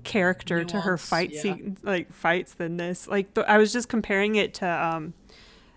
character 0.08 0.64
to 0.64 0.82
her 0.82 0.98
fight 0.98 1.32
yeah. 1.34 1.42
scene, 1.42 1.78
like 1.84 2.12
fights 2.12 2.54
than 2.54 2.78
this. 2.78 3.08
Like 3.08 3.34
th- 3.34 3.46
I 3.48 3.58
was 3.58 3.72
just 3.74 3.90
comparing 3.90 4.36
it 4.36 4.54
to 4.56 4.68
um, 4.68 5.14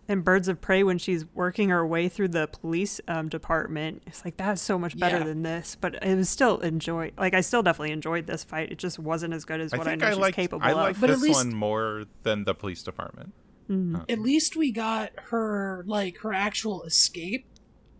in 0.08 0.22
Birds 0.22 0.48
of 0.48 0.60
Prey 0.60 0.82
when 0.82 0.98
she's 0.98 1.24
working 1.34 1.68
her 1.68 1.86
way 1.86 2.08
through 2.08 2.28
the 2.28 2.46
police 2.48 3.00
um, 3.08 3.28
department. 3.28 4.02
It's 4.06 4.24
like 4.24 4.36
that's 4.36 4.60
so 4.62 4.78
much 4.78 4.98
better 4.98 5.18
Yeah. 5.18 5.24
than 5.24 5.42
this, 5.42 5.76
but 5.80 6.02
it 6.02 6.14
was 6.16 6.28
still 6.28 6.58
enjoy. 6.60 7.12
Like 7.18 7.34
I 7.34 7.40
still 7.42 7.62
definitely 7.62 7.92
enjoyed 7.92 8.26
this 8.26 8.42
fight. 8.44 8.72
It 8.72 8.78
just 8.78 8.98
wasn't 8.98 9.34
as 9.34 9.44
good 9.44 9.60
as 9.60 9.72
I 9.72 9.78
what 9.78 9.86
I, 9.86 9.90
think 9.90 10.02
know 10.02 10.08
I 10.08 10.10
she's 10.10 10.18
liked 10.18 10.36
capable 10.36 10.64
I 10.66 10.70
of. 10.70 10.76
liked 10.76 11.00
But 11.00 11.10
at 11.10 11.14
this 11.16 11.22
least- 11.22 11.44
one 11.44 11.54
more 11.54 12.04
than 12.22 12.44
the 12.44 12.54
police 12.54 12.82
department. 12.82 13.32
at 14.08 14.18
least 14.18 14.56
we 14.56 14.72
got 14.72 15.10
her 15.30 15.84
like 15.86 16.18
her 16.18 16.32
actual 16.32 16.82
escape. 16.82 17.46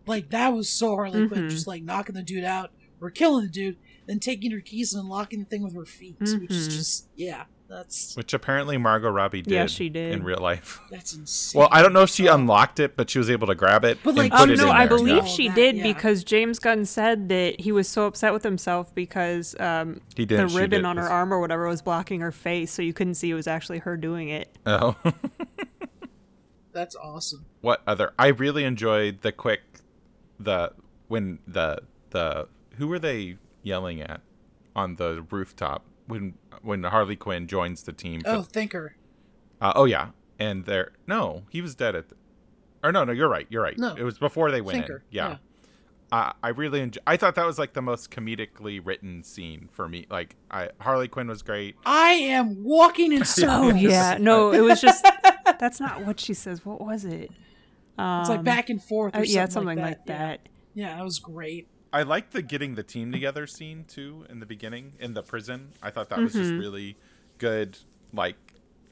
Like 0.06 0.30
that 0.30 0.48
was 0.48 0.68
so 0.68 0.96
Harley 0.96 1.28
Quinn, 1.28 1.44
Mhm. 1.44 1.50
just 1.50 1.68
like 1.68 1.84
knocking 1.84 2.16
the 2.16 2.22
dude 2.24 2.42
out 2.42 2.72
or 3.00 3.10
killing 3.10 3.44
the 3.44 3.50
dude, 3.52 3.76
then 4.06 4.18
taking 4.20 4.50
her 4.50 4.60
keys 4.60 4.92
and 4.94 5.02
unlocking 5.04 5.40
the 5.40 5.44
thing 5.46 5.62
with 5.62 5.74
her 5.74 5.84
feet, 5.84 6.16
which 6.20 6.50
is 6.50 6.68
Mhm. 6.68 6.70
just 6.72 7.06
yeah, 7.16 7.44
that's 7.68 8.16
Which 8.16 8.32
apparently 8.34 8.76
Margot 8.78 9.10
Robbie 9.10 9.42
did, 9.42 9.52
Yeah, 9.52 9.66
she 9.66 9.88
did. 9.88 10.12
in 10.12 10.24
real 10.24 10.38
life. 10.40 10.80
that's 10.90 11.14
insane. 11.14 11.60
Well, 11.60 11.68
I 11.70 11.82
don't 11.82 11.92
know 11.92 12.02
if 12.02 12.10
she 12.10 12.26
unlocked 12.26 12.80
it, 12.80 12.96
but 12.96 13.08
she 13.10 13.18
was 13.18 13.30
able 13.30 13.46
to 13.46 13.54
grab 13.54 13.84
it 13.84 13.98
But, 14.02 14.10
and 14.10 14.18
like, 14.18 14.32
put 14.32 14.40
Um, 14.40 14.50
it 14.50 14.56
no, 14.58 14.64
in 14.64 14.70
I 14.70 14.86
believe 14.86 15.16
Yeah. 15.18 15.24
she 15.24 15.48
That, 15.48 15.54
did 15.54 15.76
yeah. 15.76 15.82
because 15.84 16.24
James 16.24 16.58
Gunn 16.58 16.84
said 16.84 17.28
that 17.28 17.60
he 17.60 17.70
was 17.70 17.86
so 17.88 18.06
upset 18.06 18.32
with 18.32 18.42
himself 18.42 18.92
because 18.94 19.54
um, 19.60 20.00
He 20.16 20.24
did, 20.26 20.40
the 20.40 20.46
ribbon 20.48 20.80
it. 20.80 20.84
on 20.86 20.96
her 20.96 21.08
arm 21.08 21.32
or 21.32 21.38
whatever 21.40 21.68
was 21.68 21.82
blocking 21.82 22.20
her 22.20 22.32
face, 22.32 22.72
so 22.72 22.82
you 22.82 22.92
couldn't 22.92 23.14
see 23.14 23.30
it 23.30 23.34
was 23.34 23.46
actually 23.46 23.78
her 23.78 23.96
doing 23.96 24.28
it. 24.30 24.48
Oh. 24.66 24.96
that's 26.72 26.96
awesome. 26.96 27.46
what 27.60 27.82
other? 27.86 28.12
I 28.18 28.28
really 28.28 28.64
enjoyed 28.64 29.20
the 29.22 29.32
quick, 29.32 29.60
the 30.38 30.72
when 31.08 31.38
the 31.46 31.80
the 32.10 32.48
who 32.76 32.88
were 32.88 32.98
they 32.98 33.36
yelling 33.62 34.00
at 34.00 34.20
on 34.76 34.96
the 34.96 35.24
rooftop 35.30 35.84
when 36.06 36.34
when 36.62 36.82
Harley 36.84 37.16
Quinn 37.16 37.46
joins 37.46 37.82
the 37.82 37.92
team? 37.92 38.20
for- 38.22 38.28
Oh, 38.30 38.42
thinker. 38.42 38.94
uh, 39.60 39.72
oh 39.76 39.84
yeah, 39.84 40.10
and 40.38 40.64
they're 40.64 40.92
no, 41.06 41.42
he 41.50 41.60
was 41.60 41.74
dead 41.74 41.94
at. 41.94 42.08
The, 42.08 42.16
or 42.82 42.92
no, 42.92 43.04
no, 43.04 43.12
you're 43.12 43.28
right. 43.28 43.46
You're 43.50 43.62
right. 43.62 43.76
No. 43.78 43.94
It 43.94 44.02
was 44.04 44.18
before 44.18 44.50
they 44.50 44.62
went 44.62 44.78
Thinker, 44.78 44.96
in. 45.10 45.16
Yeah. 45.16 45.28
yeah. 45.28 45.36
Uh, 46.12 46.32
I 46.42 46.48
really 46.48 46.80
enjoy. 46.80 47.00
I 47.06 47.16
thought 47.18 47.34
that 47.36 47.44
was 47.46 47.58
like 47.58 47.72
the 47.74 47.82
most 47.82 48.10
comedically 48.10 48.80
written 48.82 49.22
scene 49.22 49.68
for 49.70 49.86
me. 49.88 50.06
Like, 50.10 50.34
I 50.50 50.70
Harley 50.80 51.06
Quinn 51.06 51.28
was 51.28 51.42
great. 51.42 51.76
I 51.84 52.12
am 52.12 52.64
walking 52.64 53.12
in 53.12 53.24
circles. 53.26 53.72
Oh 53.74 53.76
yeah, 53.76 54.16
no, 54.18 54.52
it 54.52 54.60
was 54.60 54.80
just 54.80 55.06
that's 55.60 55.78
not 55.78 56.04
what 56.06 56.18
she 56.18 56.32
says. 56.34 56.64
What 56.64 56.80
was 56.80 57.04
it? 57.04 57.30
Um, 57.98 58.20
It's 58.22 58.30
like 58.30 58.42
back 58.42 58.70
and 58.70 58.82
forth. 58.82 59.14
Or 59.14 59.18
uh, 59.18 59.22
yeah, 59.22 59.44
something, 59.44 59.50
something 59.52 59.78
like 59.78 59.84
like 59.98 60.06
that. 60.06 60.18
that. 60.44 60.48
Yeah. 60.74 60.88
yeah, 60.88 60.96
that 60.96 61.04
was 61.04 61.18
great. 61.18 61.68
I 61.92 62.02
like 62.02 62.30
the 62.30 62.42
getting 62.42 62.74
the 62.76 62.82
team 62.82 63.10
together 63.12 63.46
scene 63.46 63.84
too 63.88 64.24
in 64.30 64.38
the 64.40 64.46
beginning 64.46 64.92
in 65.00 65.14
the 65.14 65.22
prison. 65.22 65.72
I 65.82 65.90
thought 65.90 66.08
that 66.10 66.18
was 66.20 66.32
just 66.32 66.50
Mm-hmm. 66.50 66.60
really 66.60 66.96
good, 67.38 67.78
like 68.12 68.36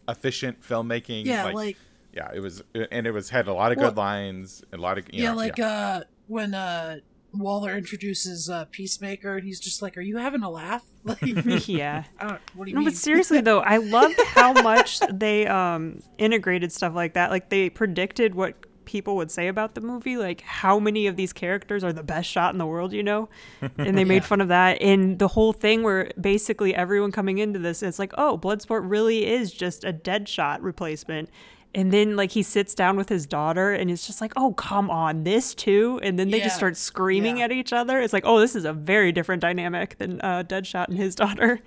efficient 0.09 0.61
filmmaking. 0.63 1.25
Yeah, 1.27 1.45
like, 1.45 1.77
yeah, 2.13 2.31
it 2.35 2.41
was, 2.41 2.63
and 2.91 3.07
it 3.07 3.13
was 3.13 3.31
had 3.31 3.47
a 3.49 3.53
lot 3.53 3.73
of 3.73 3.79
Well- 3.79 3.91
good 3.91 3.97
lines, 3.99 4.63
a 4.73 4.77
lot 4.77 4.99
of 4.99 5.05
you 5.13 5.23
yeah, 5.23 5.31
know, 5.31 5.37
like 5.37 5.59
uh 5.61 6.03
when 6.27 6.55
uh 6.55 6.99
Waller 7.35 7.77
introduces 7.77 8.49
uh 8.49 8.65
Peacemaker 8.71 9.37
and 9.37 9.45
he's 9.47 9.61
just 9.61 9.83
like, 9.83 9.99
"Are 9.99 10.01
you 10.03 10.17
having 10.17 10.43
a 10.43 10.51
laugh?" 10.51 10.85
Like, 11.05 11.21
yeah. 11.69 12.05
I 12.19 12.39
what 12.55 12.65
do 12.65 12.71
you 12.71 12.75
No, 12.75 12.81
mean? 12.81 12.85
but 12.89 12.95
seriously 12.95 13.41
though, 13.41 13.61
I 13.61 13.77
loved 13.79 14.19
how 14.35 14.53
much 14.63 15.01
they 15.13 15.47
um 15.47 16.01
integrated 16.19 16.73
stuff 16.73 16.95
like 16.95 17.15
that. 17.15 17.31
Like 17.31 17.49
they 17.51 17.71
predicted 17.71 18.35
what 18.35 18.55
people 18.88 19.14
would 19.16 19.31
say 19.31 19.48
about 19.48 19.74
the 19.74 19.81
movie, 19.83 20.16
like 20.16 20.40
how 20.40 20.79
many 20.81 21.07
of 21.07 21.14
these 21.16 21.33
characters 21.35 21.85
are 21.85 21.92
the 21.92 22.03
best 22.03 22.29
shot 22.29 22.55
in 22.55 22.59
the 22.59 22.66
world, 22.66 22.92
you 22.94 23.03
know? 23.03 23.29
And 23.77 23.96
they 23.96 24.05
made 24.14 24.24
fun 24.24 24.41
of 24.41 24.49
that. 24.49 24.80
And 24.80 25.18
the 25.18 25.28
whole 25.28 25.53
thing 25.53 25.82
where 25.82 26.11
basically 26.18 26.74
everyone 26.74 27.12
coming 27.12 27.36
into 27.36 27.59
this, 27.59 27.82
it's 27.82 27.99
like, 27.99 28.12
oh, 28.16 28.39
Bloodsport 28.39 28.89
really 28.91 29.26
is 29.26 29.53
just 29.53 29.84
a 29.84 29.93
dead 29.93 30.26
shot 30.26 30.62
replacement. 30.62 31.28
And 31.74 31.93
then 31.93 32.16
like 32.16 32.30
he 32.30 32.43
sits 32.43 32.74
down 32.74 32.97
with 32.97 33.11
his 33.11 33.26
daughter 33.26 33.72
and 33.74 33.91
it's 33.91 34.07
just 34.07 34.22
like, 34.22 34.32
oh 34.36 34.55
come 34.55 34.89
on, 34.91 35.24
this 35.24 35.55
too. 35.55 36.01
And 36.03 36.18
then 36.18 36.30
they 36.30 36.41
just 36.41 36.57
start 36.57 36.78
screaming 36.78 37.36
Yeah. 37.39 37.45
at 37.45 37.53
each 37.53 37.74
other. 37.74 38.01
It's 38.01 38.14
like, 38.14 38.24
oh, 38.24 38.41
this 38.41 38.57
is 38.57 38.64
a 38.64 38.72
very 38.72 39.12
different 39.12 39.43
dynamic 39.43 39.99
than 39.99 40.18
uh, 40.22 40.45
Deadshot 40.49 40.89
and 40.89 40.97
his 40.97 41.14
daughter. 41.22 41.61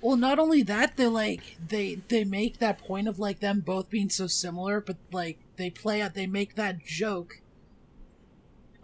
Well, 0.00 0.16
not 0.16 0.38
only 0.38 0.62
that, 0.62 0.96
they're 0.96 1.10
like 1.10 1.58
they 1.68 1.96
they 2.08 2.24
make 2.24 2.58
that 2.60 2.78
point 2.78 3.06
of 3.06 3.18
like 3.18 3.40
them 3.40 3.60
both 3.60 3.90
being 3.90 4.08
so 4.08 4.26
similar, 4.26 4.80
but 4.80 4.96
like 5.12 5.38
they 5.60 5.70
play 5.70 6.00
out, 6.02 6.14
they 6.14 6.26
make 6.26 6.54
that 6.56 6.84
joke 6.84 7.40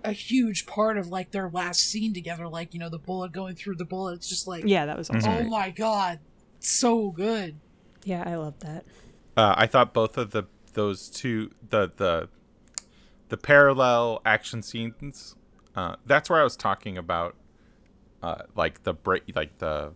a 0.05 0.13
huge 0.13 0.67
part 0.67 0.97
of 0.97 1.09
like 1.09 1.33
their 1.33 1.49
last 1.49 1.81
scene 1.91 2.15
together. 2.15 2.49
Like 2.49 2.75
you 2.75 2.81
know, 2.81 2.89
the 2.89 2.99
bullet 2.99 3.33
going 3.33 3.57
through 3.57 3.77
the 3.77 3.85
bullet. 3.85 4.15
It's 4.15 4.29
just 4.29 4.47
like, 4.47 4.65
Yeah, 4.67 4.87
that 4.87 4.97
was 4.97 5.11
awesome. 5.11 5.33
oh 5.33 5.43
my 5.45 5.71
god, 5.71 6.21
so 6.61 7.11
good. 7.11 7.57
Yeah, 8.05 8.23
I 8.25 8.37
love 8.37 8.59
that. 8.61 8.85
Uh, 9.37 9.55
I 9.57 9.67
thought 9.67 9.93
both 9.93 10.17
of 10.17 10.31
the 10.31 10.45
those 10.75 11.09
two 11.09 11.51
the 11.71 11.91
the 11.97 12.29
the 13.29 13.37
parallel 13.37 14.23
action 14.25 14.63
scenes. 14.63 15.35
Uh, 15.75 15.97
that's 16.07 16.31
where 16.31 16.41
I 16.41 16.45
was 16.45 16.57
talking 16.57 16.97
about, 16.97 17.35
uh, 18.23 18.43
like 18.55 18.85
the 18.85 18.95
break, 18.95 19.25
like 19.35 19.59
the 19.59 19.93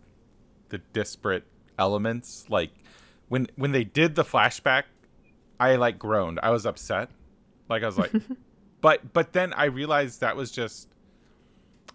the 0.69 0.79
disparate 0.93 1.45
elements. 1.79 2.45
Like 2.49 2.71
when 3.29 3.47
when 3.55 3.71
they 3.71 3.83
did 3.83 4.15
the 4.15 4.23
flashback, 4.23 4.83
I 5.61 5.75
like 5.75 5.99
groaned. 5.99 6.39
I 6.41 6.49
was 6.49 6.65
upset. 6.65 7.09
Like 7.69 7.83
I 7.83 7.85
was 7.85 7.97
like, 7.97 8.11
but 8.81 9.13
but 9.13 9.31
then 9.31 9.53
I 9.53 9.65
realized 9.65 10.21
that 10.21 10.35
was 10.35 10.51
just. 10.51 10.89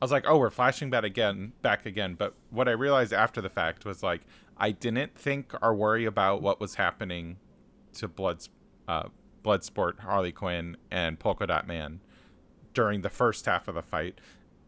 I 0.00 0.04
was 0.04 0.12
like, 0.12 0.24
oh, 0.26 0.38
we're 0.38 0.50
flashing 0.50 0.90
back 0.90 1.04
again, 1.04 1.52
back 1.62 1.86
again. 1.86 2.14
But 2.14 2.34
what 2.50 2.68
I 2.68 2.72
realized 2.72 3.14
after 3.14 3.40
the 3.40 3.48
fact 3.48 3.86
was 3.86 4.02
like, 4.02 4.20
I 4.56 4.70
didn't 4.70 5.18
think 5.18 5.52
or 5.62 5.74
worry 5.74 6.04
about 6.04 6.42
what 6.42 6.60
was 6.60 6.74
happening 6.74 7.38
to 7.94 8.06
Blood's, 8.06 8.50
uh, 8.86 9.04
Bloodsport, 9.42 10.00
Harley 10.00 10.32
Quinn, 10.32 10.76
and 10.90 11.18
Polka 11.18 11.46
Dot 11.46 11.66
Man 11.66 12.00
during 12.74 13.00
the 13.00 13.08
first 13.08 13.46
half 13.46 13.68
of 13.68 13.74
the 13.74 13.82
fight, 13.82 14.20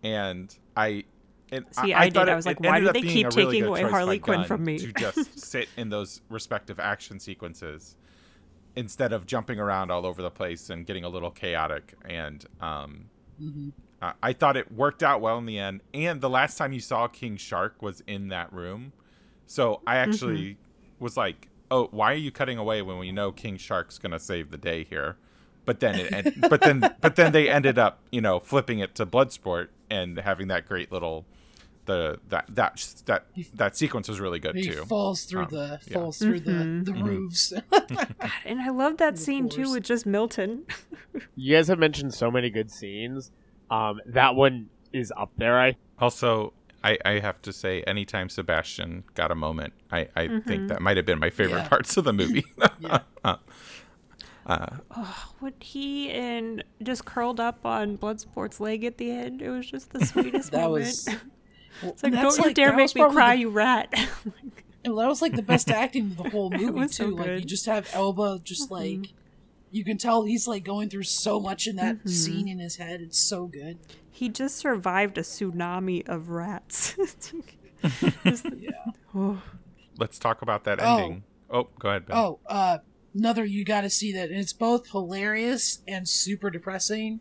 and 0.03 0.57
I. 0.76 1.05
And 1.51 1.64
See, 1.70 1.94
I 1.94 2.11
thought 2.11 2.26
did. 2.26 2.32
I 2.32 2.36
was 2.36 2.46
like, 2.46 2.61
why 2.61 2.80
do 2.80 2.92
they 2.92 3.01
keep 3.01 3.26
a 3.26 3.30
really 3.30 3.57
taking 3.61 3.68
away 3.68 3.82
Harley 3.82 4.18
Quinn 4.18 4.44
from 4.44 4.64
me? 4.64 4.78
to 4.78 4.92
just 4.92 5.38
sit 5.38 5.68
in 5.76 5.88
those 5.88 6.20
respective 6.28 6.80
action 6.80 7.20
sequences 7.20 7.96
instead 8.79 9.12
of 9.12 9.26
jumping 9.26 9.59
around 9.59 9.91
all 9.91 10.05
over 10.07 10.22
the 10.22 10.31
place 10.31 10.70
and 10.70 10.87
getting 10.87 11.05
a 11.05 11.09
little 11.09 11.31
chaotic 11.31 11.95
and 12.05 12.45
um 12.61 13.11
Uh, 14.01 14.12
I 14.22 14.33
thought 14.33 14.57
it 14.57 14.70
worked 14.72 15.03
out 15.03 15.20
well 15.20 15.39
in 15.39 15.47
the 15.47 15.59
end. 15.59 15.81
And 15.93 16.20
the 16.20 16.31
last 16.31 16.57
time 16.59 16.72
you 16.72 16.81
saw 16.81 17.09
King 17.09 17.37
Shark 17.37 17.83
was 17.83 18.01
in 18.07 18.29
that 18.29 18.53
room, 18.53 18.93
so 19.47 19.81
I 19.87 19.97
actually 19.97 20.57
was 21.01 21.16
like, 21.16 21.49
"Oh, 21.70 21.89
why 21.91 22.12
are 22.12 22.16
you 22.26 22.31
cutting 22.31 22.59
away 22.59 22.81
when 22.83 22.99
we 22.99 23.11
know 23.12 23.33
King 23.33 23.57
Shark's 23.57 23.99
gonna 23.99 24.18
save 24.20 24.51
the 24.51 24.59
day 24.59 24.85
here?" 24.85 25.16
But 25.64 25.81
then 25.81 25.97
it, 25.97 26.12
en- 26.12 26.35
but 26.49 26.61
then, 26.61 26.81
but 27.01 27.16
then 27.16 27.33
they 27.33 27.49
ended 27.51 27.76
up, 27.79 27.99
you 28.12 28.20
know, 28.20 28.39
flipping 28.41 28.79
it 28.79 28.95
to 28.97 29.05
Bloodsport 29.07 29.68
and 29.91 30.16
having 30.18 30.49
that 30.49 30.66
great 30.66 30.91
little, 30.93 31.26
the 31.89 32.20
that 32.28 32.47
that 32.55 32.95
that 33.07 33.26
that 33.55 33.76
sequence 33.76 34.09
was 34.09 34.20
really 34.20 34.39
good 34.39 34.55
He 34.55 34.62
too. 34.68 34.84
falls 34.84 35.24
through 35.24 35.43
Um, 35.43 35.49
the 35.51 35.80
yeah. 35.86 35.95
falls 35.95 36.18
through 36.18 36.39
Mhm. 36.41 36.84
the 36.84 36.93
the 36.93 36.99
Mhm. 36.99 37.05
roofs. 37.05 37.53
God, 37.72 38.14
and 38.45 38.61
I 38.61 38.68
love 38.70 38.99
that 38.99 39.14
Of 39.14 39.18
scene 39.18 39.49
too 39.49 39.64
course. 39.64 39.74
with 39.74 39.82
just 39.84 40.07
Milton. 40.07 40.64
You 41.34 41.57
guys 41.57 41.66
have 41.66 41.80
mentioned 41.80 42.14
so 42.14 42.30
many 42.30 42.51
good 42.51 42.70
scenes. 42.70 43.32
Um, 43.70 44.01
that 44.07 44.36
one 44.36 44.68
is 44.93 45.12
up 45.16 45.32
there. 45.36 45.59
I 45.59 45.76
Also, 45.99 46.53
I, 46.84 46.97
I 47.05 47.18
have 47.18 47.43
to 47.43 47.53
say, 47.53 47.82
anytime 47.82 48.28
Sebastian 48.28 49.03
got 49.14 49.32
a 49.32 49.34
moment, 49.34 49.72
I, 49.91 50.09
I 50.14 50.28
Mhm. 50.28 50.45
think 50.47 50.68
that 50.68 50.80
might 50.80 50.97
have 50.97 51.05
been 51.07 51.18
my 51.18 51.28
favorite 51.30 51.62
Yeah. 51.62 51.68
parts 51.68 51.97
of 51.97 52.05
the 52.05 52.12
movie. 52.12 52.45
Yeah. 52.78 53.01
uh, 53.24 53.36
uh, 54.47 54.76
Oh, 54.97 55.32
when 55.41 55.55
he 55.61 56.09
and 56.11 56.62
just 56.82 57.05
curled 57.05 57.41
up 57.41 57.66
on 57.66 57.99
Bloodsport's 57.99 58.61
leg 58.61 58.84
at 58.84 58.97
the 58.99 59.11
end, 59.11 59.43
it 59.43 59.51
was 59.51 59.66
just 59.70 59.91
the 59.93 60.07
sweetest 60.07 60.53
that 60.53 60.62
moment. 60.62 60.86
was. 60.86 61.09
Well, 61.83 61.93
it's 61.93 62.03
like, 62.03 62.12
that's 62.12 62.22
don't 62.37 62.39
you 62.39 62.49
like- 62.49 62.55
dare 62.57 62.68
that 62.70 62.76
make 62.76 62.83
was 62.85 62.95
me 62.95 63.01
probably 63.03 63.16
cry, 63.16 63.35
the- 63.37 63.41
you 63.43 63.49
rat. 63.51 63.95
Well, 64.87 64.97
that 64.97 65.09
was 65.09 65.20
like 65.20 65.35
the 65.35 65.43
best 65.43 65.70
acting 65.83 66.07
of 66.12 66.16
the 66.16 66.31
whole 66.31 66.51
movie 66.51 66.66
was 66.70 66.95
so 66.95 67.11
too. 67.11 67.16
Like 67.16 67.29
you 67.41 67.45
just 67.45 67.66
have 67.66 67.91
Elba 67.93 68.41
just 68.43 68.70
Mhm. 68.70 69.01
like 69.03 69.12
you 69.70 69.85
can 69.85 69.99
tell 69.99 70.22
he's 70.24 70.47
like 70.49 70.64
going 70.64 70.89
through 70.89 71.03
so 71.03 71.41
much 71.41 71.66
in 71.66 71.76
that 71.76 72.05
Mhm. 72.05 72.09
scene 72.09 72.49
in 72.49 72.59
his 72.59 72.76
head. 72.76 73.01
It's 73.03 73.18
so 73.18 73.47
good. 73.47 73.79
he 74.11 74.29
just 74.31 74.57
survived 74.57 75.18
a 75.18 75.22
tsunami 75.22 76.09
of 76.09 76.29
rats. 76.31 76.97
Yeah. 78.24 78.70
oh. 79.14 79.43
let's 79.99 80.18
talk 80.18 80.43
about 80.43 80.64
that 80.64 80.79
Oh. 80.81 80.99
ending. 80.99 81.22
Oh, 81.51 81.68
go 81.79 81.89
ahead, 81.91 82.07
Ben. 82.07 82.16
Oh, 82.16 82.39
uh, 82.47 82.79
another 83.14 83.45
you 83.45 83.64
got 83.64 83.83
to 83.83 83.91
see 83.91 84.12
that, 84.12 84.31
and 84.31 84.39
it's 84.39 84.53
both 84.53 84.91
hilarious 84.91 85.81
and 85.89 86.09
super 86.09 86.51
depressing. 86.51 87.20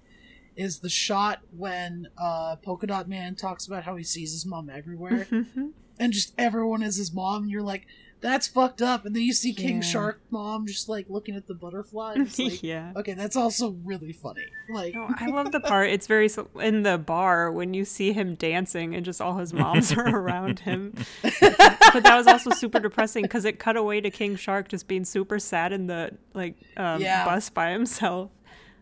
Is 0.58 0.80
the 0.80 0.90
shot 0.90 1.40
when 1.56 2.08
uh, 2.18 2.56
Polka 2.58 2.88
Dot 2.88 3.08
Man 3.08 3.36
talks 3.36 3.68
about 3.68 3.84
how 3.84 3.96
he 3.96 4.04
sees 4.04 4.32
his 4.32 4.46
mom 4.46 4.70
everywhere, 4.70 5.28
and 6.00 6.12
just 6.12 6.34
everyone 6.38 6.82
is 6.82 6.96
his 6.98 7.14
mom, 7.14 7.44
and 7.44 7.52
you're 7.52 7.62
like, 7.62 7.86
"That's 8.22 8.48
fucked 8.48 8.82
up." 8.82 9.06
And 9.06 9.16
then 9.16 9.22
you 9.22 9.34
see 9.34 9.54
King 9.54 9.76
Yeah. 9.76 9.82
Shark 9.82 10.22
mom 10.32 10.66
just 10.66 10.90
like 10.90 11.06
looking 11.10 11.36
at 11.36 11.46
the 11.46 11.54
butterfly. 11.54 12.16
like, 12.40 12.64
yeah. 12.64 12.92
okay, 12.96 13.14
that's 13.14 13.36
also 13.36 13.76
really 13.86 14.14
funny. 14.14 14.46
Like, 14.68 14.96
No, 14.96 15.08
I 15.20 15.28
love 15.28 15.52
the 15.52 15.60
part. 15.60 15.92
It's 15.92 16.08
very 16.08 16.28
in 16.60 16.82
the 16.82 16.98
bar 16.98 17.52
when 17.52 17.76
you 17.76 17.86
see 17.86 18.12
him 18.12 18.34
dancing 18.34 18.96
and 18.96 19.06
just 19.06 19.22
all 19.22 19.38
his 19.38 19.54
moms 19.54 19.94
are 19.94 20.08
around 20.18 20.62
him. 20.62 20.96
but 21.22 22.02
that 22.04 22.16
was 22.18 22.26
also 22.26 22.50
super 22.50 22.80
depressing 22.80 23.22
because 23.24 23.46
it 23.46 23.60
cut 23.60 23.78
away 23.78 24.02
to 24.02 24.10
King 24.10 24.36
Shark 24.36 24.70
just 24.70 24.88
being 24.88 25.06
super 25.06 25.38
sad 25.38 25.72
in 25.72 25.86
the 25.86 26.12
like 26.34 26.56
um, 26.78 27.00
Yeah. 27.00 27.26
bus 27.26 27.52
by 27.52 27.70
himself. 27.72 28.32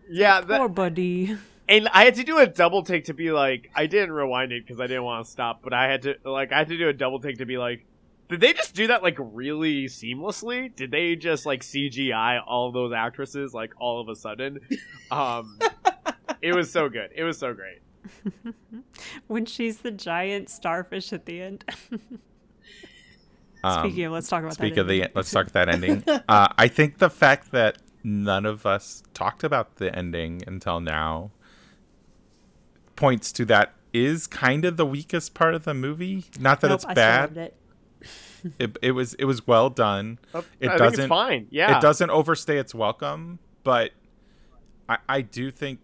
yeah, 0.09 0.39
that, 0.39 0.57
Poor 0.57 0.69
buddy. 0.69 1.36
And 1.68 1.88
I 1.89 2.05
had 2.05 2.16
to 2.16 2.24
do 2.24 2.38
a 2.38 2.47
double 2.47 2.84
take 2.84 3.05
to 3.05 3.13
be 3.13 3.32
like, 3.32 3.70
I 3.76 3.88
didn't 3.88 4.11
rewind 4.11 4.51
it 4.51 4.66
because 4.66 4.80
I 4.80 4.88
didn't 4.88 5.03
want 5.03 5.26
to 5.26 5.32
stop, 5.32 5.61
but 5.63 5.74
I 5.74 5.89
had 5.89 6.03
to 6.03 6.16
like, 6.24 6.51
I 6.51 6.59
had 6.59 6.68
to 6.70 6.78
do 6.78 6.89
a 6.89 6.93
double 6.93 7.20
take 7.20 7.38
to 7.39 7.45
be 7.45 7.57
like, 7.57 7.86
did 8.30 8.39
they 8.39 8.53
just 8.53 8.74
do 8.76 8.88
that 8.88 9.03
like 9.03 9.18
really 9.20 9.86
seamlessly? 9.86 10.76
Did 10.76 10.91
they 10.91 11.16
just 11.16 11.45
like 11.45 11.61
CGI 11.61 12.41
all 12.45 12.72
those 12.72 12.91
actresses 12.93 13.53
like 13.53 13.74
all 13.80 14.01
of 14.01 14.09
a 14.09 14.16
sudden? 14.16 14.59
Um, 15.11 15.59
it 16.41 16.55
was 16.55 16.72
so 16.72 16.89
good. 16.89 17.11
It 17.16 17.24
was 17.24 17.38
so 17.38 17.53
great. 17.53 17.82
When 19.28 19.45
she's 19.45 19.78
the 19.80 19.91
giant 19.91 20.49
starfish 20.49 21.13
at 21.13 21.26
the 21.26 21.41
end. 21.41 21.63
Um, 23.63 23.80
Speaking 23.89 24.05
of, 24.05 24.11
let's 24.11 24.28
talk 24.28 24.43
about 24.43 24.53
speak 24.53 24.76
that. 24.76 24.82
of 24.82 24.88
the 24.88 25.01
ending. 25.01 25.11
let's 25.16 25.32
talk 25.32 25.51
that 25.53 25.70
ending. 25.70 26.03
Uh, 26.07 26.47
I 26.55 26.68
think 26.68 26.99
the 26.99 27.09
fact 27.09 27.51
that 27.51 27.80
none 28.03 28.45
of 28.45 28.68
us 28.68 29.01
talked 29.16 29.43
about 29.43 29.78
the 29.78 29.95
ending 29.97 30.43
until 30.45 30.80
now 30.80 31.32
points 32.95 33.31
to 33.33 33.45
that 33.45 33.73
is 33.93 34.27
kind 34.27 34.65
of 34.65 34.77
the 34.77 34.85
weakest 34.85 35.33
part 35.33 35.55
of 35.55 35.63
the 35.63 35.73
movie. 35.73 36.25
Not 36.39 36.61
that 36.61 36.67
Nope, 36.69 36.75
it's 36.75 36.85
bad. 36.93 37.35
loved 37.35 37.37
it. 37.37 37.55
It, 38.59 38.77
it 38.83 38.91
was 38.91 39.15
it 39.15 39.25
was 39.25 39.47
well 39.47 39.71
done. 39.71 40.19
Oh, 40.31 40.37
I 40.37 40.41
It 40.41 40.45
think 40.59 40.71
it's 40.73 40.79
doesn't- 40.79 41.09
fine. 41.09 41.47
Yeah, 41.49 41.77
It 41.77 41.81
doesn't 41.81 42.11
overstay 42.11 42.57
its 42.59 42.75
welcome, 42.75 43.39
but 43.63 43.89
I, 44.87 44.97
I 45.09 45.21
do 45.21 45.49
think 45.49 45.79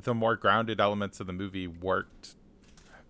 the 0.00 0.14
more 0.14 0.36
grounded 0.36 0.80
elements 0.80 1.18
of 1.18 1.26
the 1.26 1.32
movie 1.32 1.66
worked. 1.66 2.36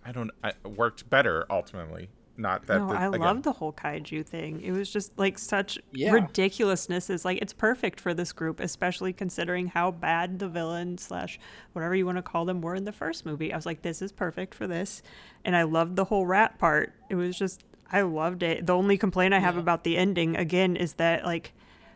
I 0.06 0.12
don't 0.12 0.30
I, 0.42 0.52
worked 0.66 1.10
better 1.10 1.44
ultimately. 1.50 2.08
Not 2.38 2.66
that 2.68 2.78
no, 2.78 2.88
the, 2.88 2.94
I 2.94 3.06
again, 3.08 3.20
love 3.20 3.42
the 3.42 3.52
whole 3.52 3.72
kaiju 3.72 4.24
thing. 4.24 4.62
It 4.62 4.70
was 4.70 4.90
just 4.90 5.18
like 5.18 5.38
such 5.38 5.78
Yeah. 5.92 6.12
ridiculousness. 6.12 7.10
Is 7.10 7.24
like 7.24 7.38
it's 7.42 7.52
perfect 7.52 8.00
for 8.00 8.14
this 8.14 8.32
group, 8.32 8.60
especially 8.60 9.12
considering 9.12 9.66
how 9.66 9.90
bad 9.90 10.38
the 10.38 10.48
villain 10.48 10.98
slash 10.98 11.38
whatever 11.72 11.94
you 11.96 12.06
want 12.06 12.16
to 12.16 12.22
call 12.22 12.44
them 12.44 12.60
were 12.62 12.76
in 12.76 12.84
the 12.84 12.92
first 12.92 13.26
movie. 13.26 13.52
I 13.52 13.56
was 13.56 13.66
like, 13.66 13.82
this 13.82 14.00
is 14.00 14.12
perfect 14.12 14.54
for 14.54 14.66
this, 14.68 15.02
and 15.44 15.56
I 15.56 15.64
loved 15.64 15.96
the 15.96 16.04
whole 16.04 16.26
rat 16.26 16.58
part. 16.58 16.94
It 17.10 17.16
was 17.16 17.36
just 17.36 17.64
I 17.90 18.02
loved 18.02 18.42
it. 18.42 18.66
The 18.66 18.74
only 18.76 18.96
complaint 18.98 19.34
I 19.34 19.40
have 19.40 19.54
Yeah. 19.56 19.60
about 19.62 19.82
the 19.82 19.96
ending 19.96 20.36
again 20.36 20.76
is 20.76 20.94
that 20.94 21.24
like 21.24 21.52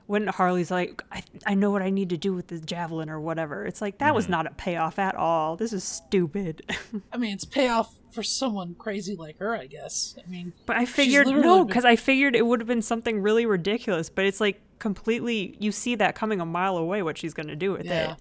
when 0.07 0.27
Harley's 0.27 0.71
like, 0.71 1.03
I, 1.13 1.23
I 1.47 1.55
know 1.55 1.71
what 1.71 1.83
I 1.83 1.91
need 1.91 2.11
to 2.11 2.17
do 2.17 2.33
with 2.35 2.49
the 2.49 2.59
javelin 2.61 3.09
or 3.09 3.21
whatever. 3.21 3.65
It's 3.67 3.81
like 3.81 3.99
that 3.99 4.15
was 4.15 4.25
Mm-hmm. 4.25 4.33
not 4.33 4.47
a 4.47 4.51
payoff 4.55 4.99
at 4.99 5.15
all. 5.15 5.57
This 5.57 5.73
is 5.73 5.85
stupid. 5.85 6.63
I 7.13 7.17
mean, 7.17 7.33
it's 7.35 7.45
payoff 7.45 7.95
for 8.13 8.23
someone 8.23 8.75
crazy 8.75 9.17
like 9.17 9.39
her, 9.39 9.57
I 9.57 9.67
guess. 9.67 10.17
I 10.23 10.29
mean, 10.29 10.53
But 10.67 10.77
I 10.77 10.85
figured 10.85 11.27
literally 11.27 11.47
no, 11.47 11.59
been- 11.61 11.67
because 11.69 11.85
I 11.85 11.97
figured 11.97 12.35
it 12.37 12.45
would 12.47 12.61
have 12.61 12.67
been 12.69 12.83
something 12.83 13.23
really 13.23 13.47
ridiculous. 13.47 14.09
But 14.11 14.25
it's 14.27 14.41
like 14.41 14.61
completely. 14.79 15.57
You 15.61 15.73
see 15.73 15.95
that 15.97 16.15
coming 16.15 16.41
a 16.41 16.47
mile 16.47 16.77
away. 16.77 17.03
What 17.03 17.17
she's 17.17 17.33
gonna 17.35 17.57
do 17.57 17.73
with 17.73 17.87
yeah, 17.87 18.13
it? 18.13 18.19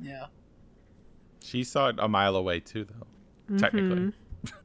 yeah. 0.00 0.26
She 1.42 1.64
saw 1.64 1.88
it 1.88 1.96
a 1.98 2.08
mile 2.08 2.36
away 2.36 2.60
too, 2.60 2.84
though. 2.84 3.56
Technically, 3.58 3.96
Mhm. 3.96 4.12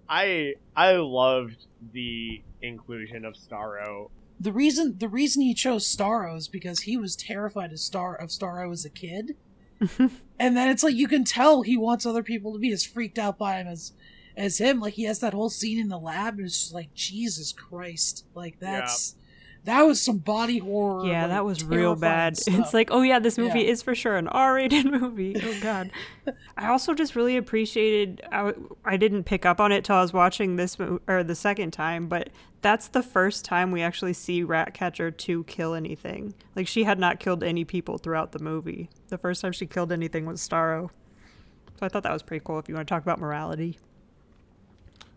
I 0.08 0.54
I 0.76 0.94
loved 0.94 1.66
the 1.94 2.42
inclusion 2.62 3.26
of 3.26 3.34
Starro. 3.36 4.10
The 4.40 4.52
reason 4.52 4.98
the 4.98 5.08
reason 5.08 5.42
he 5.42 5.54
chose 5.54 5.86
Starro 5.86 6.38
is 6.38 6.48
because 6.48 6.82
he 6.82 6.98
was 6.98 7.16
terrified 7.16 7.72
of 7.72 7.80
Star 7.80 8.16
of 8.16 8.30
Starro 8.30 8.72
as 8.72 8.86
a 8.86 8.90
kid, 8.90 9.36
and 10.40 10.58
then 10.58 10.70
it's 10.70 10.84
like 10.84 10.96
you 10.96 11.08
can 11.08 11.24
tell 11.24 11.62
he 11.62 11.78
wants 11.78 12.06
other 12.06 12.24
people 12.24 12.54
to 12.54 12.60
be 12.60 12.72
as 12.72 12.86
freaked 12.86 13.18
out 13.18 13.38
by 13.38 13.58
him 13.58 13.68
as 13.68 13.94
as 14.36 14.58
him. 14.58 14.80
Like 14.80 14.96
he 14.96 15.04
has 15.04 15.20
that 15.20 15.34
whole 15.34 15.50
scene 15.50 15.80
in 15.80 15.90
the 15.90 15.98
lab, 15.98 16.38
and 16.38 16.46
it's 16.46 16.60
just 16.60 16.74
like 16.74 16.94
Jesus 16.94 17.52
Christ, 17.54 18.26
like 18.36 18.60
that's 18.60 19.16
that 19.66 19.82
was 19.84 20.02
some 20.02 20.18
body 20.20 20.58
horror. 20.60 21.06
Yeah, 21.06 21.24
like, 21.24 21.30
that 21.32 21.46
was 21.46 21.64
real 21.64 21.96
bad. 21.96 22.38
stuff. 22.38 22.58
It's 22.60 22.74
like, 22.74 22.90
oh 22.92 23.02
yeah, 23.02 23.20
this 23.20 23.38
movie 23.38 23.62
Yeah. 23.62 23.72
is 23.72 23.82
for 23.82 23.94
sure 23.94 24.16
an 24.16 24.28
R-rated 24.28 24.86
movie. 24.92 25.36
Oh 25.44 25.60
god. 25.62 25.92
I 26.58 26.68
also 26.70 26.94
just 26.94 27.16
really 27.16 27.36
appreciated. 27.38 28.22
I, 28.32 28.54
I 28.86 28.98
didn't 28.98 29.24
pick 29.26 29.46
up 29.46 29.60
on 29.60 29.72
it 29.72 29.84
till 29.84 29.98
I 29.98 30.02
was 30.02 30.14
watching 30.14 30.56
this 30.56 30.80
mo- 30.80 31.02
or 31.08 31.24
the 31.24 31.36
second 31.36 31.72
time, 31.72 32.08
but 32.08 32.30
that's 32.62 32.88
the 32.88 33.04
first 33.04 33.46
time 33.46 33.72
we 33.72 33.82
actually 33.82 34.14
see 34.14 34.42
Ratcatcher 34.44 35.12
to 35.12 35.44
kill 35.44 35.74
anything. 35.76 36.34
Like 36.56 36.68
she 36.68 36.84
had 36.86 36.98
not 36.98 37.20
killed 37.20 37.44
any 37.44 37.64
people 37.66 37.98
throughout 37.98 38.32
the 38.32 38.40
movie. 38.40 38.90
The 39.10 39.18
first 39.20 39.42
time 39.42 39.52
she 39.52 39.66
killed 39.68 39.92
anything 39.92 40.26
was 40.26 40.42
Starro. 40.42 40.90
So 41.80 41.86
I 41.86 41.90
thought 41.90 42.04
that 42.04 42.14
was 42.14 42.24
pretty 42.24 42.44
cool. 42.46 42.58
If 42.60 42.70
you 42.70 42.76
want 42.76 42.88
to 42.88 42.94
talk 42.94 43.04
about 43.04 43.20
morality. 43.20 43.78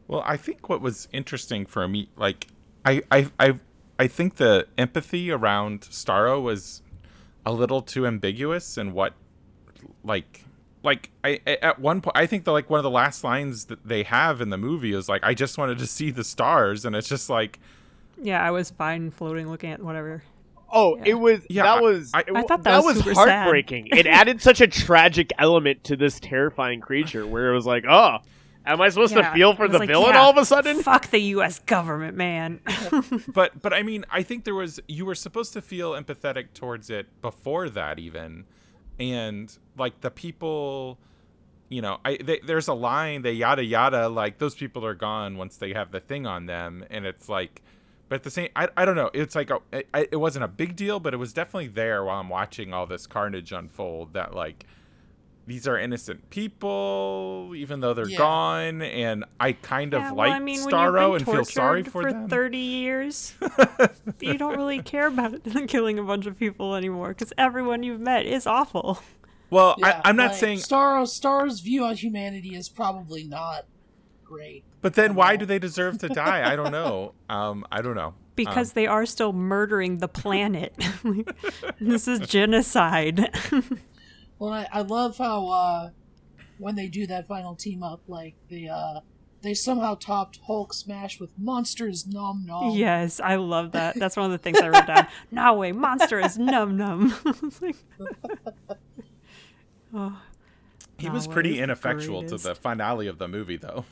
well, 0.09 0.23
I 0.27 0.37
think 0.37 0.69
what 0.69 0.81
was 0.81 1.07
interesting 1.13 1.67
for 1.67 1.87
me, 1.87 2.09
like, 2.17 2.49
I, 2.85 3.03
I, 3.11 3.31
I, 3.39 3.59
I 3.99 4.07
think 4.07 4.37
the 4.37 4.67
empathy 4.77 5.31
around 5.31 5.83
Starro 5.83 6.41
was 6.43 6.83
a 7.45 7.53
little 7.53 7.83
too 7.83 8.07
ambiguous, 8.07 8.77
and 8.77 8.93
what, 8.93 9.15
like, 10.05 10.45
like 10.83 11.11
I 11.25 11.41
I- 11.47 11.59
at 11.63 11.79
one 11.81 12.01
point, 12.01 12.17
I 12.17 12.27
think 12.27 12.45
the 12.45 12.53
like 12.53 12.71
one 12.71 12.79
of 12.79 12.85
the 12.85 12.91
last 12.91 13.25
lines 13.25 13.65
that 13.67 13.87
they 13.87 14.05
have 14.05 14.41
in 14.41 14.51
the 14.51 14.59
movie 14.59 14.93
is 14.93 15.09
like, 15.09 15.23
"I 15.25 15.35
just 15.35 15.59
wanted 15.59 15.79
to 15.79 15.87
see 15.87 16.11
the 16.11 16.25
stars," 16.25 16.85
and 16.85 16.95
it's 16.95 17.09
just 17.09 17.29
like, 17.29 17.59
Yeah, 18.23 18.43
I 18.43 18.51
was 18.51 18.71
fine 18.71 19.11
floating, 19.11 19.49
looking 19.49 19.71
at 19.71 19.81
whatever. 19.83 20.23
Oh, 20.71 20.97
Yeah. 20.99 21.03
it 21.07 21.15
was 21.15 21.41
Yeah, 21.49 21.63
that 21.65 21.79
I- 21.79 21.81
was 21.81 22.11
I- 22.15 22.21
it 22.21 22.27
I 22.37 22.43
thought 22.43 22.63
that 22.65 22.85
was 22.85 22.99
super 22.99 23.15
sad. 23.15 23.29
heartbreaking. 23.43 23.89
it 23.93 24.07
added 24.07 24.43
such 24.43 24.61
a 24.61 24.67
tragic 24.67 25.33
element 25.39 25.83
to 25.85 25.97
this 25.97 26.21
terrifying 26.21 26.81
creature, 26.81 27.27
where 27.27 27.51
it 27.51 27.55
was 27.55 27.65
like, 27.67 27.85
oh, 27.89 28.19
am 28.69 28.81
I 28.81 28.89
supposed 28.91 29.15
Yeah, 29.15 29.23
to 29.23 29.25
feel 29.25 29.55
for 29.55 29.69
was 29.69 29.73
the 29.73 29.79
like, 29.79 29.89
villain 29.89 30.15
yeah, 30.15 30.21
all 30.21 30.31
of 30.31 30.37
a 30.37 30.45
sudden? 30.45 30.83
Fuck 30.83 31.11
the 31.11 31.21
U.S. 31.21 31.59
government, 31.61 32.17
man. 32.17 32.61
but 33.29 33.61
but 33.63 33.73
I 33.73 33.83
mean, 33.83 34.05
I 34.11 34.23
think 34.23 34.45
there 34.45 34.55
was 34.55 34.81
you 34.89 35.07
were 35.07 35.15
supposed 35.15 35.53
to 35.55 35.63
feel 35.63 35.93
empathetic 35.93 36.55
towards 36.55 36.91
it 36.91 37.07
before 37.23 37.69
that 37.71 37.99
even, 37.99 38.45
and 38.99 39.57
like 39.77 40.01
the 40.01 40.11
people, 40.11 40.99
you 41.69 41.83
know, 41.83 41.99
I 42.05 42.19
they, 42.23 42.41
there's 42.47 42.69
a 42.69 42.75
line 42.75 43.23
they 43.23 43.33
yada 43.33 43.65
yada 43.65 44.09
like 44.09 44.39
those 44.39 44.55
people 44.55 44.85
are 44.87 44.95
gone 44.95 45.37
once 45.37 45.57
they 45.57 45.73
have 45.75 45.91
the 45.93 46.01
thing 46.01 46.27
on 46.27 46.47
them, 46.47 46.85
and 46.91 47.07
it's 47.07 47.29
like, 47.29 47.63
but 48.09 48.17
at 48.17 48.23
the 48.25 48.31
same, 48.31 48.49
I, 48.57 48.69
I 48.77 48.85
don't 48.85 48.97
know, 48.97 49.11
it's 49.15 49.35
like 49.35 49.51
a, 49.51 49.61
it, 49.73 49.89
it 50.13 50.17
wasn't 50.17 50.45
a 50.45 50.49
big 50.49 50.77
deal, 50.77 51.01
but 51.01 51.15
it 51.15 51.19
was 51.19 51.33
definitely 51.33 51.69
there 51.69 52.05
while 52.05 52.21
I'm 52.21 52.29
watching 52.29 52.73
all 52.73 52.87
this 52.87 53.07
carnage 53.07 53.53
unfold 53.53 54.15
that 54.15 54.35
like 54.35 54.65
these 55.49 55.67
are 55.67 55.79
innocent 55.79 56.29
people, 56.31 57.53
even 57.57 57.81
though 57.81 57.95
they're 57.95 58.09
Yeah. 58.09 58.19
gone, 58.19 58.83
and 58.83 59.25
I 59.41 59.53
kind 59.53 59.95
of 59.95 60.03
Yeah, 60.03 60.11
like 60.11 60.29
well, 60.29 60.33
I 60.37 60.39
mean, 60.39 60.61
Starro 60.61 61.17
and 61.17 61.25
feel 61.25 61.45
sorry 61.45 61.83
tortured 61.83 61.91
for, 61.93 62.03
for 62.03 62.13
them. 62.13 62.29
30 62.29 62.59
years, 62.59 63.35
you 64.21 64.39
don't 64.39 64.57
really 64.57 64.83
care 64.83 65.07
about 65.09 65.41
killing 65.69 65.99
a 65.99 66.03
bunch 66.05 66.27
of 66.27 66.39
people 66.39 66.75
anymore 66.77 67.09
because 67.09 67.33
everyone 67.39 67.83
you've 67.83 68.01
met 68.01 68.27
is 68.27 68.47
awful. 68.47 69.01
well, 69.51 69.75
Yeah, 69.79 70.01
I, 70.05 70.11
I'm 70.11 70.17
not 70.17 70.33
like, 70.33 70.39
saying, 70.41 70.59
Starro 70.59 71.09
Star's 71.09 71.61
view 71.61 71.85
on 71.85 71.97
humanity 71.97 72.55
is 72.55 72.69
probably 72.69 73.25
not 73.25 73.65
great. 74.25 74.65
but 74.83 74.93
then 74.95 75.15
why 75.15 75.33
know. 75.33 75.39
do 75.39 75.47
they 75.47 75.59
deserve 75.59 75.97
to 75.99 76.09
die? 76.09 76.51
I 76.53 76.55
don't 76.57 76.71
know. 76.73 77.15
Um, 77.31 77.67
I 77.73 77.83
don't 77.83 77.95
know. 77.97 78.15
Because 78.37 78.69
Um, 78.71 78.73
they 78.77 78.87
are 78.87 79.05
still 79.05 79.33
murdering 79.35 79.99
the 79.99 80.09
planet. 80.09 80.73
This 81.81 82.07
is 82.09 82.21
genocide. 82.21 83.29
Well, 84.39 84.53
I, 84.53 84.67
I 84.73 84.83
love 84.83 85.19
how 85.19 85.49
uh, 85.49 85.91
when 86.59 86.75
they 86.77 86.89
do 86.89 87.07
that 87.07 87.27
final 87.27 87.55
team 87.55 87.83
up, 87.83 88.01
like 88.09 88.35
the 88.49 88.69
uh, 88.69 89.01
they 89.43 89.55
somehow 89.55 89.95
topped 89.95 90.41
Hulk 90.47 90.73
smash 90.75 91.21
with 91.21 91.31
monsters 91.39 92.07
nom 92.07 92.45
nom. 92.47 92.71
yes, 92.77 93.21
I 93.21 93.37
love 93.37 93.73
that. 93.73 93.97
That's 93.97 94.17
one 94.17 94.27
of 94.27 94.33
the 94.33 94.39
things 94.39 94.59
I 94.61 94.69
wrote 94.69 94.87
down. 94.87 95.07
No 95.31 95.55
way, 95.55 95.73
monster 95.73 96.19
is 96.21 96.39
num 96.39 96.77
num. 96.77 97.15
Like- 97.61 97.77
oh. 99.95 100.21
he 100.99 101.09
was 101.09 101.27
Nanaue 101.29 101.33
pretty 101.33 101.51
is 101.51 101.57
the 101.57 101.63
ineffectual 101.63 102.23
to 102.25 102.37
the 102.37 102.55
finale 102.55 103.07
of 103.07 103.19
the 103.19 103.29
movie, 103.29 103.57
though. 103.57 103.85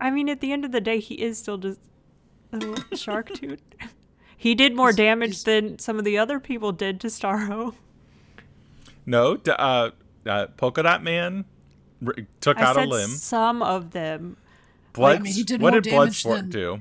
I 0.00 0.10
mean, 0.10 0.28
at 0.28 0.40
the 0.40 0.52
end 0.52 0.64
of 0.64 0.72
the 0.72 0.80
day, 0.80 1.00
he 1.00 1.14
is 1.14 1.38
still 1.38 1.58
just 1.58 1.80
a 2.52 2.56
little 2.58 2.96
shark 2.96 3.32
dude. 3.34 3.60
He 4.36 4.54
did 4.54 4.74
more 4.74 4.88
He's- 4.88 4.96
damage 4.96 5.30
he's- 5.30 5.42
than 5.44 5.78
some 5.78 5.98
of 5.98 6.04
the 6.04 6.16
other 6.18 6.40
people 6.40 6.72
did 6.72 7.00
to 7.00 7.08
Starro. 7.08 7.74
No, 9.10 9.36
d- 9.36 9.50
uh, 9.50 9.90
uh, 10.26 10.46
Polka 10.56 10.82
Dot 10.82 11.02
Man 11.02 11.44
r- 12.06 12.14
took 12.40 12.58
I 12.58 12.62
out 12.62 12.76
a 12.76 12.84
limb. 12.84 13.10
some 13.10 13.62
of 13.62 13.90
them. 13.90 14.36
Blood. 14.92 15.16
I 15.18 15.22
mean, 15.22 15.32
he 15.34 15.42
did 15.42 15.60
what 15.60 15.72
did 15.74 15.84
damage 15.84 16.22
Bloodsport 16.22 16.36
than- 16.36 16.50
do? 16.50 16.80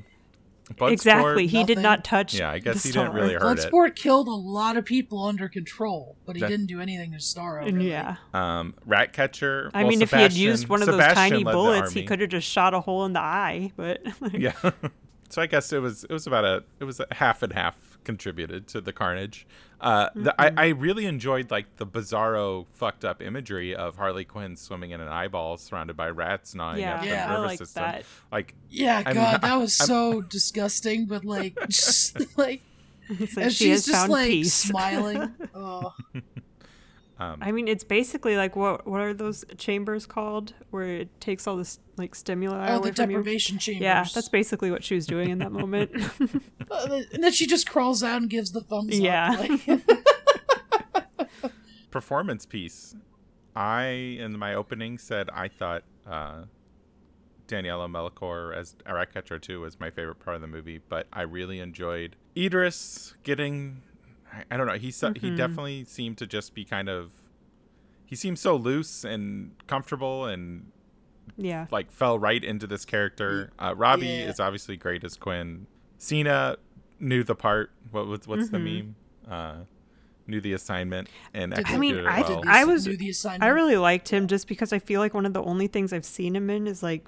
Bloodsport, 0.75 0.91
exactly. 0.91 1.47
He 1.47 1.63
did 1.63 1.79
not 1.79 2.03
touch. 2.03 2.35
Yeah, 2.35 2.51
I 2.51 2.59
guess 2.59 2.83
the 2.83 2.89
he 2.89 2.93
didn't 2.93 3.13
really 3.13 3.33
Starro. 3.33 3.41
hurt 3.41 3.59
it. 3.59 3.71
Bloodsport 3.71 3.95
killed 3.95 4.27
a 4.27 4.31
lot 4.31 4.77
of 4.77 4.85
people 4.85 5.23
under 5.23 5.49
control, 5.49 6.15
but 6.27 6.35
he 6.35 6.41
That- 6.41 6.49
didn't 6.49 6.67
do 6.67 6.79
anything 6.79 7.11
to 7.13 7.17
Starro. 7.17 7.65
Really. 7.65 7.89
yeah. 7.89 8.17
Um, 8.35 8.75
Ratcatcher. 8.85 9.71
I 9.73 9.79
well, 9.81 9.89
mean, 9.89 10.03
if 10.03 10.11
he 10.11 10.17
had 10.21 10.33
used 10.33 10.67
one 10.69 10.81
of 10.83 10.85
those 10.85 10.93
Sebastian 11.01 11.15
tiny 11.31 11.43
bullets, 11.43 11.91
he 11.93 12.03
could 12.03 12.19
have 12.21 12.29
just 12.29 12.47
shot 12.47 12.75
a 12.75 12.81
hole 12.81 13.03
in 13.05 13.13
the 13.13 13.19
eye. 13.19 13.71
But 13.75 14.01
like, 14.21 14.33
Yeah. 14.33 14.51
so 15.29 15.41
I 15.41 15.47
guess 15.47 15.73
it 15.73 15.81
was 15.81 16.03
it 16.03 16.11
was 16.13 16.27
about 16.27 16.45
a 16.45 16.63
it 16.79 16.83
was 16.83 16.99
a 16.99 17.07
half 17.13 17.41
and 17.41 17.51
half 17.53 17.88
contributed 18.03 18.67
to 18.69 18.81
the 18.81 18.93
carnage. 18.93 19.45
Uh, 19.81 20.09
Mm-hmm. 20.09 20.27
I, 20.37 20.51
I 20.57 20.67
really 20.69 21.05
enjoyed 21.05 21.51
like 21.51 21.77
the 21.77 21.85
bizarro 21.87 22.65
fucked 22.71 23.05
up 23.05 23.21
imagery 23.21 23.73
of 23.75 23.95
Harley 23.95 24.25
Quinn 24.25 24.55
swimming 24.57 24.91
in 24.91 24.99
an 24.99 25.07
eyeball 25.07 25.55
surrounded 25.57 25.95
by 25.95 26.09
rats 26.09 26.53
gnawing 26.53 26.79
yeah, 26.81 26.95
at 26.95 27.01
the 27.01 27.07
Yeah. 27.07 27.25
I 27.25 27.29
nervous 27.33 27.47
like 27.47 27.57
system. 27.59 27.83
that. 27.83 28.03
Like 28.31 28.55
Yeah, 28.69 29.03
I'm 29.05 29.13
God, 29.15 29.31
not- 29.33 29.41
that 29.43 29.55
was 29.55 29.79
I'm- 29.79 29.87
so 29.87 30.21
disgusting. 30.21 31.05
But 31.05 31.23
like, 31.23 31.57
just 31.69 32.19
like, 32.37 32.61
like 33.09 33.37
and 33.37 33.53
she 33.53 33.65
she's 33.69 33.85
just 33.85 34.09
like 34.09 34.27
peace. 34.29 34.53
smiling. 34.53 35.33
Oh, 35.55 35.93
um, 37.19 37.39
I 37.41 37.51
mean, 37.51 37.67
it's 37.67 37.83
basically 37.83 38.37
like 38.37 38.55
what 38.55 38.87
what 38.87 39.01
are 39.01 39.13
those 39.13 39.43
chambers 39.57 40.05
called, 40.05 40.53
where 40.71 40.85
it 40.87 41.19
takes 41.19 41.47
all 41.47 41.57
this 41.57 41.79
like 41.97 42.15
stimuli 42.15 42.71
oh, 42.71 42.77
away 42.77 42.91
the 42.91 42.95
from 42.95 43.11
you? 43.11 43.17
deprivation 43.17 43.57
chambers. 43.59 43.81
Yeah, 43.81 44.05
that's 44.13 44.29
basically 44.29 44.71
what 44.71 44.83
she 44.85 44.95
was 44.95 45.05
doing 45.05 45.29
in 45.29 45.39
that 45.39 45.51
moment. 45.51 45.91
Uh, 46.71 47.01
and 47.13 47.23
then 47.23 47.31
she 47.31 47.47
just 47.47 47.67
crawls 47.67 48.03
out 48.03 48.21
and 48.21 48.29
gives 48.29 48.51
the 48.51 48.61
thumbs 48.61 48.99
Yeah. 48.99 49.31
up. 49.39 49.67
Like, 49.67 49.81
performance 51.91 52.45
piece. 52.45 52.95
I 53.55 53.85
in 53.85 54.37
my 54.37 54.53
opening 54.53 54.99
said 54.99 55.29
I 55.33 55.47
thought 55.47 55.83
uh, 56.07 56.43
Daniela 57.47 57.89
Melchior 57.89 58.53
as 58.53 58.75
Ratcatcher 58.87 59.39
2 59.39 59.61
was 59.61 59.79
my 59.79 59.89
favorite 59.89 60.19
part 60.19 60.35
of 60.35 60.41
the 60.41 60.47
movie, 60.47 60.79
but 60.89 61.07
I 61.11 61.23
really 61.23 61.59
enjoyed 61.59 62.15
Idris 62.37 63.15
getting. 63.23 63.81
I, 64.31 64.43
I 64.51 64.57
don't 64.57 64.67
know. 64.67 64.73
He 64.73 64.91
se- 64.91 65.13
he 65.19 65.35
definitely 65.35 65.83
seemed 65.85 66.17
to 66.19 66.27
just 66.27 66.53
be 66.53 66.65
kind 66.65 66.89
of. 66.89 67.11
He 68.05 68.15
seemed 68.15 68.39
so 68.39 68.55
loose 68.55 69.03
and 69.03 69.51
comfortable 69.67 70.25
and 70.25 70.71
yeah, 71.37 71.67
like 71.71 71.91
fell 71.91 72.17
right 72.19 72.43
into 72.43 72.65
this 72.67 72.85
character. 72.85 73.51
Uh, 73.59 73.73
Robbie 73.75 74.07
Yeah. 74.07 74.29
is 74.29 74.39
obviously 74.39 74.77
great 74.77 75.03
as 75.03 75.15
Quinn. 75.15 75.67
Cena 75.97 76.57
knew 76.99 77.23
the 77.23 77.35
part. 77.35 77.71
What 77.91 78.07
what's, 78.07 78.27
what's 78.27 78.49
the 78.49 78.57
Mhm. 78.57 78.63
meme? 78.63 78.95
Uh, 79.29 79.55
knew 80.27 80.41
the 80.41 80.53
assignment 80.53 81.07
and 81.33 81.53
did 81.53 81.65
I 81.67 81.77
mean, 81.77 81.95
executed 81.95 82.07
I 82.07 82.19
it 82.19 82.27
did 82.27 82.33
well. 82.33 82.41
the- 82.43 82.49
I 82.49 82.63
was- 82.65 82.83
do 82.85 82.95
the 82.97 83.09
assignment. 83.09 83.43
I 83.43 83.47
really 83.47 83.77
liked 83.77 84.09
him 84.09 84.27
just 84.27 84.47
because 84.47 84.71
I 84.73 84.79
feel 84.79 84.99
like 85.01 85.13
one 85.13 85.25
of 85.25 85.33
the 85.33 85.41
only 85.43 85.67
things 85.67 85.91
I've 85.93 86.05
seen 86.05 86.35
him 86.35 86.49
in 86.49 86.67
is 86.67 86.81
like 86.83 87.07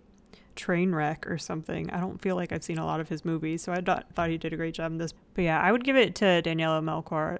Trainwreck 0.56 1.26
or 1.30 1.38
something. 1.38 1.90
I 1.92 2.00
don't 2.00 2.22
feel 2.22 2.36
like 2.36 2.52
I've 2.52 2.64
seen 2.64 2.78
a 2.78 2.86
lot 2.86 3.00
of 3.00 3.10
his 3.10 3.24
movies, 3.26 3.62
so 3.64 3.72
I 3.72 3.82
thought 3.82 4.06
thought 4.14 4.30
he 4.30 4.38
did 4.38 4.54
a 4.54 4.58
great 4.58 4.74
job 4.74 4.92
in 4.92 4.98
this. 4.98 5.14
But 5.34 5.44
yeah, 5.44 5.60
I 5.62 5.72
would 5.72 5.84
give 5.84 5.96
it 5.96 6.16
to 6.16 6.26
Daniela 6.44 6.84
Melchior. 6.84 7.38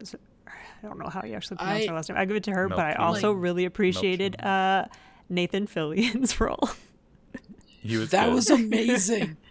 I 0.48 0.88
don't 0.88 0.98
know 1.00 1.10
how 1.10 1.24
you 1.24 1.36
actually 1.36 1.58
pronounce 1.58 1.84
I- 1.84 1.88
her 1.88 1.94
last 1.94 2.10
name. 2.10 2.18
I 2.18 2.26
give 2.26 2.36
it 2.38 2.44
to 2.46 2.52
her, 2.52 2.68
but 2.70 2.80
I 2.80 2.94
also 2.94 3.34
Like- 3.34 3.44
really 3.44 3.66
appreciated 3.66 4.42
uh, 4.44 4.86
Nathan 5.30 5.68
Fillion's 5.68 6.40
role. 6.42 6.70
He 7.82 7.98
was 7.98 8.10
That 8.12 8.26
good. 8.28 8.34
was 8.36 8.50
amazing. 8.50 9.38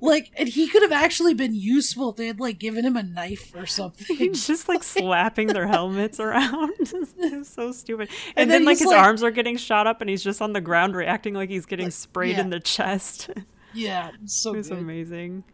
like, 0.00 0.30
and 0.36 0.48
he 0.48 0.68
could 0.68 0.82
have 0.82 0.92
actually 0.92 1.34
been 1.34 1.54
useful 1.54 2.10
if 2.10 2.16
they 2.16 2.26
had 2.26 2.40
like 2.40 2.58
given 2.58 2.84
him 2.84 2.96
a 2.96 3.02
knife 3.02 3.52
or 3.54 3.66
something. 3.66 4.16
He's 4.16 4.46
just 4.46 4.68
like 4.68 4.82
slapping 4.82 5.48
their 5.48 5.66
helmets 5.66 6.20
around. 6.20 6.72
it's 6.80 7.50
so 7.50 7.72
stupid. 7.72 8.08
And, 8.28 8.42
And 8.44 8.50
then, 8.50 8.60
then 8.60 8.66
like 8.66 8.78
his 8.78 8.88
like- 8.88 8.98
arms 9.00 9.22
are 9.22 9.30
getting 9.30 9.56
shot 9.56 9.86
up, 9.86 10.00
and 10.00 10.08
he's 10.10 10.22
just 10.22 10.40
on 10.42 10.52
the 10.52 10.60
ground 10.60 10.94
reacting 10.96 11.34
like 11.34 11.50
he's 11.50 11.66
getting 11.66 11.86
Like, 11.86 11.92
sprayed 11.92 12.36
yeah. 12.36 12.42
in 12.42 12.50
the 12.50 12.60
chest. 12.60 13.30
yeah, 13.74 14.10
so 14.26 14.54
it 14.54 14.58
was 14.58 14.70
amazing. 14.70 15.44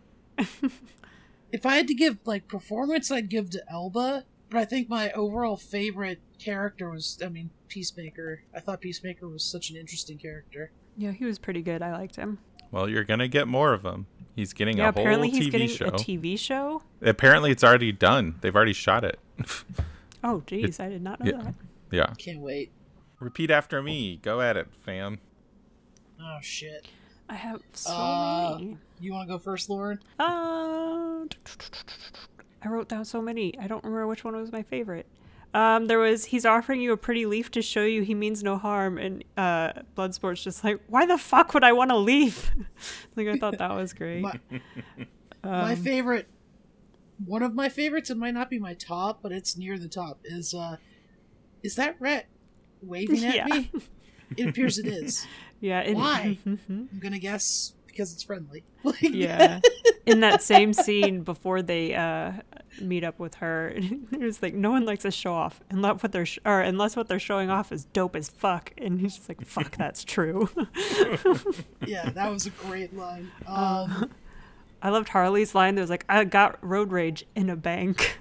If 1.53 1.66
I 1.66 1.76
had 1.76 1.89
to 1.89 1.95
give 1.95 2.20
like 2.24 2.47
performance, 2.49 3.11
I'd 3.11 3.28
give 3.28 3.51
to 3.51 3.62
Elba. 3.70 4.24
But 4.51 4.59
I 4.59 4.64
think 4.64 4.89
my 4.89 5.11
overall 5.12 5.57
favorite 5.57 6.20
character 6.41 6.91
was, 6.91 7.18
I 7.24 7.28
mean, 7.28 7.51
Peacemaker. 7.68 8.43
I 8.55 8.59
thought 8.61 8.81
Peacemaker 8.81 9.28
was 9.28 9.45
such 9.45 9.70
an 9.70 9.76
interesting 9.76 10.18
character. 10.18 10.72
Yeah, 10.97 11.12
he 11.12 11.24
was 11.24 11.39
pretty 11.39 11.62
good. 11.62 11.83
I 11.83 11.93
liked 11.93 12.16
him. 12.16 12.39
Well, 12.72 12.89
you're 12.89 13.05
gonna 13.05 13.28
get 13.28 13.47
more 13.49 13.72
of 13.72 13.85
him. 13.85 14.07
He's 14.37 14.53
getting 14.53 14.78
yeah, 14.78 14.89
a 14.89 14.93
whole 14.93 15.03
apparently 15.03 15.31
he's 15.31 15.49
TV 15.49 15.51
getting 15.53 15.68
show. 15.68 15.87
a 15.87 15.93
TV 15.93 16.39
show. 16.39 16.83
Apparently, 17.03 17.51
it's 17.51 17.64
already 17.64 17.93
done. 17.93 18.37
They've 18.41 18.55
already 18.55 18.72
shot 18.72 19.05
it. 19.05 19.18
Oh, 20.22 20.43
geez, 20.47 20.78
I 20.78 20.91
did 20.91 21.01
not 21.03 21.18
know 21.20 21.31
yeah. 21.31 21.43
that. 21.43 21.55
yeah. 21.91 22.12
Can't 22.18 22.41
wait. 22.41 22.70
Repeat 23.20 23.51
after 23.51 23.83
me. 23.83 24.18
Go 24.20 24.43
at 24.43 24.55
it, 24.55 24.68
fam. 24.85 25.18
Oh 26.20 26.37
shit. 26.43 26.85
I 27.31 27.37
have 27.37 27.62
so 27.72 27.91
Uh, 27.91 28.57
many. 28.59 28.76
You 29.01 29.12
want 29.14 29.28
to 29.31 29.33
go 29.35 29.39
first, 29.39 29.70
Lauren? 29.70 29.99
Uh, 30.18 31.24
I 32.62 32.68
wrote 32.68 32.89
down 32.89 33.07
so 33.07 33.22
many. 33.22 33.59
I 33.59 33.66
don't 33.66 33.83
remember 33.83 34.07
which 34.09 34.22
one 34.22 34.37
was 34.37 34.53
my 34.53 34.62
favorite. 34.62 35.07
Um, 35.53 35.87
there 35.89 35.99
was 35.99 36.27
he's 36.27 36.47
offering 36.47 36.81
you 36.81 36.93
a 36.93 36.97
pretty 36.97 37.27
leaf 37.27 37.51
to 37.53 37.63
show 37.63 37.83
you 37.85 38.03
he 38.03 38.15
means 38.15 38.43
no 38.43 38.57
harm, 38.57 38.99
and 38.99 39.25
uh, 39.37 39.73
Bloodsport's 39.97 40.45
just 40.45 40.63
like, 40.63 40.81
why 40.87 41.07
the 41.07 41.19
fuck 41.19 41.55
would 41.55 41.65
I 41.65 41.73
want 41.73 41.91
to 41.91 41.97
leave? 41.97 42.51
like 43.17 43.27
I 43.27 43.37
thought 43.37 43.59
that 43.59 43.73
was 43.75 43.93
great. 43.93 44.21
My, 44.23 44.39
my 45.43 45.73
Um, 45.73 45.77
favorite, 45.77 46.29
one 47.25 47.43
of 47.43 47.55
my 47.55 47.69
favorites, 47.69 48.11
it 48.11 48.17
might 48.17 48.35
not 48.35 48.49
be 48.49 48.59
my 48.61 48.75
top, 48.75 49.23
but 49.23 49.33
it's 49.33 49.57
near 49.57 49.77
the 49.79 49.89
top. 49.89 50.21
Is 50.25 50.55
uh, 50.55 50.77
is 51.65 51.75
that 51.75 51.97
rat 51.99 52.27
waving 52.83 53.25
at 53.25 53.35
Yeah. 53.35 53.47
me? 53.47 53.71
It 54.37 54.49
appears 54.49 54.79
it 54.79 54.87
is. 54.87 55.27
yeah. 55.61 55.81
and- 55.81 55.97
Why? 55.97 56.39
I'm 56.47 56.89
gonna 57.01 57.19
guess 57.19 57.75
because 57.91 58.12
it's 58.12 58.22
friendly. 58.22 58.64
Like, 58.82 59.03
yeah. 59.03 59.61
In 60.07 60.20
that 60.20 60.43
same 60.43 60.72
scene 60.86 61.22
before 61.22 61.61
they 61.61 61.95
uh, 61.95 62.32
meet 62.80 63.05
up 63.05 63.18
with 63.18 63.34
her, 63.36 63.74
there's 64.11 64.43
like 64.43 64.55
no 64.55 64.70
one 64.70 64.86
likes 64.86 65.03
to 65.03 65.11
show 65.11 65.34
off 65.34 65.61
unless 65.70 66.03
what 66.03 66.12
they're 66.12 66.24
sh- 66.24 66.38
or 66.47 66.61
unless 66.62 66.97
what 66.97 67.07
they're 67.07 67.18
showing 67.18 67.51
off 67.51 67.72
is 67.72 67.84
dope 67.84 68.16
as 68.16 68.30
fuck, 68.30 68.72
and 68.78 69.01
he's 69.01 69.16
just 69.16 69.28
like, 69.28 69.45
fuck, 69.45 69.76
that's 69.76 70.03
true. 70.03 70.49
yeah, 71.86 72.09
that 72.11 72.30
was 72.30 72.47
a 72.47 72.51
great 72.51 72.97
line. 72.97 73.30
Um, 73.47 74.11
I 74.82 74.88
loved 74.88 75.11
Harley's 75.11 75.55
line. 75.55 75.74
There 75.74 75.82
was 75.82 75.91
like, 75.91 76.07
I 76.09 76.24
got 76.24 76.57
road 76.66 76.91
rage 76.91 77.26
in 77.36 77.51
a 77.51 77.57
bank. 77.57 78.16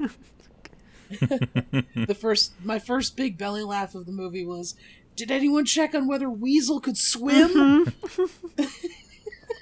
the 1.09 2.17
first, 2.19 2.53
my 2.63 2.79
first 2.79 3.15
big 3.15 3.37
belly 3.37 3.63
laugh 3.63 3.95
of 3.95 4.05
the 4.05 4.11
movie 4.11 4.45
was, 4.45 4.75
"Did 5.15 5.31
anyone 5.31 5.63
check 5.65 5.95
on 5.95 6.05
whether 6.05 6.29
Weasel 6.29 6.81
could 6.81 6.97
swim?" 6.97 7.93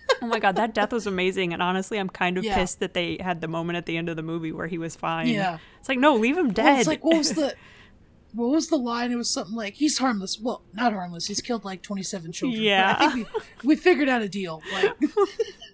oh 0.21 0.27
my 0.27 0.39
god, 0.39 0.55
that 0.55 0.73
death 0.73 0.91
was 0.91 1.07
amazing. 1.07 1.53
And 1.53 1.61
honestly, 1.61 1.97
I'm 1.97 2.09
kind 2.09 2.37
of 2.37 2.43
Yeah. 2.43 2.55
pissed 2.55 2.79
that 2.79 2.93
they 2.93 3.17
had 3.19 3.41
the 3.41 3.47
moment 3.47 3.77
at 3.77 3.85
the 3.85 3.97
end 3.97 4.09
of 4.09 4.15
the 4.15 4.23
movie 4.23 4.51
where 4.51 4.67
he 4.67 4.77
was 4.77 4.95
fine. 4.95 5.27
Yeah. 5.27 5.57
It's 5.79 5.89
like, 5.89 5.99
no, 5.99 6.15
leave 6.15 6.37
him 6.37 6.45
Well, 6.47 6.53
dead. 6.53 6.79
it's 6.79 6.87
like 6.87 7.03
what 7.03 7.17
was 7.17 7.33
the 7.33 7.53
what 8.33 8.49
was 8.49 8.67
the 8.67 8.77
line? 8.77 9.11
It 9.11 9.15
was 9.15 9.29
something 9.29 9.55
like 9.55 9.75
he's 9.75 9.97
harmless. 9.97 10.39
Well, 10.39 10.61
not 10.73 10.93
harmless. 10.93 11.25
He's 11.27 11.41
killed 11.41 11.63
like 11.65 11.81
twenty 11.81 12.03
seven 12.03 12.31
children. 12.31 12.59
but 12.61 12.65
Yeah. 12.65 12.95
I 12.99 13.09
think 13.11 13.27
we 13.63 13.67
we 13.69 13.75
figured 13.75 14.09
out 14.09 14.21
a 14.21 14.29
deal. 14.29 14.61
Like 14.73 14.93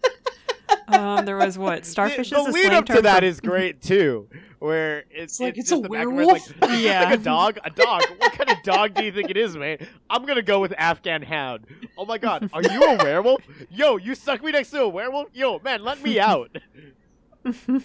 Um, 0.87 1.25
there 1.25 1.37
was 1.37 1.57
what 1.57 1.85
starfish 1.85 2.29
the, 2.29 2.37
is 2.37 2.47
a 2.47 2.51
lead 2.51 2.63
slang 2.65 2.75
up 2.75 2.85
to 2.87 2.93
term 2.93 3.03
that 3.03 3.19
for- 3.19 3.25
is 3.25 3.39
great 3.39 3.81
too, 3.81 4.27
where 4.59 4.99
it's, 5.09 5.33
It's 5.33 5.39
like, 5.39 5.57
it's 5.57 5.69
just 5.69 5.79
a 5.79 5.83
the 5.83 5.89
back 5.89 6.05
of 6.07 6.13
my 6.13 6.23
head, 6.23 6.27
Like, 6.27 6.59
werewolf? 6.59 6.79
Yeah. 6.81 7.03
like 7.05 7.13
a 7.19 7.23
dog? 7.23 7.57
A 7.63 7.69
dog? 7.69 8.03
what 8.17 8.31
kind 8.33 8.49
of 8.49 8.61
dog 8.63 8.93
do 8.93 9.03
you 9.03 9.11
think 9.11 9.29
it 9.29 9.37
is, 9.37 9.55
man? 9.55 9.77
I'm 10.09 10.25
gonna 10.25 10.41
go 10.41 10.59
with 10.59 10.73
Afghan 10.77 11.21
Hound. 11.21 11.65
Oh 11.97 12.05
my 12.05 12.17
god, 12.17 12.49
are 12.53 12.61
you 12.63 12.83
a 12.83 12.95
werewolf? 12.97 13.41
Yo, 13.69 13.97
you 13.97 14.15
stuck 14.15 14.43
me 14.43 14.51
next 14.51 14.71
to 14.71 14.81
a 14.81 14.89
werewolf? 14.89 15.29
Yo, 15.33 15.59
man, 15.59 15.83
let 15.83 16.01
me 16.03 16.19
out. 16.19 16.49
yeah, 17.45 17.79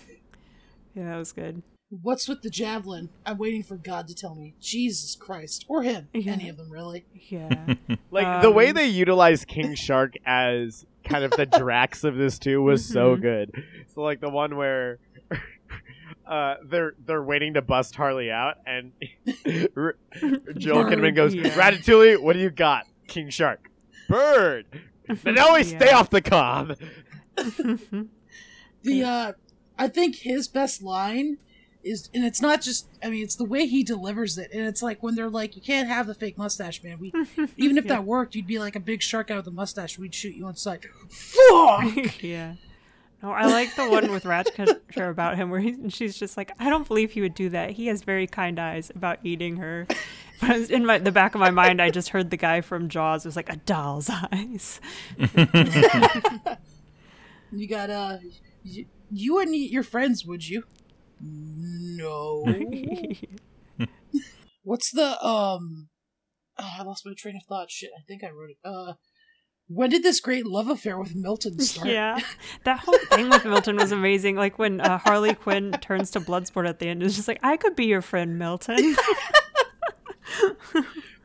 that 0.95 1.17
was 1.17 1.33
good. 1.33 1.63
What's 1.91 2.29
with 2.29 2.43
the 2.43 2.51
javelin? 2.51 3.09
I'm 3.25 3.39
waiting 3.39 3.63
for 3.63 3.77
God 3.77 4.09
to 4.09 4.15
tell 4.15 4.35
me. 4.35 4.55
Jesus 4.61 5.15
Christ. 5.17 5.65
Or 5.69 5.83
him. 5.83 6.09
Yeah. 6.13 6.33
Any 6.33 6.51
of 6.51 6.59
them, 6.59 6.71
really. 6.71 7.07
Yeah. 7.31 7.75
Like 8.11 8.43
the 8.43 8.51
way 8.51 8.69
Um, 8.69 8.75
they 8.75 8.87
utilize 8.89 9.47
King 9.47 9.75
Shark 9.75 10.13
as 10.27 10.85
kind 11.05 11.25
of 11.25 11.31
the 11.33 11.47
Drax 11.59 12.05
of 12.05 12.17
this 12.17 12.39
too 12.39 12.63
was 12.63 12.85
so 12.85 13.17
Mhm. 13.17 13.21
good. 13.23 13.65
So 13.95 14.03
like 14.03 14.21
the 14.21 14.31
one 14.31 14.57
where 14.57 14.99
uh, 16.27 16.57
they're 16.65 16.95
they're 17.05 17.23
waiting 17.23 17.55
to 17.55 17.63
bust 17.63 17.95
Harley 17.97 18.31
out, 18.31 18.57
and 18.67 18.93
R- 19.77 19.97
Joel 20.57 20.85
Bird. 20.85 20.93
Kinnaman 20.93 21.15
goes, 21.17 21.35
Yeah. 21.35 21.51
"Ratatouille, 21.51 22.21
what 22.23 22.35
do 22.35 22.41
you 22.41 22.51
got? 22.51 22.85
King 23.07 23.31
Shark, 23.31 23.71
bird. 24.09 24.67
Now 25.25 25.47
always 25.49 25.69
stay 25.71 25.91
off 25.91 26.11
the 26.11 26.21
comm." 26.23 26.77
The 28.83 29.03
uh 29.05 29.33
I 29.79 29.89
think 29.89 30.17
his 30.17 30.49
best 30.49 30.83
line 30.83 31.39
is 31.85 32.09
and 32.13 32.25
it's 32.25 32.41
not 32.43 32.61
just 32.61 32.89
I 33.03 33.09
mean 33.11 33.23
it's 33.23 33.37
the 33.37 33.45
way 33.45 33.67
he 33.67 33.83
delivers 33.85 34.37
it 34.39 34.51
and 34.53 34.67
it's 34.67 34.83
like 34.83 35.03
when 35.03 35.15
they're 35.15 35.31
like 35.31 35.55
you 35.57 35.63
can't 35.63 35.89
have 35.89 36.07
the 36.07 36.15
fake 36.15 36.37
mustache 36.37 36.83
man 36.83 36.99
we 36.99 37.13
even 37.57 37.79
if 37.79 37.85
Yeah. 37.85 37.95
that 37.95 38.05
worked 38.05 38.35
you'd 38.35 38.47
be 38.49 38.59
like 38.59 38.75
a 38.77 38.81
big 38.81 39.01
shark 39.03 39.31
out 39.31 39.37
with 39.39 39.47
a 39.47 39.51
mustache 39.53 39.99
we'd 39.99 40.15
shoot 40.15 40.35
you 40.35 40.47
on 40.47 40.57
sight 40.57 40.85
fuck 41.09 42.23
yeah. 42.23 42.55
No, 43.21 43.33
I 43.33 43.47
like 43.47 43.75
the 43.75 43.89
one 43.91 44.13
with 44.13 44.25
Ratcatcher 44.25 45.09
about 45.09 45.35
him 45.37 45.51
where 45.51 45.59
he, 45.59 45.77
she's 45.89 46.17
just 46.17 46.37
like, 46.37 46.53
I 46.61 46.71
don't 46.71 46.87
believe 46.87 47.11
he 47.11 47.21
would 47.21 47.35
do 47.35 47.49
that. 47.49 47.71
He 47.73 47.89
has 47.89 48.03
very 48.03 48.29
kind 48.29 48.61
eyes 48.61 48.91
about 48.95 49.19
eating 49.25 49.57
her. 49.57 49.89
But 50.41 50.71
in 50.71 50.87
my 50.87 50.99
the 50.99 51.11
back 51.11 51.35
of 51.35 51.41
my 51.41 51.51
mind, 51.51 51.83
I 51.83 51.91
just 51.91 52.11
heard 52.11 52.31
the 52.31 52.37
guy 52.37 52.61
from 52.61 52.89
Jaws 52.89 53.25
was 53.25 53.35
like 53.35 53.53
a 53.53 53.57
doll's 53.57 54.09
eyes. 54.09 54.81
you 57.51 57.67
got 57.67 57.91
uh 57.91 58.19
you, 58.63 58.87
you 59.11 59.35
wouldn't 59.35 59.57
eat 59.57 59.71
your 59.73 59.83
friends 59.83 60.25
would 60.25 60.49
you 60.49 60.63
no. 61.21 62.45
What's 64.63 64.91
the 64.91 65.25
um 65.25 65.89
oh, 66.59 66.71
I 66.79 66.83
lost 66.83 67.07
my 67.07 67.15
train 67.17 67.37
of 67.37 67.43
thought. 67.49 67.71
Shit 67.71 67.91
I 67.97 68.03
think 68.07 68.23
I 68.25 68.31
wrote 68.31 68.51
it. 68.51 68.59
Uh 68.65 68.95
when 69.71 69.91
did 69.91 70.03
this 70.03 70.21
great 70.21 70.47
love 70.47 70.69
affair 70.69 70.99
with 70.99 71.15
Milton 71.15 71.59
start? 71.61 71.89
Yeah, 71.89 72.19
that 72.65 72.81
whole 72.81 72.99
thing 73.11 73.29
with 73.29 73.45
Milton 73.45 73.77
was 73.77 73.93
amazing. 73.93 74.37
Like 74.37 74.59
when 74.59 74.81
uh, 74.81 74.97
Harley 74.97 75.35
Quinn 75.35 75.73
turns 75.83 76.11
to 76.13 76.21
Bloodsport 76.21 76.67
at 76.67 76.79
the 76.79 76.89
end, 76.89 77.03
it's 77.03 77.17
just 77.17 77.29
like, 77.29 77.41
I 77.43 77.59
could 77.59 77.77
be 77.77 77.85
your 77.85 78.01
friend, 78.01 78.39
Milton. 78.39 78.97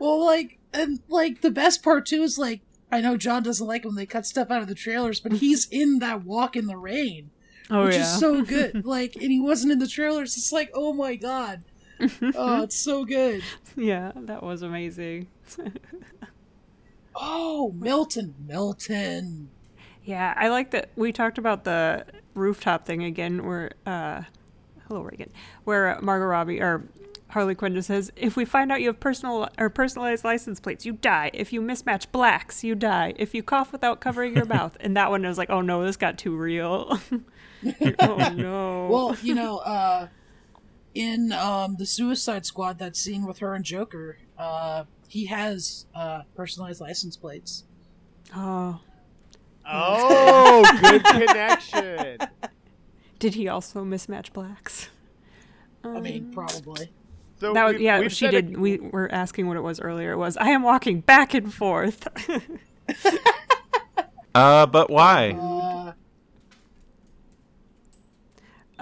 Well, 0.03 0.25
like, 0.25 0.59
and 0.73 0.99
like 1.07 1.39
the 1.39 1.49
best 1.49 1.81
part 1.81 2.05
too 2.05 2.23
is 2.23 2.37
like, 2.37 2.59
I 2.91 2.99
know 2.99 3.15
John 3.15 3.41
doesn't 3.41 3.65
like 3.65 3.85
when 3.85 3.95
they 3.95 4.05
cut 4.05 4.25
stuff 4.25 4.51
out 4.51 4.61
of 4.61 4.67
the 4.67 4.75
trailers, 4.75 5.21
but 5.21 5.31
he's 5.31 5.65
in 5.71 5.99
that 5.99 6.25
walk 6.25 6.57
in 6.57 6.67
the 6.67 6.75
rain, 6.75 7.31
oh 7.69 7.85
which 7.85 7.95
yeah, 7.95 8.01
is 8.01 8.19
so 8.19 8.41
good. 8.45 8.85
like, 8.85 9.15
and 9.15 9.31
he 9.31 9.39
wasn't 9.39 9.71
in 9.71 9.79
the 9.79 9.87
trailers. 9.87 10.37
It's 10.37 10.51
like, 10.51 10.69
oh 10.73 10.93
my 10.93 11.15
god, 11.15 11.63
oh, 12.35 12.63
it's 12.63 12.77
so 12.77 13.05
good. 13.05 13.43
yeah, 13.75 14.11
that 14.15 14.43
was 14.43 14.61
amazing. 14.61 15.27
Oh, 17.15 17.71
Milton, 17.77 18.33
Milton. 18.47 19.49
Yeah, 20.03 20.33
I 20.35 20.49
like 20.49 20.71
that 20.71 20.89
we 20.95 21.11
talked 21.11 21.37
about 21.37 21.63
the 21.63 22.05
rooftop 22.33 22.85
thing 22.85 23.03
again, 23.03 23.45
where 23.45 23.71
uh, 23.85 24.23
hello 24.87 25.01
Reagan, 25.01 25.31
where 25.63 25.97
uh, 25.97 26.01
Margot 26.01 26.25
Robbie 26.25 26.59
or 26.61 26.83
Harley 27.33 27.55
Quinn 27.55 27.73
just 27.73 27.87
says, 27.87 28.11
"If 28.15 28.35
we 28.35 28.45
find 28.45 28.71
out 28.71 28.81
you 28.81 28.87
have 28.87 28.99
personal 28.99 29.49
or 29.57 29.69
personalized 29.69 30.23
license 30.23 30.59
plates, 30.59 30.85
you 30.85 30.93
die. 30.93 31.31
If 31.33 31.51
you 31.51 31.61
mismatch 31.61 32.11
blacks, 32.11 32.63
you 32.63 32.75
die. 32.75 33.13
If 33.17 33.33
you 33.33 33.43
cough 33.43 33.71
without 33.71 33.99
covering 33.99 34.35
your 34.35 34.45
mouth." 34.45 34.77
And 34.79 34.95
that 34.97 35.09
one 35.09 35.23
was 35.23 35.37
like, 35.37 35.49
"Oh 35.49 35.61
no, 35.61 35.83
this 35.83 35.97
got 35.97 36.17
too 36.17 36.35
real." 36.35 36.99
oh 37.99 38.29
no. 38.35 38.87
Well, 38.91 39.17
you 39.21 39.33
know, 39.35 39.57
uh, 39.59 40.07
in 40.93 41.31
um 41.31 41.75
the 41.77 41.85
Suicide 41.85 42.45
Squad, 42.45 42.77
that 42.79 42.95
scene 42.95 43.25
with 43.25 43.39
her 43.39 43.53
and 43.55 43.65
Joker, 43.65 44.17
uh, 44.37 44.83
he 45.07 45.25
has 45.25 45.85
uh 45.95 46.21
personalized 46.35 46.81
license 46.81 47.17
plates. 47.17 47.63
oh, 48.35 48.79
Oh, 49.65 50.79
good 50.81 51.03
connection. 51.05 52.17
did 53.17 53.33
he 53.35 53.47
also 53.47 53.83
mismatch 53.85 54.33
blacks? 54.33 54.89
I 55.83 55.99
mean, 55.99 56.25
Um, 56.25 56.31
probably. 56.33 56.91
So 57.43 57.53
That 57.53 57.63
was, 57.65 57.73
we've- 57.73 57.83
yeah, 57.85 57.99
we've 57.99 58.11
she 58.11 58.25
said 58.25 58.33
a- 58.33 58.41
did. 58.41 58.57
We 58.57 58.79
were 58.79 59.11
asking 59.11 59.47
what 59.47 59.57
it 59.57 59.61
was 59.63 59.79
earlier. 59.79 60.11
It 60.13 60.17
was 60.17 60.37
I 60.37 60.49
am 60.49 60.63
walking 60.63 61.01
back 61.01 61.33
and 61.33 61.53
forth. 61.53 62.07
Uh, 64.35 64.65
but 64.65 64.89
why? 64.89 65.29
Uh, 65.31 65.93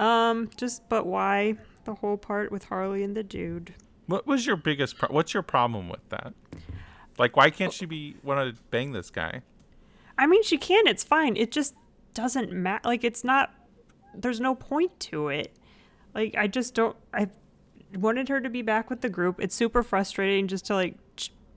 Um, 0.01 0.49
just 0.55 0.87
but 0.87 1.05
why 1.05 1.57
the 1.83 1.95
whole 1.95 2.15
part 2.17 2.51
with 2.53 2.63
Harley 2.65 3.03
and 3.03 3.15
the 3.17 3.23
dude? 3.23 3.73
What 4.07 4.25
was 4.25 4.45
your 4.45 4.55
biggest? 4.55 4.97
Pro- 4.97 5.09
what's 5.09 5.33
your 5.33 5.43
problem 5.43 5.89
with 5.89 6.07
that? 6.09 6.33
Like, 7.17 7.35
why 7.35 7.49
can't 7.49 7.73
she 7.73 7.85
be 7.85 8.15
want 8.23 8.55
to 8.55 8.61
bang 8.71 8.93
this 8.93 9.09
guy? 9.09 9.41
I 10.17 10.25
mean, 10.25 10.43
she 10.43 10.57
can. 10.57 10.87
It's 10.87 11.03
fine. 11.03 11.35
It 11.35 11.51
just 11.51 11.75
doesn't 12.13 12.51
matter. 12.53 12.87
Like, 12.87 13.03
it's 13.03 13.23
not. 13.23 13.53
There's 14.15 14.39
no 14.39 14.55
point 14.55 14.97
to 15.01 15.27
it. 15.27 15.53
Like, 16.15 16.35
I 16.37 16.47
just 16.47 16.73
don't. 16.73 16.95
I 17.13 17.27
wanted 17.97 18.29
her 18.29 18.41
to 18.41 18.49
be 18.49 18.61
back 18.61 18.89
with 18.89 19.01
the 19.01 19.09
group. 19.09 19.39
It's 19.39 19.55
super 19.55 19.83
frustrating 19.83 20.47
just 20.47 20.65
to 20.65 20.75
like. 20.75 20.95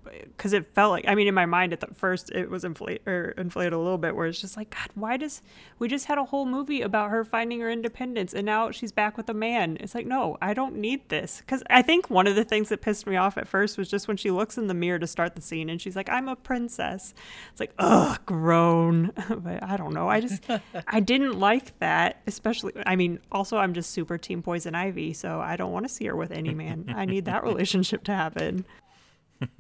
Because 0.04 0.52
it 0.52 0.74
felt 0.74 0.90
like, 0.90 1.04
I 1.08 1.14
mean, 1.14 1.26
in 1.26 1.34
my 1.34 1.46
mind 1.46 1.72
at 1.72 1.80
the 1.80 1.88
first, 1.94 2.30
it 2.30 2.50
was 2.50 2.64
inflate 2.64 3.06
or 3.06 3.34
inflated 3.36 3.72
a 3.72 3.78
little 3.78 3.98
bit, 3.98 4.14
where 4.14 4.26
it's 4.26 4.40
just 4.40 4.56
like, 4.56 4.70
God, 4.70 4.88
why 4.94 5.16
does 5.16 5.42
we 5.78 5.88
just 5.88 6.06
had 6.06 6.18
a 6.18 6.24
whole 6.24 6.46
movie 6.46 6.82
about 6.82 7.10
her 7.10 7.24
finding 7.24 7.60
her 7.60 7.70
independence, 7.70 8.34
and 8.34 8.46
now 8.46 8.70
she's 8.70 8.92
back 8.92 9.16
with 9.16 9.28
a 9.28 9.34
man? 9.34 9.76
It's 9.80 9.94
like, 9.94 10.06
no, 10.06 10.36
I 10.40 10.54
don't 10.54 10.76
need 10.76 11.08
this. 11.08 11.38
Because 11.40 11.62
I 11.70 11.82
think 11.82 12.10
one 12.10 12.26
of 12.26 12.36
the 12.36 12.44
things 12.44 12.68
that 12.68 12.80
pissed 12.80 13.06
me 13.06 13.16
off 13.16 13.36
at 13.36 13.48
first 13.48 13.78
was 13.78 13.88
just 13.88 14.08
when 14.08 14.16
she 14.16 14.30
looks 14.30 14.58
in 14.58 14.66
the 14.66 14.74
mirror 14.74 14.98
to 14.98 15.06
start 15.06 15.34
the 15.34 15.42
scene, 15.42 15.68
and 15.68 15.80
she's 15.80 15.96
like, 15.96 16.08
I'm 16.08 16.28
a 16.28 16.36
princess. 16.36 17.14
It's 17.50 17.60
like, 17.60 17.72
ugh, 17.78 18.18
grown. 18.26 19.12
but 19.28 19.62
I 19.62 19.76
don't 19.76 19.94
know. 19.94 20.08
I 20.08 20.20
just, 20.20 20.44
I 20.86 21.00
didn't 21.00 21.38
like 21.38 21.78
that, 21.78 22.20
especially. 22.26 22.72
I 22.86 22.96
mean, 22.96 23.20
also, 23.32 23.56
I'm 23.56 23.74
just 23.74 23.90
super 23.90 24.18
team 24.18 24.42
Poison 24.42 24.74
Ivy, 24.74 25.12
so 25.12 25.40
I 25.40 25.56
don't 25.56 25.72
want 25.72 25.86
to 25.86 25.92
see 25.92 26.06
her 26.06 26.16
with 26.16 26.30
any 26.30 26.54
man. 26.54 26.92
I 26.94 27.04
need 27.04 27.24
that 27.26 27.42
relationship 27.44 28.04
to 28.04 28.12
happen. 28.12 28.64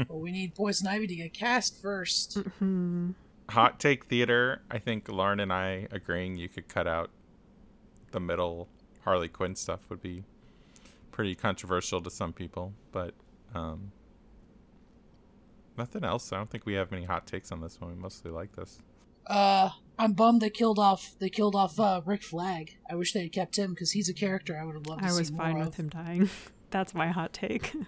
Well, 0.08 0.20
we 0.20 0.30
need 0.32 0.54
Poison 0.54 0.86
Ivy 0.86 1.06
to 1.08 1.14
get 1.16 1.32
cast 1.34 1.80
first. 1.80 2.38
Hot 3.50 3.78
take 3.80 4.06
theater. 4.06 4.62
I 4.70 4.78
think 4.78 5.08
Lauren 5.08 5.40
and 5.40 5.52
I 5.52 5.86
agreeing 5.90 6.36
you 6.36 6.48
could 6.48 6.68
cut 6.68 6.86
out 6.86 7.10
the 8.12 8.20
middle 8.20 8.68
Harley 9.04 9.28
Quinn 9.28 9.54
stuff 9.54 9.80
would 9.90 10.00
be 10.00 10.24
pretty 11.12 11.34
controversial 11.34 12.00
to 12.00 12.10
some 12.10 12.32
people, 12.32 12.72
but 12.90 13.12
um, 13.54 13.92
nothing 15.76 16.04
else. 16.04 16.32
I 16.32 16.36
don't 16.36 16.50
think 16.50 16.64
we 16.66 16.74
have 16.74 16.90
many 16.90 17.04
hot 17.04 17.26
takes 17.26 17.52
on 17.52 17.60
this 17.60 17.80
one. 17.80 17.90
We 17.90 18.00
mostly 18.00 18.30
like 18.30 18.56
this. 18.56 18.78
Uh, 19.26 19.70
I'm 19.98 20.12
bummed 20.12 20.40
they 20.42 20.50
killed 20.50 20.78
off 20.78 21.14
they 21.18 21.30
killed 21.30 21.54
off 21.54 21.78
uh, 21.78 22.00
Rick 22.04 22.22
Flag. 22.22 22.76
I 22.90 22.94
wish 22.94 23.12
they 23.12 23.22
had 23.22 23.32
kept 23.32 23.58
him 23.58 23.70
because 23.70 23.92
he's 23.92 24.08
a 24.08 24.14
character 24.14 24.58
I 24.60 24.64
would 24.64 24.74
have 24.74 24.86
loved 24.86 25.02
to 25.02 25.06
I 25.06 25.10
see 25.10 25.18
was 25.18 25.32
more 25.32 25.42
fine 25.42 25.60
of. 25.60 25.66
with 25.66 25.76
him 25.76 25.88
dying. 25.88 26.30
That's 26.70 26.94
my 26.94 27.08
hot 27.08 27.32
take. 27.32 27.72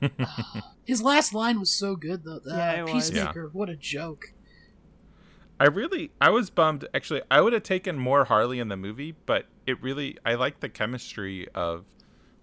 His 0.84 1.02
last 1.02 1.34
line 1.34 1.58
was 1.60 1.70
so 1.70 1.96
good 1.96 2.24
though. 2.24 2.36
Uh, 2.46 2.56
Yeah, 2.56 2.72
it 2.80 2.82
was. 2.92 3.10
Peacemaker, 3.10 3.48
what 3.52 3.68
a 3.68 3.76
joke. 3.76 4.32
I 5.60 5.66
really, 5.66 6.12
I 6.20 6.30
was 6.30 6.50
bummed. 6.50 6.86
Actually, 6.94 7.22
I 7.30 7.40
would 7.40 7.52
have 7.52 7.64
taken 7.64 7.98
more 7.98 8.24
Harley 8.24 8.60
in 8.60 8.68
the 8.68 8.76
movie, 8.76 9.16
but 9.26 9.46
it 9.66 9.82
really, 9.82 10.16
I 10.24 10.34
like 10.34 10.60
the 10.60 10.68
chemistry 10.68 11.48
of 11.54 11.84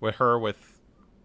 with 0.02 0.16
her 0.16 0.38
with 0.38 0.58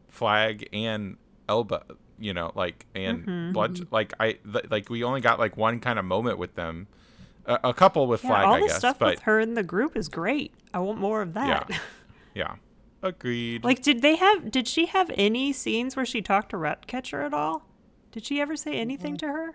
Flag 0.09 0.69
and 0.73 1.17
Elba. 1.49 1.85
You 2.19 2.35
know, 2.35 2.53
like 2.55 2.87
and 2.95 3.27
Mhm. 3.27 3.53
Blood. 3.55 3.91
Like 3.91 4.13
I, 4.21 4.33
th- 4.51 4.67
like 4.71 4.89
we 4.91 5.03
only 5.03 5.21
got 5.21 5.39
like 5.39 5.57
one 5.57 5.81
kind 5.81 5.99
of 5.99 6.05
moment 6.05 6.39
with 6.39 6.55
them. 6.55 6.87
A, 7.47 7.59
a 7.65 7.75
couple 7.75 8.07
with 8.07 8.23
yeah, 8.23 8.31
Flag, 8.31 8.47
all 8.47 8.55
I 8.55 8.61
the 8.61 8.67
guess, 8.67 8.77
stuff 8.79 8.99
but 8.99 9.15
with 9.15 9.23
her 9.23 9.41
in 9.41 9.55
the 9.55 9.63
group 9.63 9.97
is 9.97 10.09
great. 10.09 10.53
I 10.75 10.79
want 10.81 10.99
more 11.01 11.23
of 11.23 11.33
that. 11.35 11.67
Yeah. 11.71 11.79
yeah, 12.35 12.55
agreed. 13.03 13.65
like, 13.65 13.83
did 13.83 14.03
they 14.03 14.17
have? 14.17 14.51
Did 14.51 14.69
she 14.69 14.87
have 14.87 15.11
any 15.17 15.53
scenes 15.53 15.97
where 15.97 16.07
she 16.07 16.23
talked 16.23 16.51
to 16.51 16.57
Ratcatcher 16.57 17.23
at 17.23 17.35
all? 17.35 17.67
Did 18.13 18.25
she 18.27 18.41
ever 18.41 18.57
say 18.57 18.75
anything 18.75 19.17
to 19.19 19.27
her? 19.29 19.55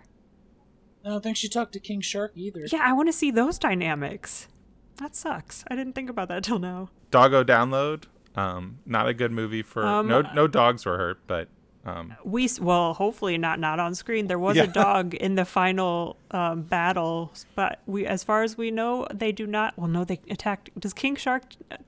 I 1.04 1.10
don't 1.10 1.22
think 1.22 1.36
she 1.36 1.48
talked 1.48 1.72
to 1.74 1.80
King 1.80 2.00
Shark 2.00 2.32
either. 2.34 2.66
Yeah, 2.70 2.80
I 2.82 2.92
want 2.92 3.08
to 3.08 3.12
see 3.12 3.30
those 3.30 3.58
dynamics. 3.58 4.48
That 4.96 5.14
sucks. 5.14 5.62
I 5.70 5.76
didn't 5.76 5.92
think 5.94 6.10
about 6.10 6.28
that 6.28 6.42
till 6.42 6.58
now. 6.58 6.88
Doggo 7.10 7.44
Download. 7.44 8.04
Um, 8.34 8.78
not 8.84 9.06
a 9.08 9.14
good 9.14 9.30
movie 9.32 9.62
for 9.62 9.84
Um, 9.86 10.08
no 10.08 10.22
no 10.34 10.46
dogs 10.46 10.84
were 10.84 10.98
hurt, 10.98 11.20
but 11.26 11.48
Um, 11.86 12.14
We 12.24 12.48
well, 12.60 12.94
hopefully 12.94 13.38
not 13.38 13.60
not 13.60 13.78
on 13.78 13.94
screen. 13.94 14.26
There 14.26 14.38
was 14.38 14.56
Yeah. 14.56 14.64
a 14.64 14.66
dog 14.84 15.14
in 15.14 15.36
the 15.36 15.44
final 15.44 16.16
um, 16.32 16.62
battle, 16.62 17.32
but 17.54 17.80
we, 17.86 18.04
as 18.04 18.24
far 18.24 18.42
as 18.42 18.58
we 18.58 18.70
know, 18.72 19.06
they 19.14 19.30
do 19.30 19.46
not. 19.46 19.74
Well, 19.78 19.86
no, 19.88 20.04
they 20.04 20.20
attacked. 20.28 20.70
Does 20.80 20.92
king 20.92 21.14
shark 21.16 21.44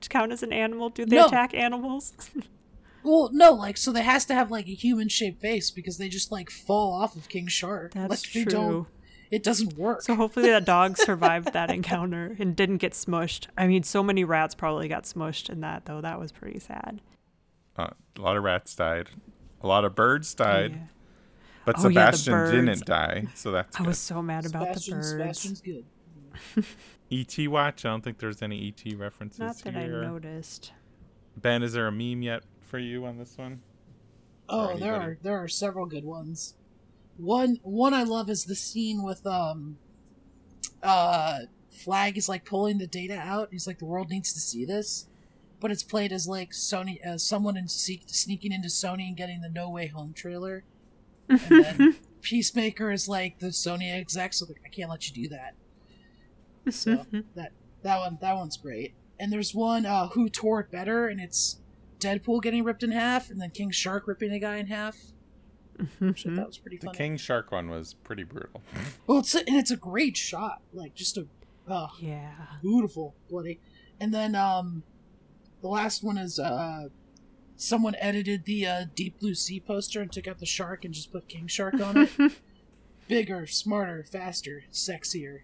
count 0.09 0.31
as 0.31 0.41
an 0.41 0.53
animal? 0.53 0.89
Do 0.89 1.05
they 1.05 1.17
No. 1.17 1.27
attack 1.27 1.53
animals? 1.53 2.13
Well, 3.01 3.29
no, 3.31 3.53
like 3.53 3.77
so 3.77 3.93
they 3.93 4.01
has 4.03 4.25
to 4.25 4.33
have 4.33 4.51
like 4.51 4.67
a 4.67 4.73
human 4.73 5.07
shaped 5.07 5.41
face 5.41 5.71
because 5.71 5.97
they 5.97 6.09
just 6.09 6.33
like 6.33 6.49
fall 6.49 6.91
off 6.93 7.15
of 7.15 7.29
King 7.29 7.47
Shark. 7.47 7.93
That's 7.93 8.09
like, 8.09 8.43
true. 8.43 8.43
Don't, 8.43 8.87
it 9.31 9.41
doesn't 9.41 9.77
work. 9.77 10.01
So 10.01 10.15
hopefully 10.15 10.49
that 10.49 10.65
dog 10.65 10.97
survived 11.09 11.53
that 11.53 11.71
encounter 11.71 12.35
and 12.39 12.57
didn't 12.57 12.77
get 12.79 12.91
smushed. 12.91 13.47
I 13.57 13.67
mean, 13.67 13.83
so 13.83 14.03
many 14.03 14.25
rats 14.25 14.53
probably 14.53 14.89
got 14.89 15.03
smushed 15.05 15.49
in 15.49 15.61
that 15.61 15.85
though. 15.85 16.01
That 16.01 16.19
was 16.19 16.33
pretty 16.33 16.59
sad. 16.59 16.99
uh, 17.77 17.87
a 18.17 18.21
lot 18.21 18.35
of 18.35 18.43
rats 18.43 18.75
died. 18.75 19.09
A 19.61 19.67
lot 19.67 19.85
of 19.85 19.95
birds 19.95 20.33
died, 20.33 20.71
Yeah. 20.71 20.77
but 21.65 21.75
Oh, 21.79 21.83
Sebastian 21.83 22.33
birds. 22.33 22.51
didn't 22.51 22.85
die, 22.85 23.27
so 23.35 23.51
that's 23.51 23.75
good. 23.75 23.81
I 23.81 23.83
good. 23.83 23.87
was 23.89 23.97
so 23.99 24.21
mad 24.21 24.45
about 24.45 24.67
Sebastian, 24.79 24.93
the 24.93 25.01
birds. 25.01 25.09
Sebastian's 25.11 25.61
good. 25.61 25.85
ET 27.11 27.47
watch. 27.47 27.85
I 27.85 27.89
don't 27.89 28.03
think 28.03 28.19
there's 28.19 28.41
any 28.41 28.67
ET 28.85 28.93
references 28.97 29.39
Not 29.39 29.57
that 29.57 29.73
here. 29.75 30.03
I 30.03 30.07
noticed. 30.07 30.71
Ben, 31.37 31.63
is 31.63 31.73
there 31.73 31.87
a 31.87 31.91
meme 31.91 32.21
yet 32.21 32.43
for 32.61 32.77
you 32.79 33.05
on 33.05 33.17
this 33.17 33.37
one? 33.37 33.61
Oh, 34.47 34.69
Or 34.69 34.77
there 34.77 34.95
are 34.95 35.17
there 35.21 35.37
are 35.37 35.47
several 35.47 35.85
good 35.85 36.05
ones. 36.05 36.55
One 37.17 37.59
one 37.63 37.93
I 37.93 38.03
love 38.03 38.29
is 38.29 38.45
the 38.45 38.55
scene 38.55 39.03
with 39.03 39.25
um 39.27 39.77
uh 40.81 41.39
Flag 41.71 42.17
is 42.17 42.27
like 42.27 42.45
pulling 42.45 42.77
the 42.77 42.87
data 42.87 43.15
out. 43.17 43.49
He's 43.51 43.67
like 43.67 43.79
the 43.79 43.85
world 43.85 44.09
needs 44.09 44.33
to 44.33 44.39
see 44.39 44.65
this. 44.65 45.07
But 45.59 45.71
it's 45.71 45.83
played 45.83 46.11
as 46.11 46.27
like 46.27 46.51
Sony 46.51 46.99
as 47.01 47.23
someone 47.23 47.57
in 47.57 47.67
seek, 47.67 48.03
sneaking 48.07 48.51
into 48.51 48.69
Sony 48.69 49.07
and 49.07 49.17
getting 49.17 49.41
the 49.41 49.49
No 49.49 49.69
Way 49.69 49.87
Home 49.87 50.13
trailer. 50.13 50.63
And 51.27 51.39
then 51.49 51.95
Peacemaker 52.21 52.91
is 52.91 53.07
like 53.07 53.39
the 53.39 53.47
Sony 53.47 53.93
exec, 53.93 54.33
so 54.33 54.45
like, 54.45 54.61
I 54.65 54.69
can't 54.69 54.89
let 54.89 55.07
you 55.07 55.23
do 55.23 55.29
that. 55.29 55.55
So 56.71 57.05
that 57.35 57.51
that 57.83 57.99
one 57.99 58.17
that 58.21 58.35
one's 58.35 58.57
great. 58.57 58.93
And 59.19 59.33
there's 59.33 59.53
one 59.53 59.85
uh, 59.85 60.07
who 60.09 60.29
tore 60.29 60.61
it 60.61 60.71
better, 60.71 61.07
and 61.07 61.19
it's 61.19 61.57
Deadpool 61.99 62.41
getting 62.41 62.63
ripped 62.63 62.83
in 62.83 62.91
half, 62.91 63.29
and 63.29 63.41
then 63.41 63.51
King 63.51 63.71
Shark 63.71 64.07
ripping 64.07 64.31
a 64.31 64.39
guy 64.39 64.57
in 64.57 64.67
half. 64.67 64.95
Which 65.99 66.27
I 66.27 66.35
thought 66.35 66.47
was 66.47 66.57
pretty 66.57 66.77
The. 66.77 66.91
King 66.91 67.17
Shark 67.17 67.51
one 67.51 67.69
was 67.69 67.93
pretty 67.93 68.23
brutal. 68.23 68.61
Well, 69.07 69.19
it's 69.19 69.33
a, 69.33 69.39
and 69.39 69.55
it's 69.55 69.71
a 69.71 69.77
great 69.77 70.17
shot, 70.17 70.61
like 70.73 70.93
just 70.93 71.17
a 71.17 71.25
oh, 71.67 71.89
yeah. 71.99 72.31
beautiful 72.61 73.15
bloody. 73.29 73.59
And 73.99 74.13
then 74.13 74.35
um, 74.35 74.83
the 75.61 75.67
last 75.67 76.03
one 76.03 76.17
is 76.17 76.39
uh, 76.39 76.89
someone 77.55 77.95
edited 77.99 78.45
the 78.45 78.65
uh, 78.65 78.85
Deep 78.95 79.19
Blue 79.19 79.35
Sea 79.35 79.59
poster 79.59 80.01
and 80.01 80.11
took 80.11 80.27
out 80.27 80.39
the 80.39 80.45
shark 80.45 80.85
and 80.85 80.93
just 80.93 81.11
put 81.11 81.27
King 81.27 81.47
Shark 81.47 81.79
on 81.79 81.97
it. 81.97 82.11
Bigger, 83.07 83.47
smarter, 83.47 84.05
faster, 84.09 84.63
sexier. 84.71 85.39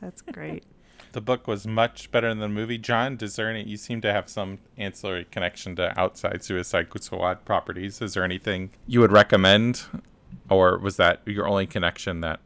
That's 0.00 0.22
great. 0.22 0.64
The 1.12 1.20
book 1.20 1.46
was 1.46 1.66
much 1.66 2.10
better 2.10 2.30
than 2.30 2.38
the 2.38 2.48
movie. 2.48 2.78
John, 2.78 3.16
does 3.16 3.36
there 3.36 3.50
any? 3.50 3.62
You 3.64 3.76
seem 3.76 4.00
to 4.00 4.10
have 4.10 4.30
some 4.30 4.60
ancillary 4.78 5.26
connection 5.30 5.76
to 5.76 5.98
outside 6.00 6.42
Suicide 6.42 6.88
Squad 7.00 7.44
properties. 7.44 8.00
Is 8.00 8.14
there 8.14 8.24
anything 8.24 8.70
you 8.86 9.00
would 9.00 9.12
recommend, 9.12 9.82
or 10.48 10.78
was 10.78 10.96
that 10.96 11.20
your 11.26 11.46
only 11.46 11.66
connection 11.66 12.20
that 12.22 12.40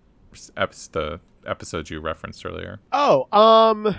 ep- 0.56 0.72
the 0.90 1.20
episodes 1.46 1.90
you 1.90 2.00
referenced 2.00 2.44
earlier? 2.44 2.80
Oh, 2.90 3.28
um, 3.30 3.94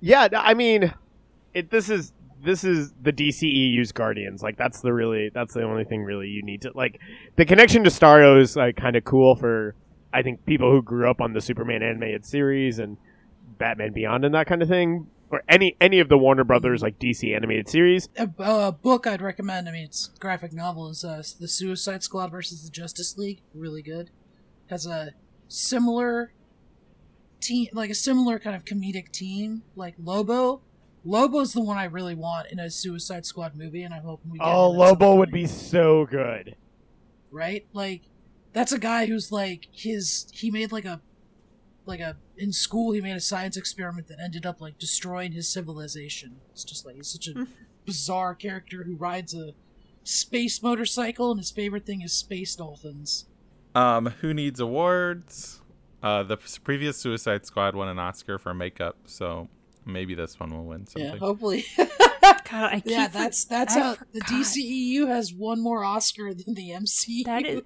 yeah. 0.00 0.28
I 0.34 0.52
mean, 0.52 0.92
it. 1.54 1.70
This 1.70 1.88
is 1.88 2.12
this 2.44 2.64
is 2.64 2.92
the 3.00 3.12
DCEU's 3.12 3.92
Guardians. 3.92 4.42
Like 4.42 4.56
that's 4.56 4.80
the 4.80 4.92
really 4.92 5.30
that's 5.32 5.54
the 5.54 5.62
only 5.62 5.84
thing 5.84 6.02
really 6.02 6.28
you 6.28 6.42
need 6.42 6.62
to 6.62 6.72
like. 6.74 6.98
The 7.36 7.44
connection 7.44 7.84
to 7.84 7.90
Starro 7.90 8.40
is 8.40 8.56
like 8.56 8.76
kind 8.76 8.96
of 8.96 9.04
cool 9.04 9.36
for 9.36 9.74
I 10.12 10.22
think 10.22 10.44
people 10.44 10.70
who 10.70 10.82
grew 10.82 11.10
up 11.10 11.20
on 11.20 11.32
the 11.32 11.40
Superman 11.40 11.82
animated 11.82 12.26
series 12.26 12.78
and 12.78 12.96
Batman 13.58 13.92
Beyond 13.92 14.24
and 14.24 14.34
that 14.34 14.46
kind 14.46 14.62
of 14.62 14.68
thing, 14.68 15.06
or 15.30 15.42
any 15.48 15.76
any 15.80 16.00
of 16.00 16.08
the 16.08 16.18
Warner 16.18 16.44
Brothers 16.44 16.82
like 16.82 16.98
DC 16.98 17.34
animated 17.34 17.68
series. 17.68 18.08
A, 18.16 18.72
book 18.72 19.06
I'd 19.06 19.22
recommend. 19.22 19.68
I 19.68 19.72
mean, 19.72 19.84
it's 19.84 20.08
graphic 20.18 20.52
novel. 20.52 20.88
Is 20.88 21.04
uh, 21.04 21.22
the 21.40 21.48
Suicide 21.48 22.02
Squad 22.02 22.30
versus 22.30 22.64
the 22.64 22.70
Justice 22.70 23.16
League. 23.16 23.40
Really 23.54 23.82
good. 23.82 24.10
Has 24.68 24.86
a 24.86 25.12
similar 25.48 26.32
team, 27.40 27.68
like 27.72 27.90
a 27.90 27.94
similar 27.94 28.38
kind 28.38 28.56
of 28.56 28.64
comedic 28.64 29.12
team, 29.12 29.62
like 29.76 29.94
Lobo. 30.02 30.62
Lobo's 31.04 31.52
the 31.52 31.60
one 31.60 31.78
I 31.78 31.84
really 31.84 32.14
want 32.14 32.48
in 32.52 32.58
a 32.58 32.70
Suicide 32.70 33.26
Squad 33.26 33.56
movie, 33.56 33.82
and 33.82 33.92
I'm 33.92 34.02
hoping 34.02 34.30
we 34.30 34.38
get. 34.38 34.44
Oh, 34.46 34.72
him 34.72 34.80
at 34.80 34.88
some 34.88 34.98
Lobo 35.00 35.16
would 35.16 35.32
be 35.32 35.46
so 35.46 36.06
good. 36.06 36.56
right? 37.30 37.66
Like 37.72 38.02
that's 38.52 38.72
a 38.72 38.78
guy 38.78 39.06
who's 39.06 39.32
like 39.32 39.66
his 39.72 40.26
he 40.32 40.50
made 40.50 40.70
like 40.72 40.84
a 40.84 41.00
like 41.86 42.00
a 42.00 42.16
in 42.36 42.52
school 42.52 42.92
he 42.92 43.00
made 43.00 43.16
a 43.16 43.20
science 43.20 43.56
experiment 43.56 44.06
that 44.08 44.20
ended 44.20 44.46
up 44.46 44.60
like 44.60 44.78
destroying 44.78 45.32
his 45.32 45.48
civilization. 45.48 46.36
It's 46.52 46.62
just 46.64 46.86
like 46.86 46.94
he's 46.96 47.08
such 47.08 47.28
a 47.28 47.46
bizarre 47.86 48.34
character 48.34 48.84
who 48.84 48.94
rides 48.96 49.34
a 49.34 49.54
space 50.04 50.62
motorcycle 50.62 51.30
and 51.32 51.40
his 51.40 51.50
favorite 51.50 51.84
thing 51.86 52.02
is 52.02 52.12
space 52.12 52.54
dolphins. 52.54 53.26
Um, 53.74 54.06
who 54.20 54.34
needs 54.34 54.60
awards? 54.60 55.60
Uh, 56.02 56.22
the 56.24 56.36
previous 56.62 56.96
Suicide 56.96 57.46
Squad 57.46 57.74
won 57.74 57.88
an 57.88 57.98
Oscar 57.98 58.38
for 58.38 58.52
makeup, 58.52 58.96
so 59.06 59.48
maybe 59.84 60.14
this 60.14 60.38
one 60.38 60.50
will 60.50 60.64
win 60.64 60.86
something. 60.86 61.12
Yeah, 61.12 61.18
hopefully. 61.18 61.64
God, 61.78 62.72
I 62.72 62.80
keep 62.80 62.86
yeah, 62.92 63.08
that's 63.08 63.44
that's 63.44 63.74
I 63.76 63.80
how 63.80 63.90
the 64.12 64.20
forgot. 64.20 64.28
DCEU 64.30 65.08
has 65.08 65.32
one 65.32 65.60
more 65.60 65.84
Oscar 65.84 66.32
than 66.34 66.54
the 66.54 66.70
MCU. 66.70 67.24
That 67.24 67.44
is- 67.46 67.62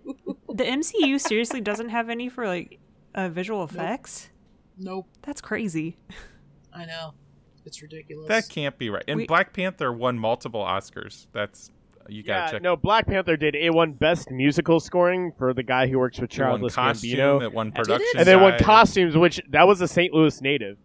The 0.48 0.64
MCU 0.64 1.20
seriously 1.20 1.60
doesn't 1.60 1.90
have 1.90 2.08
any 2.08 2.28
for 2.28 2.46
like 2.46 2.78
uh, 3.14 3.28
visual 3.28 3.62
effects. 3.64 4.30
nope, 4.78 5.06
That's 5.22 5.40
crazy. 5.40 5.98
I 6.72 6.84
know. 6.86 7.14
It's 7.64 7.82
ridiculous. 7.82 8.28
That 8.28 8.48
can't 8.48 8.78
be 8.78 8.90
right. 8.90 9.02
And 9.08 9.18
We- 9.18 9.26
Black 9.26 9.52
Panther 9.52 9.92
won 9.92 10.18
multiple 10.18 10.62
Oscars. 10.62 11.26
That's 11.32 11.70
you 12.08 12.22
gotta 12.22 12.40
Yeah, 12.46 12.50
check. 12.52 12.62
no, 12.62 12.76
Black 12.76 13.06
Panther 13.06 13.36
did 13.36 13.56
it 13.56 13.74
won 13.74 13.92
best 13.92 14.30
musical 14.30 14.78
scoring 14.78 15.32
for 15.36 15.52
the 15.52 15.64
guy 15.64 15.88
who 15.88 15.98
works 15.98 16.18
with 16.20 16.32
It 16.32 16.38
won 16.40 16.60
Childish 16.60 16.74
costume, 16.74 17.18
Gambino, 17.18 17.42
it 17.42 17.52
won 17.52 17.66
did 17.70 17.72
it? 17.72 17.82
production, 17.82 18.18
and 18.20 18.26
then 18.28 18.40
won 18.40 18.58
costumes, 18.60 19.16
which 19.16 19.40
that 19.50 19.66
was 19.66 19.80
a 19.80 19.88
St. 19.88 20.14
Louis 20.14 20.40
native. 20.40 20.78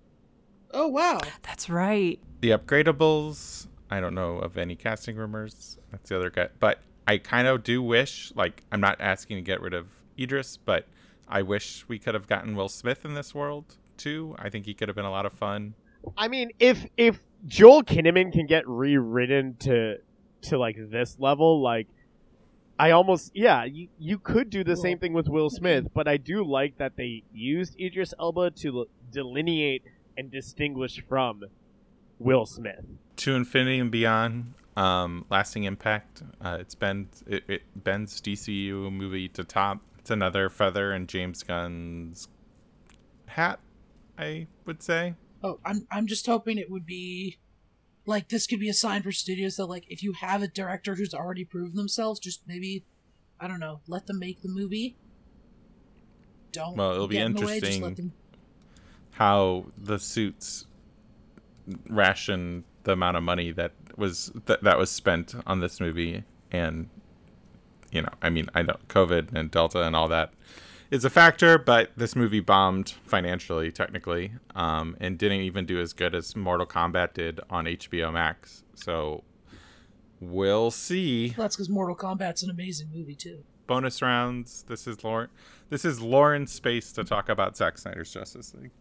Oh 0.73 0.87
wow. 0.87 1.19
That's 1.43 1.69
right. 1.69 2.19
The 2.41 2.51
Upgradables. 2.51 3.67
I 3.89 3.99
don't 3.99 4.15
know 4.15 4.37
of 4.37 4.57
any 4.57 4.75
casting 4.75 5.15
rumors. 5.15 5.77
That's 5.91 6.09
the 6.09 6.17
other 6.17 6.29
guy. 6.29 6.47
But 6.59 6.79
I 7.07 7.17
kind 7.17 7.47
of 7.47 7.63
do 7.63 7.81
wish, 7.83 8.31
like, 8.35 8.63
I'm 8.71 8.79
not 8.79 9.01
asking 9.01 9.37
to 9.37 9.41
get 9.41 9.59
rid 9.61 9.73
of 9.73 9.87
Idris, 10.17 10.57
but 10.57 10.87
I 11.27 11.41
wish 11.41 11.85
we 11.87 11.99
could 11.99 12.13
have 12.13 12.27
gotten 12.27 12.55
Will 12.55 12.69
Smith 12.69 13.03
in 13.05 13.15
this 13.15 13.35
world 13.35 13.77
too. 13.97 14.35
I 14.39 14.49
think 14.49 14.65
he 14.65 14.73
could 14.73 14.87
have 14.89 14.95
been 14.95 15.05
a 15.05 15.11
lot 15.11 15.25
of 15.25 15.33
fun. 15.33 15.73
I 16.17 16.27
mean, 16.27 16.51
if 16.59 16.85
if 16.97 17.19
Joel 17.45 17.83
Kinnaman 17.83 18.31
can 18.31 18.45
get 18.47 18.67
rewritten 18.67 19.55
to 19.59 19.97
to 20.43 20.57
like 20.57 20.77
this 20.89 21.17
level, 21.19 21.61
like 21.61 21.87
I 22.79 22.91
almost 22.91 23.31
yeah, 23.35 23.63
you 23.63 23.87
you 23.99 24.17
could 24.17 24.49
do 24.49 24.63
the 24.63 24.71
Well, 24.71 24.81
same 24.81 24.97
thing 24.99 25.13
with 25.13 25.27
Will 25.27 25.49
Smith, 25.49 25.87
but 25.93 26.07
I 26.07 26.17
do 26.17 26.43
like 26.43 26.77
that 26.79 26.97
they 26.97 27.23
used 27.31 27.79
Idris 27.79 28.13
Elba 28.19 28.51
to 28.51 28.87
delineate 29.11 29.83
and 30.21 30.31
distinguish 30.31 31.03
from 31.09 31.43
Will 32.19 32.45
Smith. 32.45 32.85
To 33.17 33.35
Infinity 33.35 33.79
and 33.79 33.91
Beyond, 33.91 34.53
um, 34.77 35.25
lasting 35.29 35.63
impact. 35.63 36.21
Uh, 36.39 36.57
it's 36.59 36.75
Ben. 36.75 37.09
It, 37.27 37.43
it 37.47 37.61
Ben's 37.75 38.21
DCU 38.21 38.91
movie 38.91 39.27
to 39.29 39.43
top. 39.43 39.81
It's 39.99 40.11
another 40.11 40.49
feather 40.49 40.93
in 40.93 41.07
James 41.07 41.43
Gunn's 41.43 42.27
hat. 43.25 43.59
I 44.17 44.47
would 44.65 44.83
say. 44.83 45.15
Oh, 45.43 45.59
I'm 45.65 45.87
I'm 45.91 46.05
just 46.05 46.25
hoping 46.27 46.57
it 46.57 46.69
would 46.69 46.85
be 46.85 47.37
like 48.05 48.29
this 48.29 48.45
could 48.45 48.59
be 48.59 48.69
a 48.69 48.73
sign 48.73 49.01
for 49.01 49.11
studios 49.11 49.55
that 49.55 49.65
like 49.65 49.85
if 49.89 50.03
you 50.03 50.13
have 50.13 50.43
a 50.43 50.47
director 50.47 50.95
who's 50.95 51.13
already 51.13 51.45
proven 51.45 51.75
themselves, 51.75 52.19
just 52.19 52.41
maybe 52.47 52.85
I 53.39 53.47
don't 53.47 53.59
know, 53.59 53.81
let 53.87 54.05
them 54.05 54.19
make 54.19 54.41
the 54.41 54.49
movie. 54.49 54.95
Don't 56.51 56.75
Well, 56.75 56.91
it'll 56.93 57.07
be 57.07 57.15
get 57.15 57.25
in 57.25 57.33
the 57.33 57.41
way, 57.41 57.59
just 57.59 57.73
interesting. 57.73 57.83
let 57.83 57.95
them 57.95 58.13
how 59.11 59.65
the 59.77 59.99
suits 59.99 60.65
ration 61.89 62.63
the 62.83 62.93
amount 62.93 63.15
of 63.15 63.23
money 63.23 63.51
that 63.51 63.71
was 63.97 64.31
that, 64.45 64.63
that 64.63 64.77
was 64.77 64.89
spent 64.89 65.35
on 65.45 65.59
this 65.59 65.79
movie. 65.79 66.23
And 66.51 66.89
you 67.91 68.01
know 68.01 68.09
i 68.21 68.29
mean 68.29 68.47
i 68.55 68.61
know 68.61 68.75
covid 68.87 69.33
and 69.33 69.51
delta 69.51 69.83
and 69.83 69.95
all 69.95 70.07
that 70.07 70.33
is 70.89 71.05
a 71.05 71.09
factor 71.09 71.57
but 71.57 71.91
this 71.95 72.15
movie 72.15 72.39
bombed 72.39 72.89
financially 73.05 73.71
technically 73.71 74.31
um, 74.55 74.97
and 74.99 75.17
didn't 75.17 75.41
even 75.41 75.65
do 75.65 75.79
as 75.79 75.93
good 75.93 76.15
as 76.15 76.35
mortal 76.35 76.65
kombat 76.65 77.13
did 77.13 77.39
on 77.49 77.65
hbo 77.65 78.11
max. 78.11 78.63
So 78.75 79.23
we'll 80.19 80.71
see. 80.71 81.29
That's 81.29 81.55
because 81.55 81.69
Mortal 81.69 81.95
Kombat's 81.95 82.43
an 82.43 82.49
amazing 82.49 82.89
movie 82.93 83.15
too. 83.15 83.43
bonus 83.67 84.01
rounds. 84.01 84.63
This 84.67 84.87
is 84.87 85.03
lauren 85.03 85.29
this 85.69 85.85
is 85.85 86.01
lauren's 86.01 86.51
space 86.51 86.91
to 86.93 87.03
talk 87.03 87.29
about 87.29 87.55
Zack 87.55 87.77
snyder's 87.77 88.11
justice 88.11 88.53
league 88.53 88.71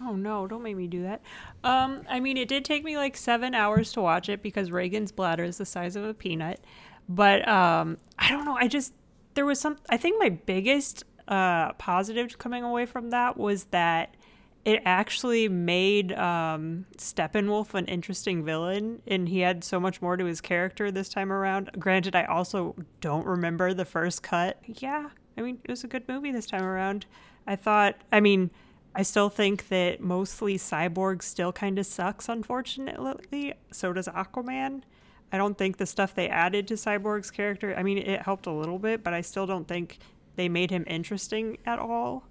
Oh 0.00 0.14
no, 0.14 0.46
don't 0.46 0.62
make 0.62 0.76
me 0.76 0.86
do 0.86 1.02
that. 1.02 1.22
Um, 1.64 2.02
I 2.08 2.20
mean, 2.20 2.36
it 2.36 2.48
did 2.48 2.64
take 2.64 2.84
me 2.84 2.96
like 2.96 3.16
seven 3.16 3.54
hours 3.54 3.92
to 3.92 4.00
watch 4.00 4.28
it 4.28 4.42
because 4.42 4.70
Reagan's 4.70 5.12
bladder 5.12 5.44
is 5.44 5.58
the 5.58 5.66
size 5.66 5.96
of 5.96 6.04
a 6.04 6.14
peanut. 6.14 6.60
But 7.08 7.46
um, 7.48 7.98
I 8.18 8.30
don't 8.30 8.44
know. 8.44 8.56
I 8.56 8.68
just 8.68 8.92
there 9.34 9.46
was 9.46 9.60
some. 9.60 9.76
I 9.88 9.96
think 9.96 10.20
my 10.20 10.28
biggest 10.28 11.04
uh, 11.26 11.72
positive 11.74 12.38
coming 12.38 12.64
away 12.64 12.86
from 12.86 13.10
that 13.10 13.36
was 13.36 13.64
that 13.64 14.16
it 14.64 14.82
actually 14.84 15.48
made 15.48 16.12
um, 16.12 16.84
Steppenwolf 16.96 17.74
an 17.74 17.86
interesting 17.86 18.44
villain, 18.44 19.00
and 19.06 19.28
he 19.28 19.40
had 19.40 19.64
so 19.64 19.80
much 19.80 20.02
more 20.02 20.16
to 20.16 20.24
his 20.24 20.40
character 20.40 20.90
this 20.90 21.08
time 21.08 21.32
around. 21.32 21.70
Granted, 21.78 22.14
I 22.14 22.24
also 22.24 22.74
don't 23.00 23.24
remember 23.24 23.72
the 23.72 23.84
first 23.84 24.22
cut. 24.22 24.58
Yeah, 24.66 25.10
I 25.36 25.40
mean, 25.40 25.58
it 25.64 25.70
was 25.70 25.84
a 25.84 25.88
good 25.88 26.06
movie 26.08 26.32
this 26.32 26.46
time 26.46 26.64
around. 26.64 27.06
I 27.46 27.56
thought, 27.56 27.96
I 28.12 28.20
mean, 28.20 28.50
I 28.94 29.02
still 29.02 29.28
think 29.28 29.68
that 29.68 30.00
mostly 30.00 30.56
Cyborg 30.56 31.22
still 31.22 31.52
kind 31.52 31.78
of 31.78 31.86
sucks, 31.86 32.28
unfortunately. 32.28 33.54
So 33.70 33.92
does 33.92 34.08
Aquaman. 34.08 34.82
I 35.30 35.36
don't 35.36 35.58
think 35.58 35.76
the 35.76 35.86
stuff 35.86 36.14
they 36.14 36.28
added 36.28 36.66
to 36.68 36.74
Cyborg's 36.74 37.30
character, 37.30 37.74
I 37.76 37.82
mean, 37.82 37.98
it 37.98 38.22
helped 38.22 38.46
a 38.46 38.52
little 38.52 38.78
bit, 38.78 39.04
but 39.04 39.12
I 39.12 39.20
still 39.20 39.46
don't 39.46 39.68
think 39.68 39.98
they 40.36 40.48
made 40.48 40.70
him 40.70 40.84
interesting 40.86 41.58
at 41.66 41.78
all. 41.78 42.24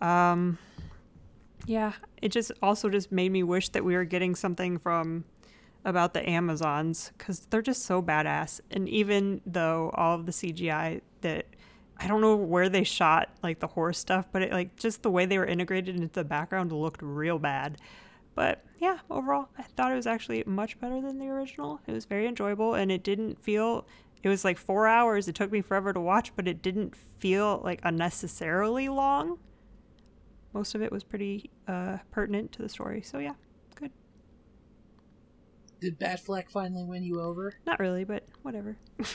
Um, 0.00 0.58
yeah, 1.66 1.92
it 2.20 2.30
just 2.30 2.52
also 2.62 2.90
just 2.90 3.10
made 3.10 3.32
me 3.32 3.42
wish 3.42 3.70
that 3.70 3.84
we 3.84 3.94
were 3.94 4.04
getting 4.04 4.34
something 4.34 4.78
from 4.78 5.24
about 5.84 6.14
the 6.14 6.28
Amazons 6.28 7.12
because 7.16 7.40
they're 7.50 7.62
just 7.62 7.84
so 7.84 8.02
badass. 8.02 8.60
And 8.70 8.88
even 8.88 9.40
though 9.46 9.90
all 9.94 10.16
of 10.16 10.26
the 10.26 10.32
CGI 10.32 11.00
that 11.22 11.46
I 11.98 12.06
don't 12.06 12.20
know 12.20 12.36
where 12.36 12.68
they 12.68 12.84
shot 12.84 13.28
like 13.42 13.60
the 13.60 13.66
horse 13.66 13.98
stuff, 13.98 14.26
but 14.32 14.42
it 14.42 14.52
like 14.52 14.76
just 14.76 15.02
the 15.02 15.10
way 15.10 15.26
they 15.26 15.38
were 15.38 15.46
integrated 15.46 15.96
into 15.96 16.08
the 16.08 16.24
background 16.24 16.72
looked 16.72 17.02
real 17.02 17.38
bad. 17.38 17.78
But 18.34 18.64
yeah, 18.78 18.98
overall, 19.10 19.48
I 19.56 19.62
thought 19.62 19.92
it 19.92 19.96
was 19.96 20.06
actually 20.06 20.42
much 20.46 20.78
better 20.80 21.00
than 21.00 21.18
the 21.18 21.28
original. 21.28 21.80
It 21.86 21.92
was 21.92 22.04
very 22.04 22.26
enjoyable 22.26 22.74
and 22.74 22.90
it 22.90 23.02
didn't 23.04 23.40
feel 23.42 23.86
it 24.22 24.28
was 24.28 24.44
like 24.44 24.58
4 24.58 24.88
hours. 24.88 25.28
It 25.28 25.34
took 25.34 25.52
me 25.52 25.60
forever 25.60 25.92
to 25.92 26.00
watch, 26.00 26.34
but 26.34 26.48
it 26.48 26.62
didn't 26.62 26.96
feel 26.96 27.60
like 27.62 27.80
unnecessarily 27.84 28.88
long. 28.88 29.38
Most 30.52 30.74
of 30.74 30.82
it 30.82 30.90
was 30.90 31.04
pretty 31.04 31.50
uh, 31.68 31.98
pertinent 32.10 32.50
to 32.52 32.62
the 32.62 32.68
story. 32.68 33.02
So 33.02 33.18
yeah. 33.18 33.34
Did 35.84 36.00
Batfleck 36.00 36.48
finally 36.48 36.82
win 36.82 37.02
you 37.02 37.20
over? 37.20 37.52
Not 37.66 37.78
really, 37.78 38.04
but 38.04 38.24
whatever. 38.40 38.78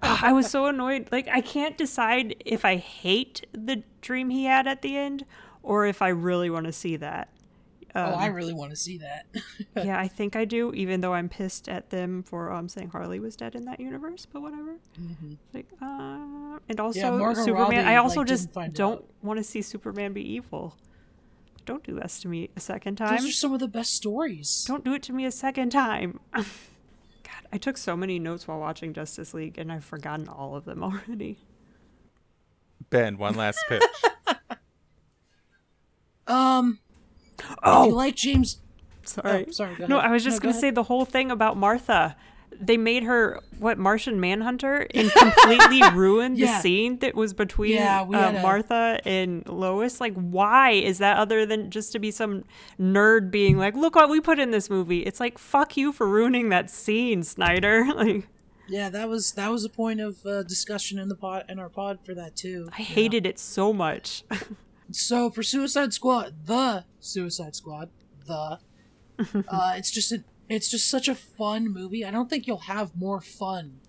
I 0.00 0.30
was 0.32 0.48
so 0.48 0.66
annoyed. 0.66 1.08
Like 1.10 1.26
I 1.26 1.40
can't 1.40 1.76
decide 1.76 2.40
if 2.46 2.64
I 2.64 2.76
hate 2.76 3.44
the 3.50 3.82
dream 4.00 4.30
he 4.30 4.44
had 4.44 4.68
at 4.68 4.82
the 4.82 4.96
end 4.96 5.24
or 5.64 5.84
if 5.84 6.02
I 6.02 6.08
really 6.08 6.50
want 6.50 6.66
to 6.66 6.72
see 6.72 6.94
that. 6.98 7.30
Um, 7.96 8.12
oh, 8.12 8.14
I 8.14 8.26
really 8.26 8.52
want 8.52 8.70
to 8.70 8.76
see 8.76 8.98
that. 8.98 9.26
yeah, 9.84 9.98
I 9.98 10.06
think 10.06 10.36
I 10.36 10.44
do, 10.44 10.72
even 10.72 11.00
though 11.00 11.14
I'm 11.14 11.28
pissed 11.28 11.68
at 11.68 11.90
them 11.90 12.22
for 12.22 12.52
um, 12.52 12.68
saying 12.68 12.90
Harley 12.90 13.18
was 13.18 13.34
dead 13.34 13.56
in 13.56 13.64
that 13.64 13.80
universe, 13.80 14.24
but 14.24 14.42
whatever. 14.42 14.76
Mm-hmm. 15.00 15.32
Like, 15.52 15.66
uh, 15.82 16.60
and 16.68 16.78
also 16.78 17.18
yeah, 17.18 17.32
Superman. 17.32 17.54
Robbie, 17.54 17.76
I 17.78 17.96
also 17.96 18.20
like, 18.20 18.28
just 18.28 18.52
don't 18.72 19.04
want 19.20 19.38
to 19.38 19.42
see 19.42 19.62
Superman 19.62 20.12
be 20.12 20.22
evil. 20.22 20.76
Don't 21.66 21.84
do 21.84 22.00
this 22.00 22.20
to 22.20 22.28
me 22.28 22.48
a 22.56 22.60
second 22.60 22.96
time. 22.96 23.16
Those 23.16 23.28
are 23.28 23.32
some 23.32 23.52
of 23.52 23.60
the 23.60 23.68
best 23.68 23.92
stories. 23.92 24.64
Don't 24.66 24.84
do 24.84 24.94
it 24.94 25.02
to 25.04 25.12
me 25.12 25.26
a 25.26 25.32
second 25.32 25.70
time. 25.70 26.20
God, 26.32 26.46
I 27.52 27.58
took 27.58 27.76
so 27.76 27.96
many 27.96 28.18
notes 28.18 28.48
while 28.48 28.58
watching 28.58 28.94
Justice 28.94 29.34
League, 29.34 29.58
and 29.58 29.70
I've 29.70 29.84
forgotten 29.84 30.28
all 30.28 30.56
of 30.56 30.64
them 30.64 30.82
already. 31.08 31.38
Ben, 32.88 33.18
one 33.18 33.34
last 33.34 33.58
pitch. 33.68 33.82
um, 36.28 36.78
Oh, 37.62 37.84
if 37.84 37.88
you 37.88 37.94
like 37.94 38.14
James. 38.14 38.60
Sorry, 39.04 39.46
oh, 39.48 39.52
sorry. 39.52 39.76
no, 39.86 39.98
I 39.98 40.10
was 40.10 40.24
just 40.24 40.38
no, 40.38 40.44
going 40.44 40.54
to 40.54 40.60
say 40.60 40.70
the 40.70 40.84
whole 40.84 41.04
thing 41.04 41.30
about 41.30 41.56
Martha. 41.56 42.16
They 42.60 42.76
made 42.76 43.02
her 43.04 43.40
what 43.58 43.78
Martian 43.78 44.20
Manhunter 44.20 44.86
and 44.94 45.10
completely 45.12 45.82
ruined 45.94 46.38
yeah. 46.38 46.46
the 46.46 46.62
scene 46.62 46.98
that 46.98 47.14
was 47.14 47.32
between 47.32 47.72
yeah, 47.72 48.02
uh, 48.02 48.40
Martha 48.42 49.00
and 49.04 49.46
Lois. 49.48 50.00
Like, 50.00 50.14
why 50.14 50.72
is 50.72 50.98
that 50.98 51.16
other 51.16 51.46
than 51.46 51.70
just 51.70 51.92
to 51.92 51.98
be 51.98 52.10
some 52.10 52.44
nerd 52.80 53.30
being 53.30 53.58
like, 53.58 53.74
"Look 53.74 53.94
what 53.94 54.10
we 54.10 54.20
put 54.20 54.38
in 54.38 54.50
this 54.50 54.70
movie"? 54.70 55.00
It's 55.00 55.20
like, 55.20 55.38
fuck 55.38 55.76
you 55.76 55.92
for 55.92 56.08
ruining 56.08 56.48
that 56.50 56.70
scene, 56.70 57.22
Snyder. 57.22 57.86
like, 57.94 58.28
yeah, 58.68 58.88
that 58.90 59.08
was 59.08 59.32
that 59.32 59.50
was 59.50 59.64
a 59.64 59.70
point 59.70 60.00
of 60.00 60.24
uh, 60.26 60.42
discussion 60.42 60.98
in 60.98 61.08
the 61.08 61.16
pod 61.16 61.44
in 61.48 61.58
our 61.58 61.68
pod 61.68 62.00
for 62.04 62.14
that 62.14 62.36
too. 62.36 62.68
I 62.72 62.82
hated 62.82 63.26
it 63.26 63.38
so 63.38 63.72
much. 63.72 64.24
So 64.92 65.30
for 65.30 65.42
Suicide 65.42 65.92
Squad, 65.92 66.46
the 66.46 66.84
Suicide 67.00 67.56
Squad, 67.56 67.90
the 68.26 68.58
uh, 69.48 69.72
it's 69.76 69.90
just 69.90 70.12
a, 70.12 70.22
it's 70.48 70.70
just 70.70 70.88
such 70.88 71.08
a 71.08 71.14
fun 71.14 71.72
movie. 71.72 72.04
I 72.04 72.10
don't 72.10 72.30
think 72.30 72.46
you'll 72.46 72.58
have 72.58 72.96
more 72.96 73.20
fun 73.20 73.80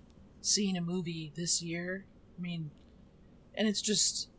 seeing 0.41 0.77
a 0.77 0.81
movie 0.81 1.31
this 1.35 1.61
year. 1.61 2.05
I 2.37 2.41
mean, 2.41 2.71
and 3.55 3.67
it's 3.67 3.81
just 3.81 4.29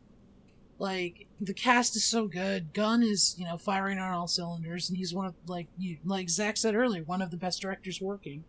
like 0.77 1.27
the 1.39 1.53
cast 1.53 1.95
is 1.95 2.03
so 2.03 2.27
good. 2.27 2.73
Gunn 2.73 3.03
is 3.03 3.35
you 3.37 3.45
know 3.45 3.57
firing 3.57 3.99
on 3.99 4.11
all 4.11 4.27
cylinders, 4.27 4.89
and 4.89 4.97
he's 4.97 5.13
one 5.13 5.27
of 5.27 5.35
like 5.47 5.67
you 5.77 5.97
like 6.03 6.29
Zach 6.29 6.57
said 6.57 6.75
earlier, 6.75 7.03
one 7.03 7.21
of 7.21 7.31
the 7.31 7.37
best 7.37 7.61
directors 7.61 8.01
working. 8.01 8.43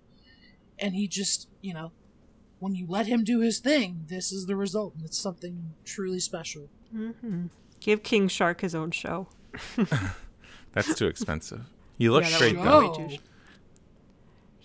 And 0.78 0.94
he 0.94 1.06
just 1.06 1.48
you 1.60 1.74
know, 1.74 1.92
when 2.58 2.74
you 2.74 2.86
let 2.88 3.06
him 3.06 3.22
do 3.24 3.40
his 3.40 3.58
thing, 3.58 4.04
this 4.08 4.32
is 4.32 4.46
the 4.46 4.56
result. 4.56 4.94
and 4.94 5.04
It's 5.04 5.18
something 5.18 5.74
truly 5.84 6.20
special. 6.20 6.68
Mm-hmm. 6.94 7.46
Give 7.80 8.02
King 8.02 8.28
Shark 8.28 8.60
his 8.60 8.74
own 8.74 8.90
show. 8.90 9.28
That's 10.72 10.94
too 10.94 11.06
expensive. 11.06 11.62
You 11.98 12.12
look 12.12 12.24
yeah, 12.24 12.38
great 12.38 12.56
though. 12.56 13.10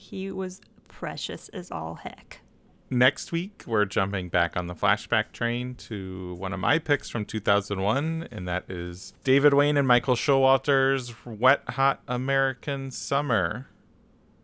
He 0.10 0.32
was 0.32 0.62
precious 0.88 1.50
as 1.50 1.72
all 1.72 1.96
heck. 1.96 2.42
Next 2.90 3.32
week, 3.32 3.64
we're 3.66 3.86
jumping 3.86 4.30
back 4.30 4.56
on 4.56 4.68
the 4.68 4.76
flashback 4.76 5.32
train 5.32 5.74
to 5.76 6.36
one 6.36 6.54
of 6.54 6.60
my 6.60 6.78
picks 6.78 7.10
from 7.10 7.26
2001, 7.26 8.28
and 8.32 8.48
that 8.48 8.70
is 8.70 9.14
David 9.24 9.56
Wain 9.56 9.76
and 9.78 9.88
Michael 9.88 10.16
Showalter's 10.16 11.14
Wet 11.26 11.64
Hot 11.70 12.02
American 12.08 12.92
Summer. 12.92 13.68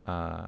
Uh, 0.08 0.48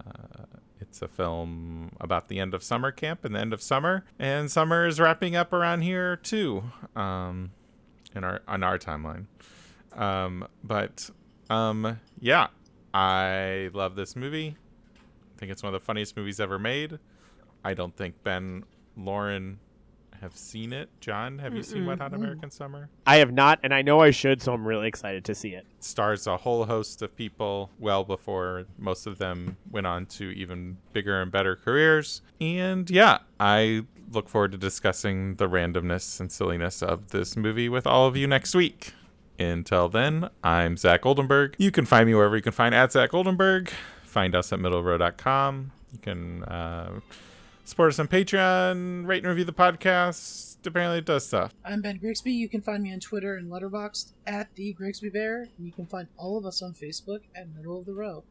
it's 0.82 1.02
a 1.04 1.08
film 1.08 1.96
about 2.02 2.28
the 2.28 2.40
end 2.40 2.56
of 2.56 2.64
summer 2.64 2.92
camp 2.92 3.24
and 3.24 3.36
the 3.36 3.40
end 3.40 3.54
of 3.54 3.62
summer, 3.62 4.04
and 4.18 4.52
summer 4.52 4.88
is 4.88 5.00
wrapping 5.00 5.36
up 5.36 5.54
around 5.54 5.82
here 5.82 6.16
too. 6.16 6.64
Um, 6.96 7.52
in 8.16 8.24
our 8.24 8.42
on 8.48 8.64
our 8.64 8.78
timeline. 8.78 9.26
Um, 9.94 10.48
but 10.64 11.10
um, 11.50 12.00
yeah, 12.20 12.48
I 12.94 13.70
love 13.74 13.96
this 13.96 14.16
movie. 14.16 14.58
I 15.44 15.46
think 15.46 15.52
it's 15.52 15.64
one 15.64 15.76
of 15.76 15.82
the 15.82 15.86
funniest 15.86 16.16
movies 16.16 16.40
ever 16.40 16.58
made. 16.58 17.00
I 17.66 17.74
don't 17.74 17.94
think 17.94 18.24
Ben, 18.24 18.64
Lauren 18.96 19.60
have 20.22 20.38
seen 20.38 20.72
it. 20.72 20.88
John, 21.02 21.40
have 21.40 21.52
Mm-mm. 21.52 21.58
you 21.58 21.64
seen 21.64 21.86
Wet 21.86 22.00
Hot 22.00 22.14
American 22.14 22.50
Summer? 22.50 22.88
I 23.06 23.18
have 23.18 23.34
not, 23.34 23.60
and 23.62 23.74
I 23.74 23.82
know 23.82 24.00
I 24.00 24.12
should, 24.12 24.42
so 24.42 24.54
I'm 24.54 24.66
really 24.66 24.88
excited 24.88 25.26
to 25.26 25.36
see 25.36 25.50
it. 25.50 25.66
Stars 25.82 26.28
a 26.28 26.38
whole 26.38 26.64
host 26.64 27.02
of 27.02 27.14
people 27.18 27.72
well 27.78 28.06
before 28.06 28.68
most 28.78 29.06
of 29.06 29.18
them 29.18 29.58
went 29.70 29.86
on 29.86 30.06
to 30.06 30.30
even 30.30 30.78
bigger 30.94 31.22
and 31.22 31.30
better 31.30 31.58
careers. 31.58 32.22
And 32.40 32.90
yeah, 32.90 33.18
I 33.38 33.82
look 34.14 34.30
forward 34.30 34.54
to 34.54 34.58
discussing 34.58 35.36
the 35.36 35.50
randomness 35.50 36.22
and 36.22 36.32
silliness 36.32 36.82
of 36.82 37.10
this 37.10 37.36
movie 37.36 37.68
with 37.68 37.86
all 37.86 38.08
of 38.08 38.16
you 38.16 38.28
next 38.28 38.56
week. 38.56 38.94
Until 39.38 39.90
then, 39.90 40.30
I'm 40.42 40.78
Zach 40.78 41.06
Oldenburg. 41.06 41.56
You 41.58 41.72
can 41.72 41.86
find 41.86 42.08
me 42.08 42.16
wherever 42.16 42.38
you 42.38 42.42
can 42.42 42.54
find 42.54 42.74
at 42.74 42.94
Zach 42.94 43.14
Oldenburg. 43.14 43.74
Find 44.14 44.36
us 44.36 44.54
at 44.54 44.60
middlerow.com. 44.60 45.72
You 45.92 45.98
can 45.98 46.44
uh, 46.44 47.00
support 47.66 47.90
us 47.90 47.98
on 47.98 48.08
Patreon, 48.08 49.08
rate 49.08 49.24
and 49.24 49.28
review 49.28 49.44
the 49.44 49.52
podcast. 49.52 50.58
Apparently, 50.68 51.00
it 51.00 51.06
does 51.06 51.26
stuff. 51.26 51.52
I'm 51.66 51.82
Ben 51.82 51.98
Grigsby. 51.98 52.32
You 52.32 52.48
can 52.48 52.62
find 52.62 52.84
me 52.84 52.94
on 52.94 53.00
Twitter 53.00 53.36
and 53.38 53.52
Letterboxd 53.52 54.12
at 54.28 54.54
the 54.54 54.72
Grigsby 54.74 55.10
Bear. 55.10 55.48
You 55.58 55.72
can 55.72 55.88
find 55.88 56.10
all 56.16 56.38
of 56.38 56.46
us 56.46 56.62
on 56.62 56.74
Facebook 56.74 57.22
at 57.36 57.48
Middle 57.56 57.80
of 57.80 57.88
the 57.88 57.94
Row. 57.96 58.24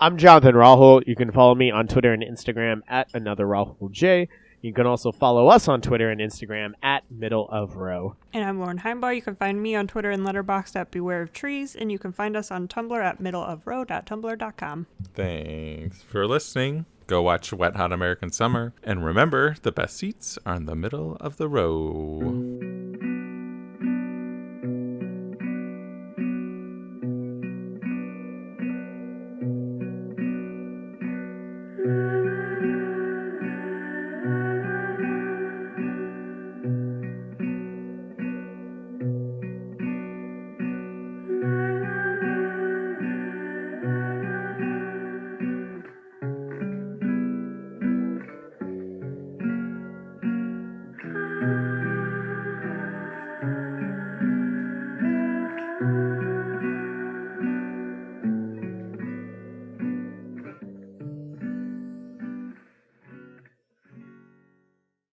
I'm 0.00 0.16
Jonathan 0.18 0.56
Rahul. 0.56 1.06
You 1.06 1.14
can 1.14 1.30
follow 1.30 1.54
me 1.54 1.70
on 1.70 1.86
Twitter 1.86 2.12
and 2.12 2.24
Instagram 2.24 2.80
at 2.88 3.06
another 3.14 3.46
Rahul 3.46 3.92
J. 3.92 4.28
You 4.66 4.72
can 4.72 4.84
also 4.84 5.12
follow 5.12 5.46
us 5.46 5.68
on 5.68 5.80
Twitter 5.80 6.10
and 6.10 6.20
Instagram 6.20 6.72
at 6.82 7.08
Middle 7.08 7.48
of 7.50 7.76
Row. 7.76 8.16
And 8.32 8.42
I'm 8.42 8.58
Lauren 8.58 8.80
Heimbaugh. 8.80 9.14
You 9.14 9.22
can 9.22 9.36
find 9.36 9.62
me 9.62 9.76
on 9.76 9.86
Twitter 9.86 10.10
and 10.10 10.26
Letterboxd 10.26 10.74
at 10.74 10.90
Beware 10.90 11.22
of 11.22 11.32
Trees, 11.32 11.76
and 11.76 11.92
you 11.92 12.00
can 12.00 12.10
find 12.10 12.36
us 12.36 12.50
on 12.50 12.66
Tumblr 12.66 13.00
at 13.00 13.22
middleofrow.tumblr.com. 13.22 14.86
Thanks 15.14 16.02
for 16.02 16.26
listening. 16.26 16.84
Go 17.06 17.22
watch 17.22 17.52
Wet 17.52 17.76
Hot 17.76 17.92
American 17.92 18.32
Summer, 18.32 18.74
and 18.82 19.04
remember, 19.04 19.54
the 19.62 19.70
best 19.70 19.96
seats 19.96 20.36
are 20.44 20.56
in 20.56 20.66
the 20.66 20.74
middle 20.74 21.16
of 21.20 21.36
the 21.36 21.48
row. 21.48 22.75